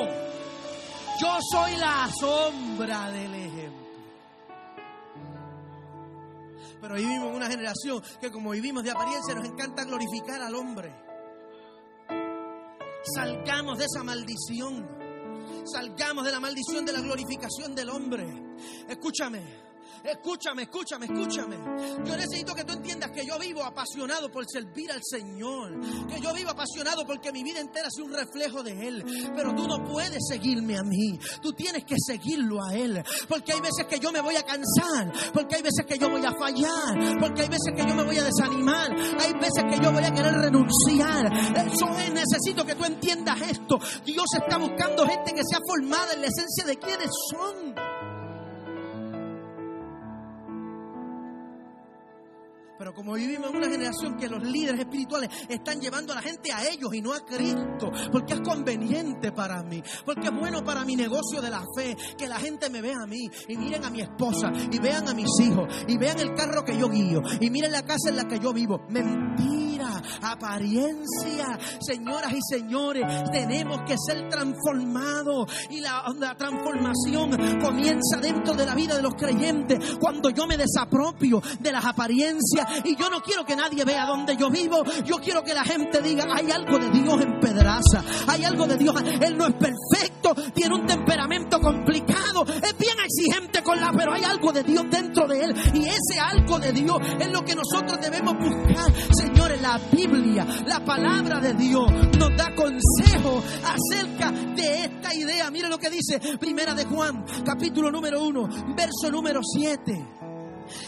Yo 1.20 1.38
soy 1.52 1.76
la 1.76 2.08
sombra 2.18 3.10
del 3.10 3.34
ejemplo. 3.34 3.80
Pero 6.80 6.94
vivimos 6.94 7.28
en 7.28 7.34
una 7.34 7.46
generación 7.46 8.02
que 8.20 8.30
como 8.30 8.52
vivimos 8.52 8.82
de 8.82 8.90
apariencia 8.90 9.34
nos 9.34 9.46
encanta 9.46 9.84
glorificar 9.84 10.40
al 10.40 10.54
hombre. 10.54 10.90
Salgamos 13.14 13.78
de 13.78 13.84
esa 13.84 14.02
maldición. 14.02 14.99
Salgamos 15.70 16.24
de 16.24 16.32
la 16.32 16.40
maldición 16.40 16.84
de 16.84 16.92
la 16.92 17.00
glorificación 17.00 17.74
del 17.74 17.90
hombre. 17.90 18.26
Escúchame. 18.88 19.69
Escúchame, 20.04 20.62
escúchame, 20.62 21.06
escúchame. 21.06 21.56
Yo 22.04 22.16
necesito 22.16 22.54
que 22.54 22.64
tú 22.64 22.72
entiendas 22.72 23.10
que 23.10 23.24
yo 23.26 23.38
vivo 23.38 23.62
apasionado 23.62 24.30
por 24.30 24.44
servir 24.48 24.90
al 24.90 25.00
Señor. 25.02 25.78
Que 26.08 26.20
yo 26.20 26.32
vivo 26.32 26.50
apasionado 26.50 27.04
porque 27.06 27.32
mi 27.32 27.42
vida 27.42 27.60
entera 27.60 27.88
es 27.88 28.02
un 28.02 28.12
reflejo 28.12 28.62
de 28.62 28.88
Él. 28.88 29.04
Pero 29.34 29.54
tú 29.54 29.66
no 29.66 29.84
puedes 29.84 30.18
seguirme 30.28 30.76
a 30.76 30.82
mí. 30.82 31.18
Tú 31.42 31.52
tienes 31.52 31.84
que 31.84 31.96
seguirlo 31.98 32.64
a 32.64 32.74
Él. 32.74 33.02
Porque 33.28 33.52
hay 33.52 33.60
veces 33.60 33.86
que 33.88 33.98
yo 33.98 34.10
me 34.10 34.20
voy 34.20 34.36
a 34.36 34.42
cansar. 34.42 35.12
Porque 35.32 35.56
hay 35.56 35.62
veces 35.62 35.84
que 35.86 35.98
yo 35.98 36.08
voy 36.08 36.24
a 36.24 36.32
fallar. 36.32 37.18
Porque 37.20 37.42
hay 37.42 37.48
veces 37.48 37.72
que 37.76 37.86
yo 37.86 37.94
me 37.94 38.04
voy 38.04 38.18
a 38.18 38.24
desanimar. 38.24 38.90
Hay 38.92 39.32
veces 39.34 39.64
que 39.70 39.82
yo 39.82 39.92
voy 39.92 40.04
a 40.04 40.12
querer 40.12 40.32
renunciar. 40.32 41.26
Eso 41.66 41.98
es, 41.98 42.12
necesito 42.12 42.64
que 42.64 42.74
tú 42.74 42.84
entiendas 42.84 43.40
esto. 43.42 43.78
Dios 44.04 44.26
está 44.40 44.56
buscando 44.58 45.06
gente 45.06 45.32
que 45.32 45.42
sea 45.48 45.58
formada 45.66 46.14
en 46.14 46.22
la 46.22 46.26
esencia 46.28 46.64
de 46.64 46.76
quienes 46.78 47.10
son. 47.30 47.99
Pero 52.80 52.94
como 52.94 53.12
vivimos 53.12 53.50
en 53.50 53.56
una 53.56 53.68
generación 53.68 54.16
que 54.16 54.26
los 54.26 54.42
líderes 54.42 54.80
espirituales 54.80 55.28
están 55.50 55.82
llevando 55.82 56.14
a 56.14 56.16
la 56.16 56.22
gente 56.22 56.50
a 56.50 56.66
ellos 56.66 56.94
y 56.94 57.02
no 57.02 57.12
a 57.12 57.20
Cristo, 57.20 57.92
porque 58.10 58.32
es 58.32 58.40
conveniente 58.40 59.32
para 59.32 59.62
mí, 59.62 59.82
porque 60.02 60.28
es 60.28 60.32
bueno 60.34 60.64
para 60.64 60.82
mi 60.86 60.96
negocio 60.96 61.42
de 61.42 61.50
la 61.50 61.62
fe, 61.76 61.94
que 62.16 62.26
la 62.26 62.38
gente 62.38 62.70
me 62.70 62.80
vea 62.80 62.96
a 63.02 63.06
mí 63.06 63.28
y 63.48 63.56
miren 63.58 63.84
a 63.84 63.90
mi 63.90 64.00
esposa 64.00 64.50
y 64.72 64.78
vean 64.78 65.06
a 65.06 65.12
mis 65.12 65.28
hijos 65.42 65.68
y 65.88 65.98
vean 65.98 66.20
el 66.20 66.32
carro 66.32 66.64
que 66.64 66.78
yo 66.78 66.88
guío 66.88 67.20
y 67.38 67.50
miren 67.50 67.72
la 67.72 67.82
casa 67.82 68.08
en 68.08 68.16
la 68.16 68.26
que 68.26 68.38
yo 68.38 68.54
vivo. 68.54 68.80
Mentira, 68.88 69.59
apariencia. 70.22 71.58
Señoras 71.80 72.32
y 72.32 72.40
señores, 72.48 73.04
tenemos 73.32 73.80
que 73.86 73.96
ser 73.98 74.28
transformados 74.28 75.52
y 75.70 75.80
la, 75.80 76.04
transformación 76.36 77.58
comienza 77.60 78.18
dentro 78.20 78.54
de 78.54 78.64
la 78.64 78.74
vida 78.74 78.96
de 78.96 79.02
los 79.02 79.14
creyentes 79.14 79.96
cuando 79.98 80.30
yo 80.30 80.46
me 80.46 80.56
desapropio 80.56 81.42
de 81.58 81.72
las 81.72 81.84
apariencias 81.84 82.66
y 82.84 82.96
yo 82.96 83.10
no 83.10 83.20
quiero 83.20 83.44
que 83.44 83.56
nadie 83.56 83.84
vea 83.84 84.06
dónde 84.06 84.36
yo 84.36 84.50
vivo. 84.50 84.82
Yo 85.04 85.16
quiero 85.16 85.42
que 85.42 85.54
la 85.54 85.64
gente 85.64 86.00
diga, 86.00 86.26
hay 86.32 86.50
algo 86.50 86.78
de 86.78 86.90
Dios 86.90 87.20
en 87.20 87.40
Pedraza. 87.40 88.04
Hay 88.26 88.44
algo 88.44 88.66
de 88.66 88.76
Dios. 88.76 88.94
Él 89.20 89.36
no 89.36 89.46
es 89.46 89.54
perfecto, 89.54 90.34
tiene 90.52 90.74
un 90.74 90.86
temperamento 90.86 91.60
complicado, 91.60 92.44
es 92.46 92.76
bien 92.78 92.96
exigente 93.04 93.62
con 93.62 93.80
la, 93.80 93.92
pero 93.92 94.12
hay 94.12 94.24
algo 94.24 94.52
de 94.52 94.62
Dios 94.62 94.84
dentro 94.90 95.26
de 95.26 95.44
él. 95.44 95.54
Y 95.74 95.86
ese 95.86 96.18
algo 96.20 96.58
de 96.58 96.72
Dios 96.72 96.98
es 97.18 97.30
lo 97.30 97.44
que 97.44 97.54
nosotros 97.54 97.98
debemos 98.00 98.34
buscar. 98.38 98.92
Señores, 99.14 99.60
la 99.60 99.78
Biblia, 99.92 100.46
la 100.66 100.84
palabra 100.84 101.40
de 101.40 101.54
Dios 101.54 101.90
nos 102.18 102.36
da 102.36 102.54
consejo 102.54 103.42
acerca 103.64 104.30
de 104.30 104.84
esta 104.84 105.14
idea. 105.14 105.50
Mire 105.50 105.68
lo 105.68 105.78
que 105.78 105.90
dice 105.90 106.20
Primera 106.38 106.74
de 106.74 106.84
Juan, 106.84 107.24
capítulo 107.44 107.90
número 107.90 108.22
1, 108.24 108.74
verso 108.76 109.10
número 109.10 109.40
7. 109.42 110.20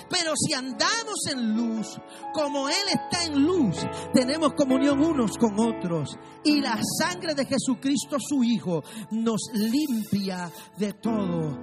Pero 0.09 0.33
si 0.37 0.55
andamos 0.55 1.27
en 1.31 1.55
luz, 1.55 2.01
como 2.33 2.69
Él 2.69 2.75
está 2.89 3.25
en 3.25 3.43
luz, 3.43 3.77
tenemos 4.13 4.53
comunión 4.55 5.01
unos 5.01 5.37
con 5.37 5.59
otros. 5.59 6.17
Y 6.45 6.61
la 6.61 6.79
sangre 6.99 7.35
de 7.35 7.47
Jesucristo, 7.47 8.17
su 8.21 8.45
Hijo, 8.45 8.83
nos 9.11 9.41
limpia 9.55 10.51
de 10.77 10.93
todo 10.95 11.59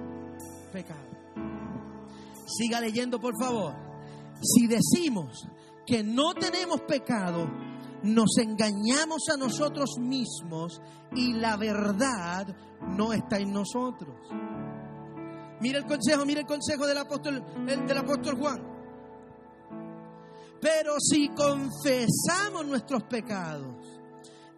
pecado. 0.72 1.08
Siga 2.46 2.80
leyendo, 2.80 3.20
por 3.20 3.34
favor. 3.40 3.74
Si 4.42 4.66
decimos 4.66 5.46
que 5.90 6.04
no 6.04 6.34
tenemos 6.34 6.82
pecado, 6.82 7.50
nos 8.04 8.38
engañamos 8.38 9.28
a 9.28 9.36
nosotros 9.36 9.98
mismos 9.98 10.80
y 11.16 11.32
la 11.32 11.56
verdad 11.56 12.46
no 12.96 13.12
está 13.12 13.38
en 13.38 13.52
nosotros. 13.52 14.14
Mira 15.60 15.80
el 15.80 15.86
consejo, 15.86 16.24
mira 16.24 16.42
el 16.42 16.46
consejo 16.46 16.86
del 16.86 16.98
apóstol, 16.98 17.44
del 17.66 17.98
apóstol 17.98 18.38
Juan. 18.38 18.62
Pero 20.60 20.94
si 21.00 21.28
confesamos 21.30 22.66
nuestros 22.66 23.02
pecados, 23.04 23.74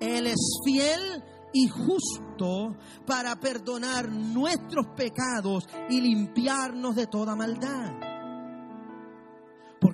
Él 0.00 0.26
es 0.26 0.60
fiel 0.66 1.24
y 1.54 1.66
justo 1.66 2.76
para 3.06 3.36
perdonar 3.36 4.10
nuestros 4.10 4.88
pecados 4.94 5.66
y 5.88 5.98
limpiarnos 5.98 6.94
de 6.94 7.06
toda 7.06 7.34
maldad. 7.34 8.11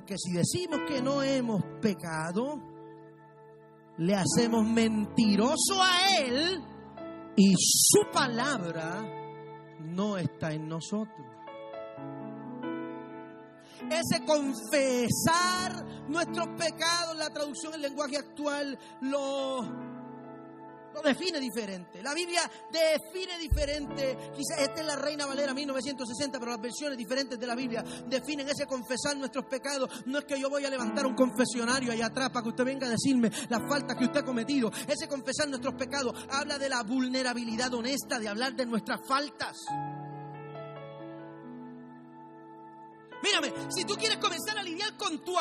Porque 0.09 0.23
si 0.25 0.33
decimos 0.33 0.81
que 0.89 1.03
no 1.03 1.23
hemos 1.23 1.63
pecado, 1.83 2.59
le 3.99 4.15
hacemos 4.15 4.67
mentiroso 4.67 5.83
a 5.83 6.17
Él 6.17 6.65
y 7.37 7.53
su 7.59 8.11
palabra 8.11 9.05
no 9.81 10.17
está 10.17 10.55
en 10.55 10.67
nosotros. 10.67 11.27
Ese 13.91 14.25
confesar 14.25 16.09
nuestros 16.09 16.49
pecados, 16.57 17.15
la 17.19 17.29
traducción 17.29 17.75
en 17.75 17.83
lenguaje 17.83 18.17
actual 18.17 18.79
lo, 19.03 19.61
define 21.03 21.41
diferente. 21.41 22.03
La 22.03 22.15
Biblia 22.15 22.43
define 22.71 23.39
diferente. 23.39 24.17
Quizás 24.35 24.61
esta 24.61 24.81
es 24.81 24.87
la 24.87 24.97
Reina 24.97 25.27
Valera 25.27 25.55
1960, 25.55 26.39
pero 26.39 26.53
las 26.53 26.61
versiones 26.61 26.99
diferentes 26.99 27.39
de 27.39 27.47
la 27.47 27.55
Biblia 27.55 27.85
definen 28.07 28.49
ese 28.49 28.67
confesar 28.67 29.17
nuestros 29.17 29.45
pecados. 29.47 29.89
No 30.07 30.19
es 30.19 30.25
que 30.25 30.41
yo 30.41 30.49
voy 30.51 30.65
a 30.65 30.71
levantar 30.71 31.07
un 31.07 31.15
confesionario 31.15 31.93
allá 31.93 32.07
atrás 32.07 32.31
para 32.31 32.43
que 32.43 32.51
usted 32.51 32.65
venga 32.65 32.87
a 32.87 32.91
decirme 32.91 33.31
las 33.49 33.69
faltas 33.69 33.97
que 33.97 34.05
usted 34.05 34.21
ha 34.21 34.25
cometido. 34.25 34.71
Ese 34.87 35.09
confesar 35.09 35.49
nuestros 35.49 35.75
pecados 35.75 36.15
habla 36.31 36.59
de 36.59 36.69
la 36.69 36.83
vulnerabilidad 36.83 37.73
honesta, 37.75 38.19
de 38.19 38.29
hablar 38.29 38.55
de 38.55 38.67
nuestras 38.67 39.01
faltas. 39.07 39.57
Mírame, 43.23 43.53
si 43.71 43.85
tú 43.85 43.95
quieres 43.95 44.19
comenzar 44.19 44.59
a 44.59 44.63
lidiar 44.63 44.97
con 44.97 45.19
tu, 45.25 45.35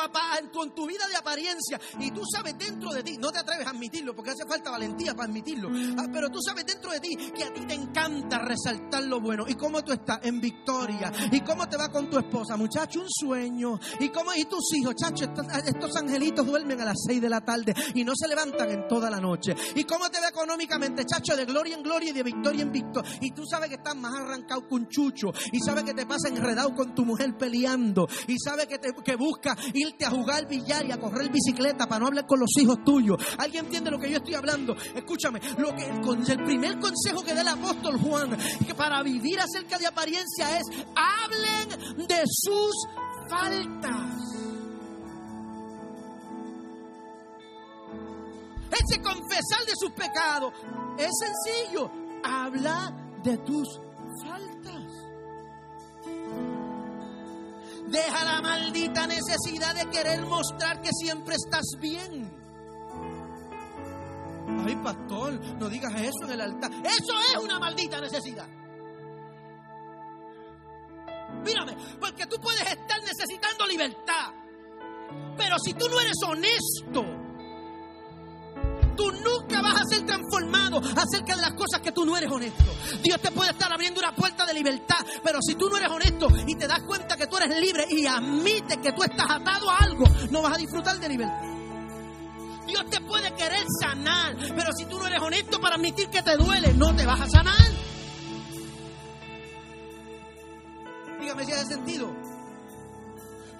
con 0.52 0.74
tu 0.74 0.86
vida 0.86 1.06
de 1.08 1.16
apariencia 1.16 1.80
y 2.00 2.10
tú 2.10 2.22
sabes 2.30 2.56
dentro 2.58 2.90
de 2.90 3.02
ti, 3.02 3.16
no 3.18 3.30
te 3.30 3.38
atreves 3.38 3.66
a 3.66 3.70
admitirlo 3.70 4.14
porque 4.14 4.30
hace 4.30 4.46
falta 4.48 4.70
valentía 4.70 5.14
para 5.14 5.28
admitirlo, 5.28 5.70
ah, 5.98 6.06
pero 6.12 6.28
tú 6.30 6.40
sabes 6.42 6.66
dentro 6.66 6.90
de 6.90 7.00
ti 7.00 7.16
que 7.34 7.44
a 7.44 7.52
ti 7.52 7.60
te 7.66 7.74
encanta 7.74 8.38
resaltar 8.38 9.04
lo 9.04 9.20
bueno 9.20 9.44
y 9.46 9.54
cómo 9.54 9.82
tú 9.82 9.92
estás 9.92 10.20
en 10.22 10.40
victoria 10.40 11.12
y 11.30 11.40
cómo 11.40 11.68
te 11.68 11.76
va 11.76 11.88
con 11.88 12.10
tu 12.10 12.18
esposa, 12.18 12.56
muchacho, 12.56 13.00
un 13.00 13.08
sueño 13.08 13.78
y 14.00 14.08
cómo 14.08 14.32
y 14.34 14.44
tus 14.44 14.74
hijos, 14.74 14.94
chacho, 14.96 15.24
estos, 15.24 15.96
angelitos 15.96 16.46
duermen 16.46 16.80
a 16.80 16.84
las 16.84 16.98
seis 17.06 17.20
de 17.20 17.28
la 17.28 17.40
tarde 17.40 17.74
y 17.94 18.04
no 18.04 18.12
se 18.14 18.28
levantan 18.28 18.70
en 18.70 18.88
toda 18.88 19.10
la 19.10 19.20
noche 19.20 19.54
y 19.74 19.84
cómo 19.84 20.10
te 20.10 20.20
va 20.20 20.28
económicamente, 20.28 21.04
chacho, 21.04 21.36
de 21.36 21.44
gloria 21.44 21.76
en 21.76 21.82
gloria 21.82 22.10
y 22.10 22.12
de 22.12 22.22
victoria 22.22 22.62
en 22.62 22.72
victoria 22.72 23.10
y 23.20 23.30
tú 23.32 23.44
sabes 23.46 23.68
que 23.68 23.76
estás 23.76 23.96
más 23.96 24.14
arrancado 24.14 24.66
que 24.66 24.74
un 24.74 24.88
chucho 24.88 25.32
y 25.52 25.60
sabes 25.60 25.84
que 25.84 25.94
te 25.94 26.06
pasa 26.06 26.28
enredado 26.28 26.74
con 26.74 26.94
tu 26.94 27.04
mujer 27.04 27.36
peleando 27.36 27.67
y 28.26 28.38
sabe 28.38 28.66
que, 28.66 28.78
te, 28.78 28.94
que 29.04 29.16
busca 29.16 29.56
irte 29.74 30.04
a 30.04 30.10
jugar 30.10 30.46
billar 30.48 30.86
y 30.86 30.92
a 30.92 30.98
correr 30.98 31.30
bicicleta 31.30 31.86
para 31.86 32.00
no 32.00 32.06
hablar 32.06 32.26
con 32.26 32.40
los 32.40 32.50
hijos 32.58 32.82
tuyos. 32.84 33.18
¿Alguien 33.38 33.66
entiende 33.66 33.90
lo 33.90 33.98
que 33.98 34.10
yo 34.10 34.18
estoy 34.18 34.34
hablando? 34.34 34.74
Escúchame, 34.94 35.40
lo 35.58 35.74
que 35.74 35.84
el, 36.32 36.44
primer 36.44 36.78
consejo 36.78 37.22
que 37.24 37.34
da 37.34 37.42
el 37.42 37.48
apóstol 37.48 37.98
Juan 38.00 38.36
que 38.66 38.74
para 38.74 39.02
vivir 39.02 39.38
acerca 39.40 39.78
de 39.78 39.86
apariencia 39.86 40.58
es 40.58 40.64
hablen 40.94 42.06
de 42.06 42.22
sus 42.26 42.86
faltas. 43.28 44.38
Ese 48.70 49.02
confesar 49.02 49.64
de 49.66 49.72
sus 49.74 49.90
pecados 49.92 50.52
es 50.98 51.10
sencillo. 51.18 51.90
Habla 52.22 52.92
de 53.22 53.38
tus 53.38 53.80
Deja 57.90 58.24
la 58.24 58.42
maldita 58.42 59.06
necesidad 59.06 59.74
de 59.74 59.88
querer 59.90 60.20
mostrar 60.26 60.80
que 60.82 60.90
siempre 60.92 61.34
estás 61.36 61.64
bien. 61.80 62.30
Ay, 64.66 64.76
pastor, 64.76 65.40
no 65.58 65.68
digas 65.68 65.92
eso 65.94 66.24
en 66.24 66.30
el 66.30 66.40
altar. 66.40 66.70
Eso 66.84 67.12
es 67.32 67.42
una 67.42 67.58
maldita 67.58 68.00
necesidad. 68.00 68.46
Mírame, 71.44 71.76
porque 72.00 72.26
tú 72.26 72.36
puedes 72.40 72.62
estar 72.62 73.00
necesitando 73.02 73.66
libertad. 73.66 74.32
Pero 75.36 75.56
si 75.58 75.72
tú 75.74 75.88
no 75.88 75.98
eres 76.00 76.16
honesto 76.26 77.27
tú 78.98 79.12
nunca 79.12 79.62
vas 79.62 79.80
a 79.80 79.84
ser 79.84 80.04
transformado 80.04 80.78
acerca 80.78 81.36
de 81.36 81.42
las 81.42 81.54
cosas 81.54 81.80
que 81.80 81.92
tú 81.92 82.04
no 82.04 82.16
eres 82.16 82.30
honesto. 82.30 82.64
Dios 83.00 83.20
te 83.20 83.30
puede 83.30 83.52
estar 83.52 83.72
abriendo 83.72 84.00
una 84.00 84.12
puerta 84.12 84.44
de 84.44 84.52
libertad, 84.52 84.98
pero 85.22 85.38
si 85.40 85.54
tú 85.54 85.70
no 85.70 85.76
eres 85.76 85.88
honesto 85.88 86.26
y 86.44 86.56
te 86.56 86.66
das 86.66 86.82
cuenta 86.82 87.16
que 87.16 87.28
tú 87.28 87.36
eres 87.36 87.56
libre 87.60 87.86
y 87.88 88.06
admites 88.06 88.78
que 88.78 88.92
tú 88.92 89.04
estás 89.04 89.30
atado 89.30 89.70
a 89.70 89.76
algo, 89.76 90.04
no 90.32 90.42
vas 90.42 90.54
a 90.54 90.56
disfrutar 90.56 90.98
de 90.98 91.08
libertad. 91.08 91.48
Dios 92.66 92.84
te 92.90 93.00
puede 93.00 93.32
querer 93.34 93.64
sanar, 93.80 94.36
pero 94.36 94.72
si 94.76 94.84
tú 94.86 94.98
no 94.98 95.06
eres 95.06 95.22
honesto 95.22 95.60
para 95.60 95.76
admitir 95.76 96.08
que 96.08 96.20
te 96.20 96.36
duele, 96.36 96.74
no 96.74 96.94
te 96.94 97.06
vas 97.06 97.20
a 97.20 97.28
sanar. 97.28 97.70
Dígame 101.20 101.44
si 101.46 101.52
hace 101.52 101.66
sentido. 101.66 102.12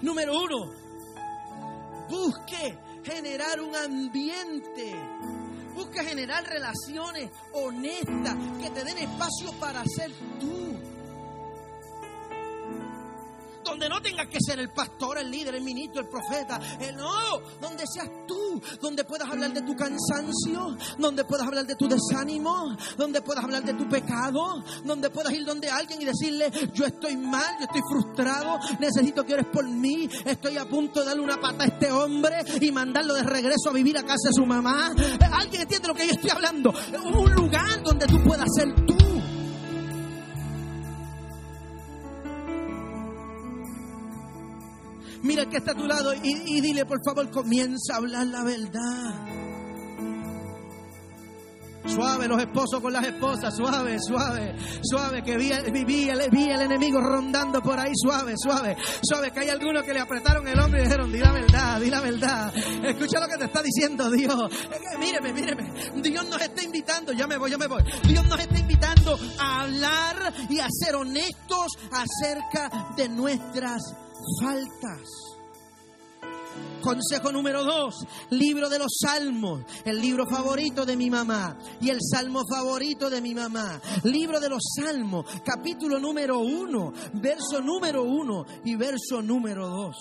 Número 0.01 0.33
uno, 0.37 0.71
busque 2.09 2.77
generar 3.03 3.61
un 3.61 3.75
ambiente. 3.75 5.08
Busque 5.79 6.03
generar 6.03 6.43
relaciones 6.43 7.29
honestas 7.53 8.35
que 8.61 8.69
te 8.69 8.83
den 8.83 8.97
espacio 8.97 9.53
para 9.61 9.81
ser 9.85 10.11
tú 10.37 10.77
donde 13.69 13.89
no 13.89 14.01
tengas 14.01 14.27
que 14.27 14.37
ser 14.39 14.59
el 14.59 14.71
pastor, 14.71 15.17
el 15.17 15.29
líder, 15.29 15.55
el 15.55 15.63
ministro, 15.63 16.01
el 16.01 16.07
profeta. 16.07 16.59
Eh, 16.79 16.91
no, 16.93 17.39
donde 17.61 17.83
seas 17.87 18.09
tú, 18.27 18.61
donde 18.81 19.03
puedas 19.03 19.29
hablar 19.29 19.53
de 19.53 19.61
tu 19.61 19.75
cansancio, 19.75 20.77
donde 20.97 21.23
puedas 21.25 21.47
hablar 21.47 21.65
de 21.65 21.75
tu 21.75 21.87
desánimo, 21.87 22.75
donde 22.97 23.21
puedas 23.21 23.43
hablar 23.43 23.63
de 23.63 23.73
tu 23.73 23.87
pecado, 23.87 24.63
donde 24.83 25.09
puedas 25.09 25.33
ir 25.33 25.45
donde 25.45 25.69
alguien 25.69 26.01
y 26.01 26.05
decirle, 26.05 26.51
yo 26.73 26.85
estoy 26.85 27.17
mal, 27.17 27.55
yo 27.59 27.65
estoy 27.65 27.81
frustrado, 27.89 28.59
necesito 28.79 29.25
que 29.25 29.33
ores 29.33 29.47
por 29.51 29.67
mí, 29.67 30.09
estoy 30.25 30.57
a 30.57 30.67
punto 30.67 30.99
de 31.01 31.07
darle 31.07 31.23
una 31.23 31.39
pata 31.39 31.63
a 31.63 31.67
este 31.67 31.91
hombre 31.91 32.37
y 32.59 32.71
mandarlo 32.71 33.13
de 33.13 33.23
regreso 33.23 33.69
a 33.69 33.73
vivir 33.73 33.97
a 33.97 34.03
casa 34.03 34.29
de 34.29 34.33
su 34.33 34.45
mamá. 34.45 34.93
¿Alguien 35.31 35.61
entiende 35.63 35.87
lo 35.87 35.93
que 35.93 36.07
yo 36.07 36.13
estoy 36.13 36.29
hablando? 36.29 36.73
Un 37.03 37.33
lugar 37.33 37.81
donde 37.83 38.05
tú 38.07 38.21
puedas 38.23 38.47
ser 38.55 38.73
tú. 38.85 38.98
Mira 45.21 45.45
que 45.47 45.57
está 45.57 45.71
a 45.71 45.75
tu 45.75 45.85
lado 45.85 46.13
y, 46.13 46.61
dile, 46.61 46.85
por 46.85 46.99
favor, 47.03 47.29
comienza 47.29 47.93
a 47.93 47.97
hablar 47.97 48.27
la 48.27 48.43
verdad. 48.43 49.39
Suave 51.85 52.27
los 52.27 52.39
esposos 52.39 52.81
con 52.81 52.93
las 52.93 53.05
esposas, 53.05 53.55
suave, 53.55 53.97
suave, 53.99 54.55
suave, 54.83 55.23
que 55.23 55.37
vi, 55.37 55.51
vi, 55.71 55.85
vi, 55.85 56.09
el, 56.09 56.61
enemigo 56.61 57.01
rondando 57.01 57.61
por 57.61 57.79
ahí, 57.79 57.91
suave, 57.95 58.35
suave, 58.37 58.77
suave, 59.01 59.31
que 59.31 59.39
hay 59.39 59.49
algunos 59.49 59.83
que 59.83 59.93
le 59.93 59.99
apretaron 59.99 60.47
el 60.47 60.59
hombro 60.59 60.79
y 60.79 60.83
dijeron, 60.83 61.11
di 61.11 61.19
la 61.19 61.31
verdad, 61.31 61.81
di 61.81 61.89
la 61.89 62.01
verdad. 62.01 62.53
Escucha 62.83 63.19
lo 63.19 63.27
que 63.27 63.37
te 63.37 63.45
está 63.45 63.63
diciendo 63.63 64.09
Dios. 64.11 64.51
Míreme, 64.99 65.33
míreme, 65.33 65.73
Dios 65.95 66.29
nos 66.29 66.41
está 66.41 66.63
invitando, 66.63 67.11
ya 67.11 67.25
me 67.27 67.37
voy, 67.37 67.49
ya 67.49 67.57
me 67.57 67.67
voy. 67.67 67.83
Dios 68.07 68.25
nos 68.27 68.39
está 68.39 68.59
invitando 68.59 69.17
a 69.39 69.61
hablar 69.63 70.33
y 70.49 70.59
a 70.59 70.67
ser 70.69 70.95
honestos 70.95 71.71
acerca 71.91 72.93
de 72.95 73.09
nuestras 73.09 73.81
faltas. 74.41 75.29
Consejo 76.81 77.31
número 77.31 77.63
dos, 77.63 78.05
libro 78.31 78.69
de 78.69 78.79
los 78.79 78.97
salmos, 79.01 79.63
el 79.83 79.99
libro 80.01 80.25
favorito 80.25 80.85
de 80.85 80.95
mi 80.95 81.09
mamá 81.09 81.57
y 81.81 81.89
el 81.89 81.99
salmo 82.01 82.41
favorito 82.49 83.09
de 83.09 83.21
mi 83.21 83.35
mamá. 83.35 83.81
Libro 84.03 84.39
de 84.39 84.49
los 84.49 84.63
salmos, 84.77 85.25
capítulo 85.43 85.99
número 85.99 86.39
uno, 86.39 86.93
verso 87.13 87.61
número 87.61 88.03
uno 88.03 88.45
y 88.63 88.75
verso 88.75 89.21
número 89.21 89.67
dos. 89.67 89.95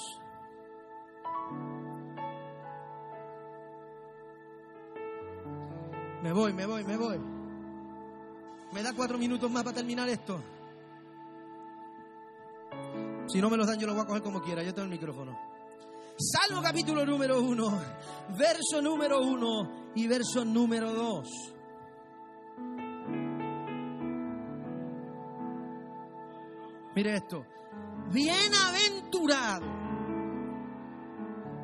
Me 6.22 6.32
voy, 6.32 6.52
me 6.52 6.66
voy, 6.66 6.84
me 6.84 6.96
voy. 6.96 7.18
¿Me 8.72 8.82
da 8.82 8.92
cuatro 8.92 9.18
minutos 9.18 9.50
más 9.50 9.64
para 9.64 9.76
terminar 9.76 10.08
esto? 10.08 10.40
Si 13.28 13.40
no 13.40 13.50
me 13.50 13.58
los 13.58 13.66
dan, 13.66 13.78
yo 13.78 13.86
los 13.86 13.94
voy 13.94 14.04
a 14.04 14.06
coger 14.06 14.22
como 14.22 14.40
quiera. 14.40 14.62
Yo 14.62 14.72
tengo 14.72 14.86
el 14.86 14.90
micrófono. 14.90 15.38
Salmo 16.16 16.62
capítulo 16.62 17.04
número 17.04 17.40
uno, 17.40 17.80
verso 18.36 18.82
número 18.82 19.20
uno 19.20 19.92
y 19.94 20.08
verso 20.08 20.44
número 20.44 20.92
dos. 20.92 21.28
Mire 26.96 27.14
esto. 27.14 27.44
Bienaventurado 28.10 29.66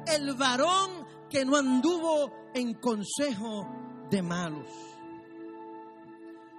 el 0.07 0.35
varón 0.35 1.07
que 1.29 1.45
no 1.45 1.57
anduvo 1.57 2.31
en 2.53 2.75
consejo 2.75 3.67
de 4.11 4.23
malos, 4.23 4.69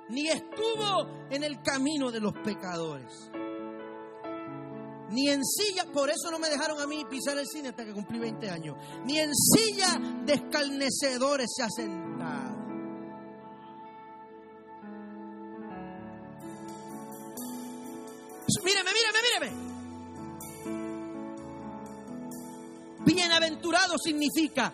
ni 0.10 0.28
estuvo 0.28 1.28
en 1.30 1.44
el 1.44 1.62
camino 1.62 2.12
de 2.12 2.20
los 2.20 2.34
pecadores 2.34 3.32
ni 5.10 5.30
en 5.30 5.44
silla, 5.44 5.86
por 5.92 6.10
eso 6.10 6.32
no 6.32 6.40
me 6.40 6.50
dejaron 6.50 6.80
a 6.82 6.88
mí 6.88 7.06
pisar 7.10 7.38
el 7.38 7.48
cine 7.48 7.70
hasta 7.70 7.86
que 7.86 7.94
cumplí 7.94 8.20
20 8.20 8.50
años, 8.50 8.76
ni 9.06 9.20
en 9.20 9.32
silla 9.36 10.00
de 10.26 10.34
escarnecedores 10.34 11.48
se 11.56 11.64
ha 11.64 11.70
sentado. 11.70 12.56
Míreme, 18.64 18.90
míreme, 18.94 19.20
míreme. 19.22 19.76
Bienaventurado 23.06 23.96
significa 23.98 24.74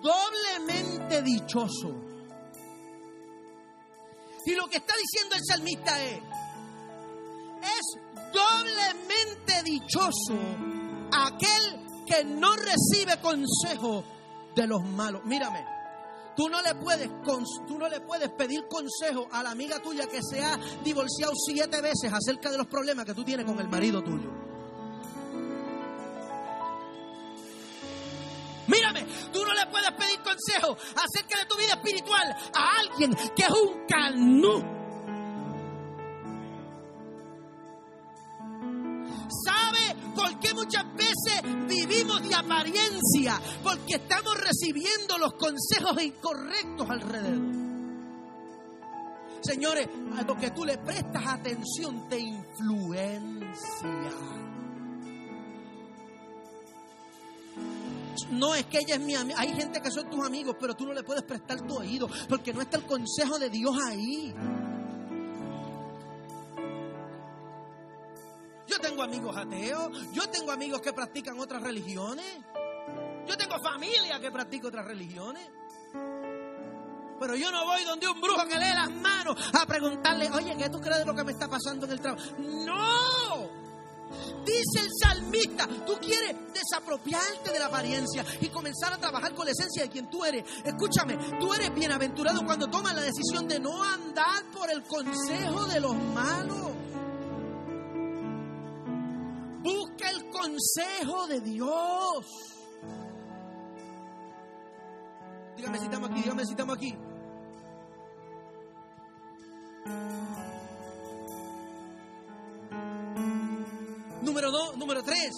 doblemente 0.00 1.22
dichoso. 1.22 1.94
Y 4.44 4.54
lo 4.54 4.68
que 4.68 4.76
está 4.76 4.94
diciendo 4.96 5.34
el 5.34 5.42
salmista 5.44 6.04
es, 6.04 6.20
es 7.66 8.32
doblemente 8.32 9.62
dichoso 9.64 10.38
aquel 11.12 11.86
que 12.06 12.24
no 12.24 12.54
recibe 12.56 13.20
consejo 13.20 14.04
de 14.54 14.66
los 14.66 14.82
malos. 14.82 15.24
Mírame, 15.24 15.64
tú 16.36 16.48
no 16.48 16.62
le 16.62 16.74
puedes, 16.76 17.10
tú 17.66 17.78
no 17.78 17.88
le 17.88 18.00
puedes 18.00 18.30
pedir 18.30 18.66
consejo 18.68 19.28
a 19.32 19.42
la 19.42 19.50
amiga 19.50 19.80
tuya 19.80 20.06
que 20.06 20.20
se 20.22 20.42
ha 20.42 20.56
divorciado 20.84 21.32
siete 21.34 21.80
veces 21.80 22.12
acerca 22.12 22.50
de 22.50 22.58
los 22.58 22.66
problemas 22.66 23.04
que 23.04 23.14
tú 23.14 23.24
tienes 23.24 23.44
con 23.44 23.58
el 23.58 23.68
marido 23.68 24.02
tuyo. 24.02 24.30
Mírame, 28.68 29.06
tú 29.32 29.44
no 29.44 29.54
le 29.54 29.66
puedes 29.66 29.92
pedir 29.92 30.20
consejo 30.22 30.76
acerca 30.96 31.40
de 31.40 31.46
tu 31.46 31.56
vida 31.56 31.74
espiritual 31.74 32.36
a 32.52 32.80
alguien 32.80 33.14
que 33.34 33.42
es 33.42 33.50
un 33.50 33.86
canú 33.86 34.85
apariencia? 42.38 43.40
Porque 43.62 43.94
estamos 43.96 44.36
recibiendo 44.38 45.18
los 45.18 45.34
consejos 45.34 46.02
incorrectos 46.02 46.88
alrededor. 46.88 47.66
Señores, 49.42 49.88
a 50.16 50.22
lo 50.22 50.36
que 50.36 50.50
tú 50.50 50.64
le 50.64 50.78
prestas 50.78 51.26
atención 51.26 52.08
te 52.08 52.18
influencia. 52.18 53.46
No 58.30 58.54
es 58.54 58.66
que 58.66 58.78
ella 58.78 58.96
es 58.96 59.00
mi 59.00 59.14
amiga. 59.14 59.38
Hay 59.38 59.54
gente 59.54 59.80
que 59.80 59.90
son 59.90 60.10
tus 60.10 60.24
amigos, 60.26 60.56
pero 60.58 60.74
tú 60.74 60.86
no 60.86 60.92
le 60.92 61.02
puedes 61.02 61.22
prestar 61.22 61.60
tu 61.60 61.76
oído 61.76 62.08
porque 62.28 62.52
no 62.52 62.60
está 62.60 62.78
el 62.78 62.84
consejo 62.84 63.38
de 63.38 63.50
Dios 63.50 63.76
ahí. 63.86 64.34
Yo 68.66 68.78
tengo 68.80 69.02
amigos 69.02 69.36
ateos, 69.36 70.12
yo 70.12 70.28
tengo 70.28 70.52
amigos 70.52 70.80
que 70.80 70.92
practican 70.92 71.38
otras 71.38 71.62
religiones, 71.62 72.26
yo 73.26 73.36
tengo 73.36 73.58
familia 73.58 74.20
que 74.20 74.30
practica 74.30 74.68
otras 74.68 74.86
religiones. 74.86 75.48
Pero 77.18 77.34
yo 77.34 77.50
no 77.50 77.64
voy 77.64 77.82
donde 77.84 78.08
un 78.08 78.20
brujo 78.20 78.46
que 78.46 78.58
lee 78.58 78.74
las 78.74 78.90
manos 78.90 79.36
a 79.54 79.66
preguntarle, 79.66 80.30
oye, 80.30 80.54
¿qué 80.56 80.68
tú 80.68 80.80
crees 80.80 80.98
de 80.98 81.04
lo 81.06 81.14
que 81.14 81.24
me 81.24 81.32
está 81.32 81.48
pasando 81.48 81.86
en 81.86 81.92
el 81.92 82.00
trabajo? 82.00 82.24
No. 82.38 83.66
Dice 84.44 84.80
el 84.80 84.90
salmista, 85.02 85.66
tú 85.84 85.98
quieres 85.98 86.36
desapropiarte 86.52 87.50
de 87.52 87.58
la 87.58 87.66
apariencia 87.66 88.24
y 88.40 88.48
comenzar 88.48 88.92
a 88.92 88.98
trabajar 88.98 89.34
con 89.34 89.44
la 89.44 89.52
esencia 89.52 89.82
de 89.82 89.88
quien 89.88 90.08
tú 90.08 90.24
eres. 90.24 90.44
Escúchame, 90.64 91.16
tú 91.40 91.52
eres 91.52 91.74
bienaventurado 91.74 92.44
cuando 92.44 92.68
tomas 92.68 92.94
la 92.94 93.02
decisión 93.02 93.48
de 93.48 93.58
no 93.58 93.82
andar 93.82 94.44
por 94.52 94.70
el 94.70 94.84
consejo 94.84 95.64
de 95.66 95.80
los 95.80 95.96
malos. 95.96 96.75
Busca 99.66 100.10
el 100.10 100.30
consejo 100.30 101.26
de 101.26 101.40
Dios. 101.40 102.24
Dígame 105.56 105.78
si 105.80 105.84
estamos 105.86 106.08
aquí, 106.08 106.22
dígame 106.22 106.44
si 106.44 106.50
estamos 106.52 106.76
aquí. 106.76 106.94
Número 114.22 114.52
dos, 114.52 114.76
número 114.76 115.02
tres. 115.02 115.32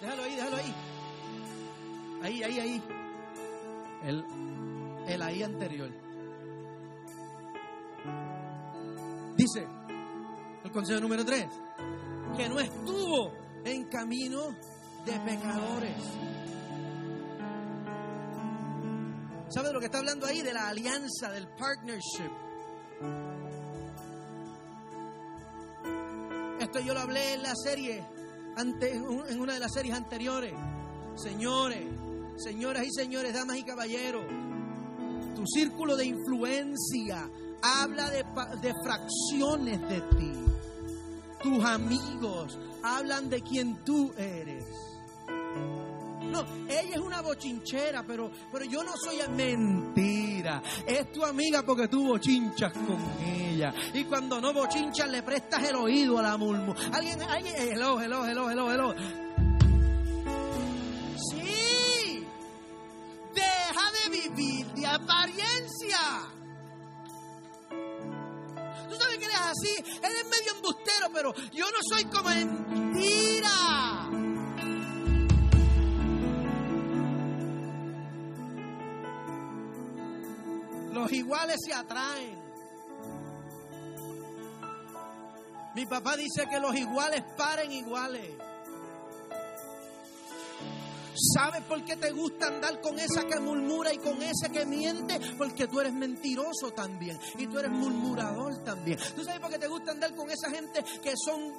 Déjalo 0.00 0.22
ahí, 0.24 0.34
déjalo 0.34 0.56
ahí. 0.56 0.74
Ahí, 2.20 2.42
ahí, 2.42 2.58
ahí. 2.58 2.82
El, 4.02 4.24
el 5.06 5.22
ahí 5.22 5.42
anterior. 5.44 5.90
Dice, 9.36 9.68
el 10.64 10.72
consejo 10.72 11.00
número 11.00 11.24
tres 11.24 11.46
que 12.36 12.48
no 12.48 12.60
estuvo 12.60 13.32
en 13.64 13.84
camino 13.84 14.54
de 15.04 15.12
pecadores. 15.20 15.96
¿Sabe 19.48 19.68
de 19.68 19.74
lo 19.74 19.80
que 19.80 19.86
está 19.86 19.98
hablando 19.98 20.26
ahí? 20.26 20.42
De 20.42 20.52
la 20.52 20.68
alianza, 20.68 21.30
del 21.30 21.46
partnership. 21.48 22.30
Esto 26.60 26.80
yo 26.80 26.94
lo 26.94 27.00
hablé 27.00 27.34
en 27.34 27.42
la 27.42 27.54
serie 27.54 28.04
en 28.56 29.40
una 29.40 29.54
de 29.54 29.60
las 29.60 29.72
series 29.72 29.94
anteriores. 29.94 30.54
Señores, 31.16 31.86
señoras 32.36 32.84
y 32.84 32.90
señores, 32.90 33.32
damas 33.32 33.58
y 33.58 33.62
caballeros, 33.62 34.24
tu 35.36 35.46
círculo 35.46 35.96
de 35.96 36.06
influencia 36.06 37.28
habla 37.62 38.10
de, 38.10 38.24
de 38.60 38.72
fracciones 38.82 39.80
de 39.88 40.00
ti. 40.16 40.53
Tus 41.44 41.62
amigos 41.62 42.58
hablan 42.82 43.28
de 43.28 43.42
quien 43.42 43.84
tú 43.84 44.14
eres. 44.16 44.64
No, 46.22 46.42
ella 46.66 46.94
es 46.94 46.98
una 46.98 47.20
bochinchera, 47.20 48.02
pero, 48.02 48.30
pero 48.50 48.64
yo 48.64 48.82
no 48.82 48.92
soy 48.96 49.18
mentira. 49.28 50.62
Es 50.86 51.12
tu 51.12 51.22
amiga 51.22 51.62
porque 51.62 51.88
tú 51.88 52.06
bochinchas 52.06 52.72
con 52.72 52.98
ella. 53.22 53.74
Y 53.92 54.04
cuando 54.04 54.40
no 54.40 54.54
bochinchas, 54.54 55.06
le 55.10 55.22
prestas 55.22 55.68
el 55.68 55.76
oído 55.76 56.18
a 56.18 56.22
la 56.22 56.38
murmur. 56.38 56.74
Alguien, 56.94 57.20
alguien, 57.20 57.54
hello, 57.58 58.00
hello, 58.00 58.24
hello, 58.24 58.50
hello, 58.50 58.72
hello. 58.72 58.94
Sí, 61.30 62.26
deja 63.34 63.90
de 64.02 64.18
vivir 64.18 64.66
de 64.68 64.86
apariencia. 64.86 65.98
Así, 69.54 69.74
eres 70.02 70.24
medio 70.26 70.52
embustero, 70.54 71.08
pero 71.12 71.34
yo 71.52 71.66
no 71.70 71.78
soy 71.88 72.04
como 72.06 72.28
mentira. 72.30 73.50
Los 80.92 81.12
iguales 81.12 81.56
se 81.64 81.74
atraen. 81.74 82.42
Mi 85.74 85.86
papá 85.86 86.16
dice 86.16 86.46
que 86.48 86.60
los 86.60 86.74
iguales 86.76 87.22
paren 87.36 87.72
iguales. 87.72 88.30
¿Sabes 91.14 91.62
por 91.64 91.84
qué 91.84 91.96
te 91.96 92.10
gusta 92.10 92.48
andar 92.48 92.80
con 92.80 92.98
esa 92.98 93.24
que 93.24 93.38
murmura 93.40 93.92
y 93.92 93.98
con 93.98 94.20
ese 94.22 94.50
que 94.52 94.66
miente? 94.66 95.20
Porque 95.38 95.68
tú 95.68 95.80
eres 95.80 95.92
mentiroso 95.92 96.72
también 96.74 97.18
y 97.38 97.46
tú 97.46 97.58
eres 97.58 97.70
murmurador 97.70 98.64
también. 98.64 98.98
¿Tú 99.14 99.24
sabes 99.24 99.40
por 99.40 99.50
qué 99.50 99.58
te 99.58 99.68
gusta 99.68 99.92
andar 99.92 100.14
con 100.14 100.30
esa 100.30 100.50
gente 100.50 100.84
que 101.02 101.12
son, 101.16 101.54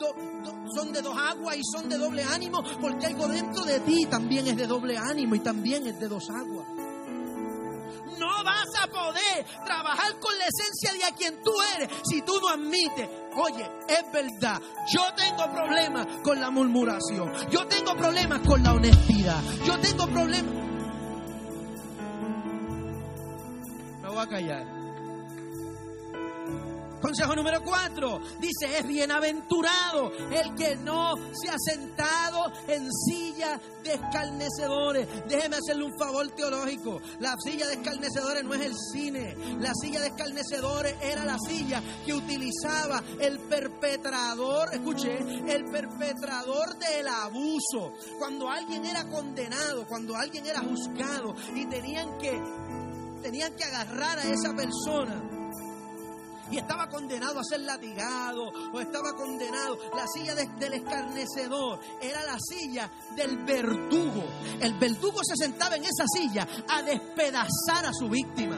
son 0.76 0.92
de 0.92 1.02
dos 1.02 1.18
aguas 1.18 1.58
y 1.58 1.62
son 1.64 1.88
de 1.90 1.98
doble 1.98 2.24
ánimo? 2.24 2.64
Porque 2.82 3.06
algo 3.06 3.28
dentro 3.28 3.64
de 3.64 3.80
ti 3.82 4.06
también 4.06 4.48
es 4.48 4.58
de 4.58 4.68
doble 4.68 4.98
ánimo 4.98 5.36
y 5.36 5.40
también 5.40 5.88
es 5.88 6.00
de 6.00 6.08
dos 6.08 6.30
aguas 6.30 6.75
no 8.20 8.44
vas 8.44 8.68
a 8.82 8.88
poder 8.88 9.46
trabajar 9.66 10.20
con 10.20 10.38
la 10.38 10.46
esencia 10.46 10.94
de 10.94 11.04
a 11.06 11.16
quien 11.16 11.42
tú 11.44 11.52
eres 11.76 11.90
si 12.10 12.22
tú 12.22 12.40
no 12.42 12.50
admites, 12.50 13.10
oye, 13.36 13.70
es 13.88 14.12
verdad, 14.12 14.62
yo 14.94 15.02
tengo 15.16 15.52
problemas 15.52 16.08
con 16.24 16.40
la 16.40 16.50
murmuración, 16.50 17.32
yo 17.50 17.66
tengo 17.68 17.96
problemas 17.96 18.40
con 18.42 18.64
la 18.64 18.74
honestidad, 18.74 19.42
yo 19.66 19.80
tengo 19.80 20.08
problemas... 20.08 20.54
Me 24.02 24.10
voy 24.10 24.20
a 24.20 24.28
callar. 24.28 24.75
Consejo 27.06 27.36
número 27.36 27.62
cuatro, 27.62 28.20
dice, 28.40 28.80
es 28.80 28.88
bienaventurado 28.88 30.12
el 30.32 30.56
que 30.56 30.76
no 30.78 31.14
se 31.40 31.52
ha 31.52 31.56
sentado 31.60 32.52
en 32.68 32.92
silla 32.92 33.62
de 33.84 33.94
escarnecedores. 33.94 35.08
Déjeme 35.28 35.58
hacerle 35.58 35.84
un 35.84 35.96
favor 36.00 36.28
teológico. 36.30 37.00
La 37.20 37.36
silla 37.38 37.68
de 37.68 37.76
escarnecedores 37.76 38.44
no 38.44 38.56
es 38.56 38.62
el 38.62 38.74
cine. 38.92 39.36
La 39.60 39.72
silla 39.80 40.02
de 40.02 40.08
escarnecedores 40.08 40.96
era 41.00 41.24
la 41.26 41.38
silla 41.38 41.80
que 42.04 42.16
utilizaba 42.16 43.04
el 43.20 43.40
perpetrador, 43.40 44.74
escuche, 44.74 45.16
el 45.48 45.66
perpetrador 45.66 46.76
del 46.80 47.08
abuso. 47.08 47.94
Cuando 48.18 48.50
alguien 48.50 48.84
era 48.84 49.08
condenado, 49.08 49.86
cuando 49.86 50.16
alguien 50.16 50.48
era 50.48 50.62
juzgado 50.62 51.36
y 51.54 51.68
tenían 51.68 52.18
que, 52.18 52.42
tenían 53.22 53.54
que 53.54 53.64
agarrar 53.64 54.18
a 54.18 54.24
esa 54.24 54.56
persona 54.56 55.35
y 56.52 56.58
estaba 56.58 56.88
condenado 56.88 57.40
a 57.40 57.44
ser 57.44 57.62
latigado 57.62 58.52
o 58.74 58.80
estaba 58.80 59.14
condenado. 59.16 59.78
La 59.96 60.08
silla 60.08 60.36
del 60.36 60.74
escarnecedor 60.74 61.80
era 62.02 62.24
la 62.24 62.38
silla 62.40 62.90
del 63.16 63.38
verdugo. 63.46 64.24
El 64.60 64.74
verdugo 64.78 65.22
se 65.24 65.36
sentaba 65.36 65.76
en 65.76 65.84
esa 65.84 66.06
silla 66.08 66.48
a 66.70 66.82
despedazar 66.82 67.86
a 67.86 67.94
su 67.94 68.10
víctima. 68.10 68.58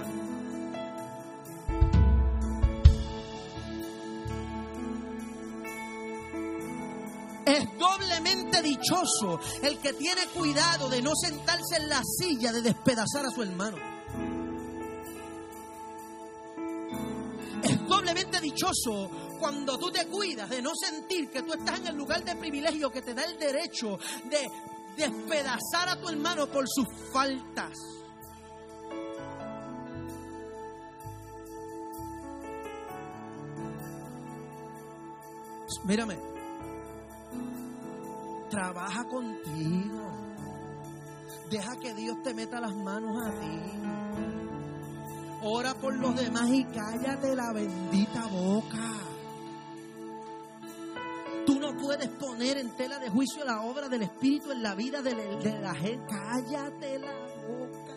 Es 7.46 7.66
doblemente 7.80 8.62
dichoso 8.62 9.40
el 9.62 9.80
que 9.80 9.94
tiene 9.94 10.28
cuidado 10.36 10.90
de 10.90 11.02
no 11.02 11.12
sentarse 11.16 11.78
en 11.78 11.88
la 11.88 12.02
silla 12.04 12.52
de 12.52 12.62
despedazar 12.62 13.26
a 13.26 13.30
su 13.30 13.42
hermano. 13.42 13.97
Cuando 19.40 19.78
tú 19.78 19.92
te 19.92 20.08
cuidas 20.08 20.50
de 20.50 20.62
no 20.62 20.72
sentir 20.76 21.30
que 21.30 21.44
tú 21.44 21.54
estás 21.54 21.80
en 21.80 21.88
el 21.88 21.96
lugar 21.96 22.24
de 22.24 22.36
privilegio 22.36 22.92
que 22.92 23.02
te 23.02 23.14
da 23.14 23.24
el 23.24 23.38
derecho 23.38 24.00
de 24.26 24.50
despedazar 24.96 25.90
a 25.90 26.00
tu 26.00 26.10
hermano 26.10 26.48
por 26.48 26.66
sus 26.68 26.88
faltas. 27.12 27.74
Mírame, 35.84 36.18
trabaja 38.50 39.06
contigo. 39.06 40.12
Deja 41.50 41.78
que 41.78 41.94
Dios 41.94 42.22
te 42.24 42.34
meta 42.34 42.60
las 42.60 42.76
manos 42.76 43.16
a 43.26 43.32
ti. 43.40 43.97
Ora 45.44 45.74
por 45.76 45.96
los 45.96 46.16
demás 46.16 46.50
y 46.50 46.64
cállate 46.66 47.36
la 47.36 47.54
bendita 47.54 48.26
boca. 48.28 48.94
Tú 51.46 51.60
no 51.60 51.78
puedes 51.78 52.10
poner 52.10 52.58
en 52.58 52.72
tela 52.72 53.00
de 53.00 53.10
juicio 53.10 53.46
la 53.46 53.62
obra 53.62 53.88
del 53.88 54.04
Espíritu 54.04 54.52
en 54.52 54.64
la 54.64 54.76
vida 54.76 55.02
de 55.02 55.16
la 55.62 55.76
gente. 55.76 56.08
Cállate 56.10 57.00
la 57.00 57.14
boca. 57.48 57.88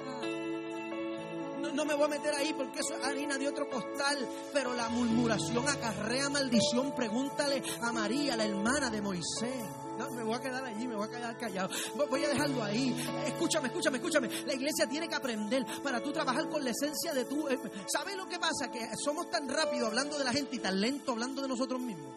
No, 1.74 1.84
me 1.84 1.94
voy 1.94 2.04
a 2.04 2.08
meter 2.08 2.34
ahí 2.34 2.52
porque 2.52 2.80
eso 2.80 2.98
es 2.98 3.04
harina 3.04 3.38
de 3.38 3.48
otro 3.48 3.68
costal. 3.68 4.18
Pero 4.52 4.74
la 4.74 4.88
murmuración 4.88 5.66
acarrea 5.68 6.28
maldición. 6.28 6.92
Pregúntale 6.94 7.62
a 7.82 7.92
María, 7.92 8.36
la 8.36 8.44
hermana 8.44 8.90
de 8.90 9.00
Moisés. 9.00 9.64
No, 10.00 10.10
me 10.12 10.22
voy 10.22 10.34
a 10.34 10.40
quedar 10.40 10.64
allí, 10.64 10.88
me 10.88 10.96
voy 10.96 11.06
a 11.06 11.10
quedar 11.10 11.36
callado. 11.36 11.68
Voy 12.08 12.24
a 12.24 12.28
dejarlo 12.30 12.62
ahí. 12.64 12.96
Escúchame, 13.26 13.68
escúchame, 13.68 13.98
escúchame. 13.98 14.30
La 14.46 14.54
iglesia 14.54 14.86
tiene 14.86 15.06
que 15.06 15.14
aprender 15.14 15.66
para 15.82 16.02
tú 16.02 16.10
trabajar 16.10 16.48
con 16.48 16.64
la 16.64 16.70
esencia 16.70 17.12
de. 17.12 17.20
Eh, 17.20 17.58
¿Sabes 17.86 18.16
lo 18.16 18.26
que 18.26 18.38
pasa? 18.38 18.70
Que 18.72 18.88
somos 18.96 19.30
tan 19.30 19.46
rápidos 19.46 19.88
hablando 19.88 20.16
de 20.16 20.24
la 20.24 20.32
gente 20.32 20.56
y 20.56 20.58
tan 20.58 20.80
lento 20.80 21.12
hablando 21.12 21.42
de 21.42 21.48
nosotros 21.48 21.78
mismos. 21.82 22.16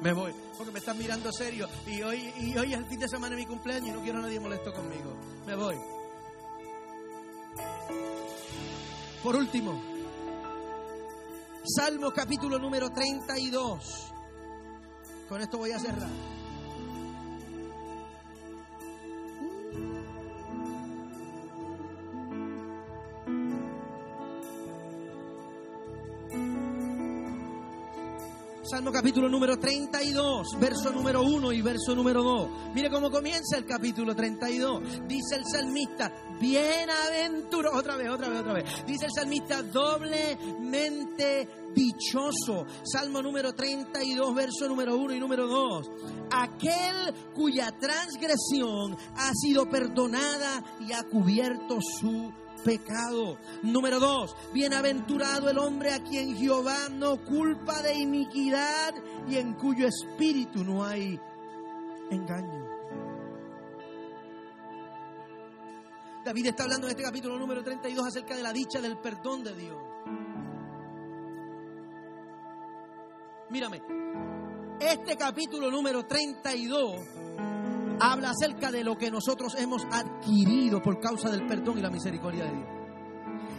Me 0.00 0.14
voy, 0.14 0.32
porque 0.56 0.72
me 0.72 0.78
están 0.78 0.96
mirando 0.96 1.30
serio. 1.30 1.68
Y 1.86 2.00
hoy, 2.00 2.32
y 2.38 2.56
hoy 2.56 2.72
es 2.72 2.78
el 2.78 2.86
fin 2.86 3.00
de 3.00 3.08
semana 3.08 3.36
de 3.36 3.42
mi 3.42 3.46
cumpleaños 3.46 3.90
y 3.90 3.92
no 3.92 4.00
quiero 4.00 4.20
a 4.20 4.22
nadie 4.22 4.40
molesto 4.40 4.72
conmigo. 4.72 5.14
Me 5.46 5.54
voy. 5.54 5.76
Por 9.22 9.36
último, 9.36 9.89
Salmo 11.64 12.10
capítulo 12.10 12.58
número 12.58 12.90
32. 12.90 14.12
Con 15.28 15.42
esto 15.42 15.58
voy 15.58 15.72
a 15.72 15.78
cerrar. 15.78 16.39
Salmo 28.70 28.92
capítulo 28.92 29.28
número 29.28 29.58
32, 29.58 30.56
verso 30.60 30.92
número 30.92 31.22
1 31.22 31.52
y 31.54 31.60
verso 31.60 31.92
número 31.92 32.22
2. 32.22 32.72
Mire 32.72 32.88
cómo 32.88 33.10
comienza 33.10 33.56
el 33.56 33.66
capítulo 33.66 34.14
32. 34.14 35.08
Dice 35.08 35.34
el 35.34 35.44
salmista, 35.44 36.12
bienaventurado, 36.40 37.76
otra 37.76 37.96
vez, 37.96 38.08
otra 38.08 38.28
vez, 38.28 38.40
otra 38.40 38.52
vez. 38.52 38.86
Dice 38.86 39.06
el 39.06 39.10
salmista, 39.12 39.64
doblemente 39.64 41.48
dichoso. 41.74 42.64
Salmo 42.84 43.20
número 43.20 43.52
32, 43.52 44.34
verso 44.36 44.68
número 44.68 44.96
1 44.96 45.14
y 45.14 45.18
número 45.18 45.48
2. 45.48 45.90
Aquel 46.30 47.12
cuya 47.34 47.76
transgresión 47.76 48.96
ha 49.16 49.32
sido 49.34 49.68
perdonada 49.68 50.62
y 50.78 50.92
ha 50.92 51.02
cubierto 51.02 51.78
su 51.80 52.32
pecado. 52.64 53.38
Número 53.62 53.98
dos, 53.98 54.36
bienaventurado 54.52 55.50
el 55.50 55.58
hombre 55.58 55.92
a 55.92 56.02
quien 56.02 56.36
Jehová 56.36 56.88
no 56.90 57.24
culpa 57.24 57.82
de 57.82 57.94
iniquidad 57.94 58.94
y 59.28 59.36
en 59.36 59.54
cuyo 59.54 59.86
espíritu 59.86 60.64
no 60.64 60.84
hay 60.84 61.18
engaño. 62.10 62.80
David 66.24 66.46
está 66.46 66.64
hablando 66.64 66.86
en 66.86 66.90
este 66.90 67.02
capítulo 67.02 67.38
número 67.38 67.62
32 67.62 68.06
acerca 68.06 68.36
de 68.36 68.42
la 68.42 68.52
dicha 68.52 68.80
del 68.80 68.98
perdón 68.98 69.42
de 69.42 69.54
Dios. 69.54 69.76
Mírame, 73.48 73.82
este 74.80 75.16
capítulo 75.16 75.70
número 75.70 76.06
32 76.06 77.29
habla 78.00 78.30
acerca 78.30 78.70
de 78.70 78.82
lo 78.82 78.96
que 78.96 79.10
nosotros 79.10 79.54
hemos 79.58 79.84
adquirido 79.90 80.82
por 80.82 80.98
causa 81.00 81.30
del 81.30 81.46
perdón 81.46 81.78
y 81.78 81.82
la 81.82 81.90
misericordia 81.90 82.44
de 82.44 82.52
Dios. 82.52 82.68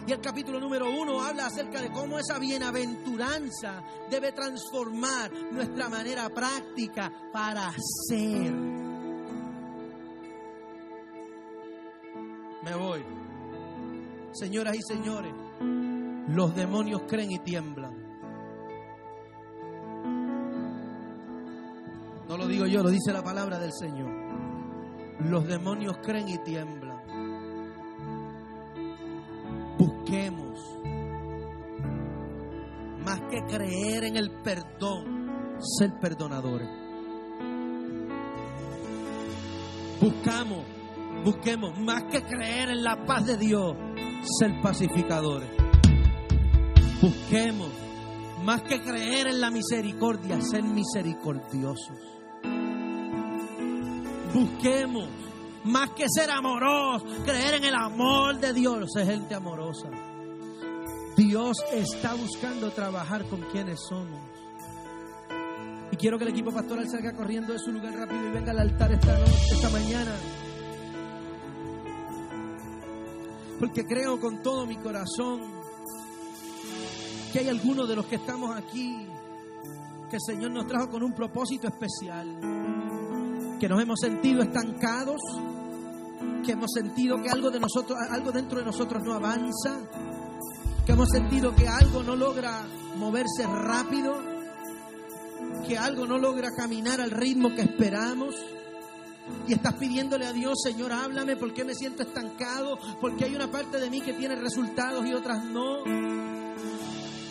Y 0.06 0.12
el 0.12 0.20
capítulo 0.20 0.58
número 0.58 0.90
uno 0.90 1.22
habla 1.22 1.46
acerca 1.46 1.80
de 1.80 1.90
cómo 1.92 2.18
esa 2.18 2.38
bienaventuranza 2.38 3.82
debe 4.10 4.32
transformar 4.32 5.30
nuestra 5.52 5.88
manera 5.88 6.28
práctica 6.28 7.12
para 7.32 7.72
ser. 8.08 8.52
Me 12.62 12.74
voy. 12.74 13.04
Señoras 14.32 14.76
y 14.76 14.82
señores, 14.82 15.32
los 16.28 16.54
demonios 16.54 17.02
creen 17.06 17.32
y 17.32 17.38
tiemblan. 17.38 18.02
No 22.28 22.36
lo 22.36 22.46
digo 22.46 22.66
yo, 22.66 22.82
lo 22.82 22.90
dice 22.90 23.12
la 23.12 23.22
palabra 23.22 23.58
del 23.58 23.72
Señor. 23.72 24.21
Los 25.24 25.46
demonios 25.46 25.96
creen 26.02 26.28
y 26.28 26.38
tiemblan. 26.38 26.98
Busquemos, 29.78 30.58
más 33.04 33.20
que 33.30 33.42
creer 33.44 34.04
en 34.04 34.16
el 34.16 34.30
perdón, 34.42 35.58
ser 35.60 35.98
perdonadores. 36.00 36.68
Buscamos, 40.00 40.64
busquemos, 41.24 41.78
más 41.78 42.04
que 42.04 42.22
creer 42.22 42.70
en 42.70 42.82
la 42.82 43.04
paz 43.06 43.26
de 43.26 43.36
Dios, 43.36 43.76
ser 44.38 44.60
pacificadores. 44.60 45.48
Busquemos, 47.00 47.70
más 48.44 48.62
que 48.62 48.80
creer 48.80 49.28
en 49.28 49.40
la 49.40 49.50
misericordia, 49.50 50.40
ser 50.40 50.64
misericordiosos. 50.64 52.21
Busquemos, 54.34 55.08
más 55.64 55.90
que 55.90 56.06
ser 56.08 56.30
amorosos, 56.30 57.02
creer 57.24 57.54
en 57.54 57.64
el 57.64 57.74
amor 57.74 58.38
de 58.38 58.52
Dios, 58.52 58.90
ser 58.92 59.06
gente 59.06 59.34
amorosa. 59.34 59.88
Dios 61.16 61.58
está 61.72 62.14
buscando 62.14 62.70
trabajar 62.70 63.24
con 63.26 63.40
quienes 63.52 63.80
somos. 63.80 64.20
Y 65.90 65.96
quiero 65.96 66.16
que 66.16 66.24
el 66.24 66.30
equipo 66.30 66.50
pastoral 66.50 66.88
salga 66.88 67.12
corriendo 67.12 67.52
de 67.52 67.58
su 67.58 67.70
lugar 67.70 67.94
rápido 67.94 68.26
y 68.26 68.30
venga 68.30 68.52
al 68.52 68.60
altar 68.60 68.92
esta 68.92 69.18
noche, 69.18 69.54
esta 69.54 69.68
mañana. 69.68 70.16
Porque 73.60 73.84
creo 73.84 74.18
con 74.18 74.42
todo 74.42 74.66
mi 74.66 74.76
corazón 74.76 75.42
que 77.32 77.40
hay 77.40 77.48
algunos 77.48 77.88
de 77.88 77.96
los 77.96 78.06
que 78.06 78.16
estamos 78.16 78.56
aquí 78.56 79.06
que 80.08 80.16
el 80.16 80.22
Señor 80.22 80.50
nos 80.50 80.66
trajo 80.66 80.90
con 80.90 81.02
un 81.02 81.12
propósito 81.12 81.68
especial. 81.68 82.91
Que 83.62 83.68
nos 83.68 83.80
hemos 83.80 84.00
sentido 84.00 84.42
estancados, 84.42 85.20
que 86.44 86.50
hemos 86.50 86.72
sentido 86.74 87.22
que 87.22 87.30
algo 87.30 87.48
de 87.48 87.60
nosotros, 87.60 87.96
algo 88.10 88.32
dentro 88.32 88.58
de 88.58 88.64
nosotros 88.64 89.00
no 89.04 89.12
avanza, 89.12 89.78
que 90.84 90.90
hemos 90.90 91.08
sentido 91.08 91.54
que 91.54 91.68
algo 91.68 92.02
no 92.02 92.16
logra 92.16 92.66
moverse 92.98 93.46
rápido, 93.46 94.16
que 95.64 95.78
algo 95.78 96.08
no 96.08 96.18
logra 96.18 96.48
caminar 96.50 97.00
al 97.00 97.12
ritmo 97.12 97.54
que 97.54 97.62
esperamos. 97.62 98.34
Y 99.46 99.52
estás 99.52 99.74
pidiéndole 99.74 100.26
a 100.26 100.32
Dios, 100.32 100.58
Señor, 100.60 100.92
háblame, 100.92 101.36
¿por 101.36 101.54
qué 101.54 101.64
me 101.64 101.76
siento 101.76 102.02
estancado? 102.02 102.80
Porque 103.00 103.26
hay 103.26 103.36
una 103.36 103.48
parte 103.48 103.78
de 103.78 103.88
mí 103.90 104.00
que 104.00 104.14
tiene 104.14 104.34
resultados 104.34 105.06
y 105.06 105.14
otras 105.14 105.44
no. 105.44 106.41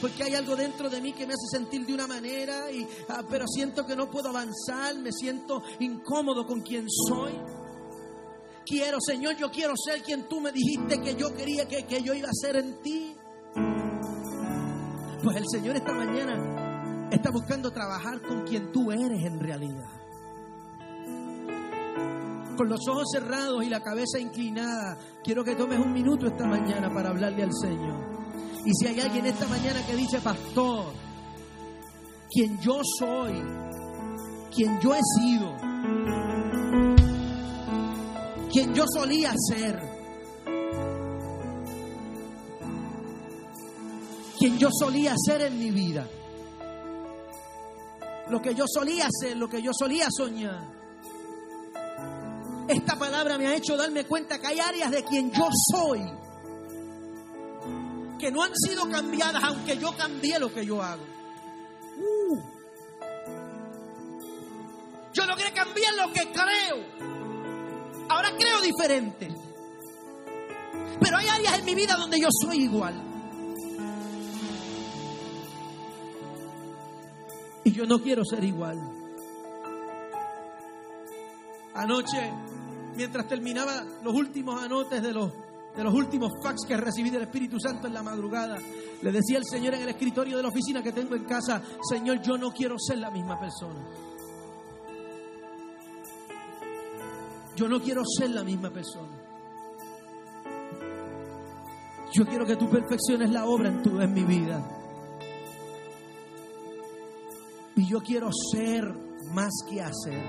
Porque 0.02 0.24
hay 0.24 0.34
algo 0.34 0.56
dentro 0.56 0.90
de 0.90 1.00
mí 1.00 1.14
que 1.14 1.28
me 1.28 1.34
hace 1.34 1.46
sentir 1.52 1.86
de 1.86 1.94
una 1.94 2.08
manera, 2.08 2.72
y, 2.72 2.88
ah, 3.08 3.24
pero 3.30 3.46
siento 3.48 3.86
que 3.86 3.96
no 3.96 4.10
puedo 4.10 4.30
avanzar, 4.30 4.98
me 4.98 5.12
siento 5.12 5.62
incómodo 5.80 6.46
con 6.48 6.62
quien 6.62 6.88
soy. 6.90 7.34
Quiero, 8.66 8.98
Señor, 9.00 9.36
yo 9.38 9.52
quiero 9.52 9.74
ser 9.76 10.02
quien 10.02 10.28
tú 10.28 10.42
me 10.42 10.52
dijiste 10.52 11.00
que 11.02 11.16
yo 11.16 11.34
quería 11.36 11.68
que, 11.68 11.86
que 11.86 12.02
yo 12.02 12.16
iba 12.16 12.30
a 12.30 12.34
ser 12.34 12.56
en 12.56 12.82
ti. 12.82 13.16
Pues 15.24 15.38
el 15.38 15.46
Señor 15.52 15.76
esta 15.76 15.94
mañana 15.94 17.08
está 17.12 17.30
buscando 17.30 17.72
trabajar 17.72 18.22
con 18.22 18.44
quien 18.44 18.72
tú 18.72 18.92
eres 18.92 19.24
en 19.24 19.40
realidad. 19.40 20.02
Con 22.58 22.70
los 22.70 22.80
ojos 22.88 23.06
cerrados 23.12 23.64
y 23.64 23.70
la 23.70 23.82
cabeza 23.82 24.20
inclinada, 24.20 24.98
quiero 25.24 25.44
que 25.44 25.56
tomes 25.56 25.80
un 25.80 25.94
minuto 25.94 26.28
esta 26.28 26.46
mañana 26.46 26.92
para 26.92 27.10
hablarle 27.10 27.44
al 27.44 27.54
Señor. 27.54 28.11
Y 28.64 28.74
si 28.76 28.88
hay 28.88 29.00
alguien 29.00 29.26
esta 29.26 29.48
mañana 29.48 29.84
que 29.86 29.96
dice, 29.96 30.20
pastor, 30.20 30.94
quien 32.30 32.60
yo 32.60 32.82
soy, 33.00 33.34
quien 34.54 34.80
yo 34.80 34.94
he 34.94 35.00
sido, 35.20 35.56
quien 38.52 38.74
yo 38.76 38.86
solía 38.94 39.34
ser, 39.50 39.82
quien 44.38 44.60
yo 44.60 44.70
solía 44.72 45.16
ser 45.18 45.42
en 45.42 45.58
mi 45.58 45.72
vida, 45.72 46.08
lo 48.30 48.42
que 48.42 48.54
yo 48.54 48.66
solía 48.68 49.08
ser, 49.10 49.38
lo 49.38 49.50
que 49.50 49.62
yo 49.62 49.72
solía 49.74 50.08
soñar. 50.16 50.82
Esta 52.68 52.96
palabra 52.96 53.40
me 53.40 53.48
ha 53.48 53.56
hecho 53.56 53.76
darme 53.76 54.06
cuenta 54.06 54.40
que 54.40 54.48
hay 54.48 54.60
áreas 54.60 54.92
de 54.92 55.04
quien 55.04 55.32
yo 55.32 55.50
soy 55.72 56.21
que 58.22 58.32
no 58.32 58.44
han 58.44 58.56
sido 58.56 58.88
cambiadas, 58.88 59.44
aunque 59.44 59.78
yo 59.80 59.98
cambié 59.98 60.38
lo 60.38 60.54
que 60.54 60.64
yo 60.64 60.80
hago. 60.80 61.04
Uh. 61.98 62.40
Yo 65.12 65.26
logré 65.26 65.52
cambiar 65.52 65.96
lo 65.96 66.14
que 66.14 66.32
creo. 66.32 66.86
Ahora 68.08 68.32
creo 68.38 68.62
diferente. 68.62 69.28
Pero 71.00 71.18
hay 71.18 71.28
áreas 71.30 71.60
en 71.60 71.66
mi 71.66 71.74
vida 71.74 71.96
donde 71.96 72.20
yo 72.20 72.28
soy 72.46 72.64
igual. 72.64 72.94
Y 77.64 77.72
yo 77.72 77.88
no 77.88 78.00
quiero 78.00 78.24
ser 78.24 78.44
igual. 78.44 78.80
Anoche, 81.74 82.32
mientras 82.96 83.28
terminaba 83.28 83.84
los 84.04 84.14
últimos 84.14 84.62
anotes 84.62 85.02
de 85.02 85.12
los 85.12 85.32
de 85.76 85.84
los 85.84 85.94
últimos 85.94 86.34
fax 86.44 86.66
que 86.68 86.76
recibí 86.78 87.10
del 87.10 87.24
Espíritu 87.24 87.60
Santo 87.60 87.88
en 87.88 87.94
la 87.94 88.04
madrugada, 88.04 88.58
le 89.02 89.12
decía 89.12 89.38
al 89.38 89.46
Señor 89.46 89.74
en 89.76 89.84
el 89.84 89.90
escritorio 89.90 90.38
de 90.38 90.44
la 90.44 90.50
oficina 90.50 90.84
que 90.84 90.92
tengo 90.92 91.16
en 91.16 91.24
casa, 91.24 91.62
Señor, 91.90 92.22
yo 92.22 92.38
no 92.38 92.52
quiero 92.52 92.78
ser 92.78 92.98
la 92.98 93.10
misma 93.10 93.40
persona. 93.40 93.80
Yo 97.56 97.68
no 97.68 97.82
quiero 97.82 98.04
ser 98.06 98.32
la 98.32 98.44
misma 98.44 98.70
persona. 98.70 99.22
Yo 102.14 102.26
quiero 102.26 102.46
que 102.46 102.58
tú 102.58 102.70
perfecciones 102.70 103.30
la 103.30 103.46
obra 103.46 103.70
en, 103.70 103.82
tu, 103.82 104.00
en 104.02 104.14
mi 104.14 104.24
vida. 104.24 104.62
Y 107.76 107.86
yo 107.88 108.02
quiero 108.02 108.30
ser 108.52 108.94
más 109.34 109.52
que 109.70 109.82
hacer. 109.82 110.24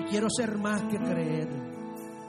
Y 0.00 0.04
quiero 0.10 0.28
ser 0.28 0.58
más 0.58 0.82
que 0.82 0.98
creer. 0.98 1.63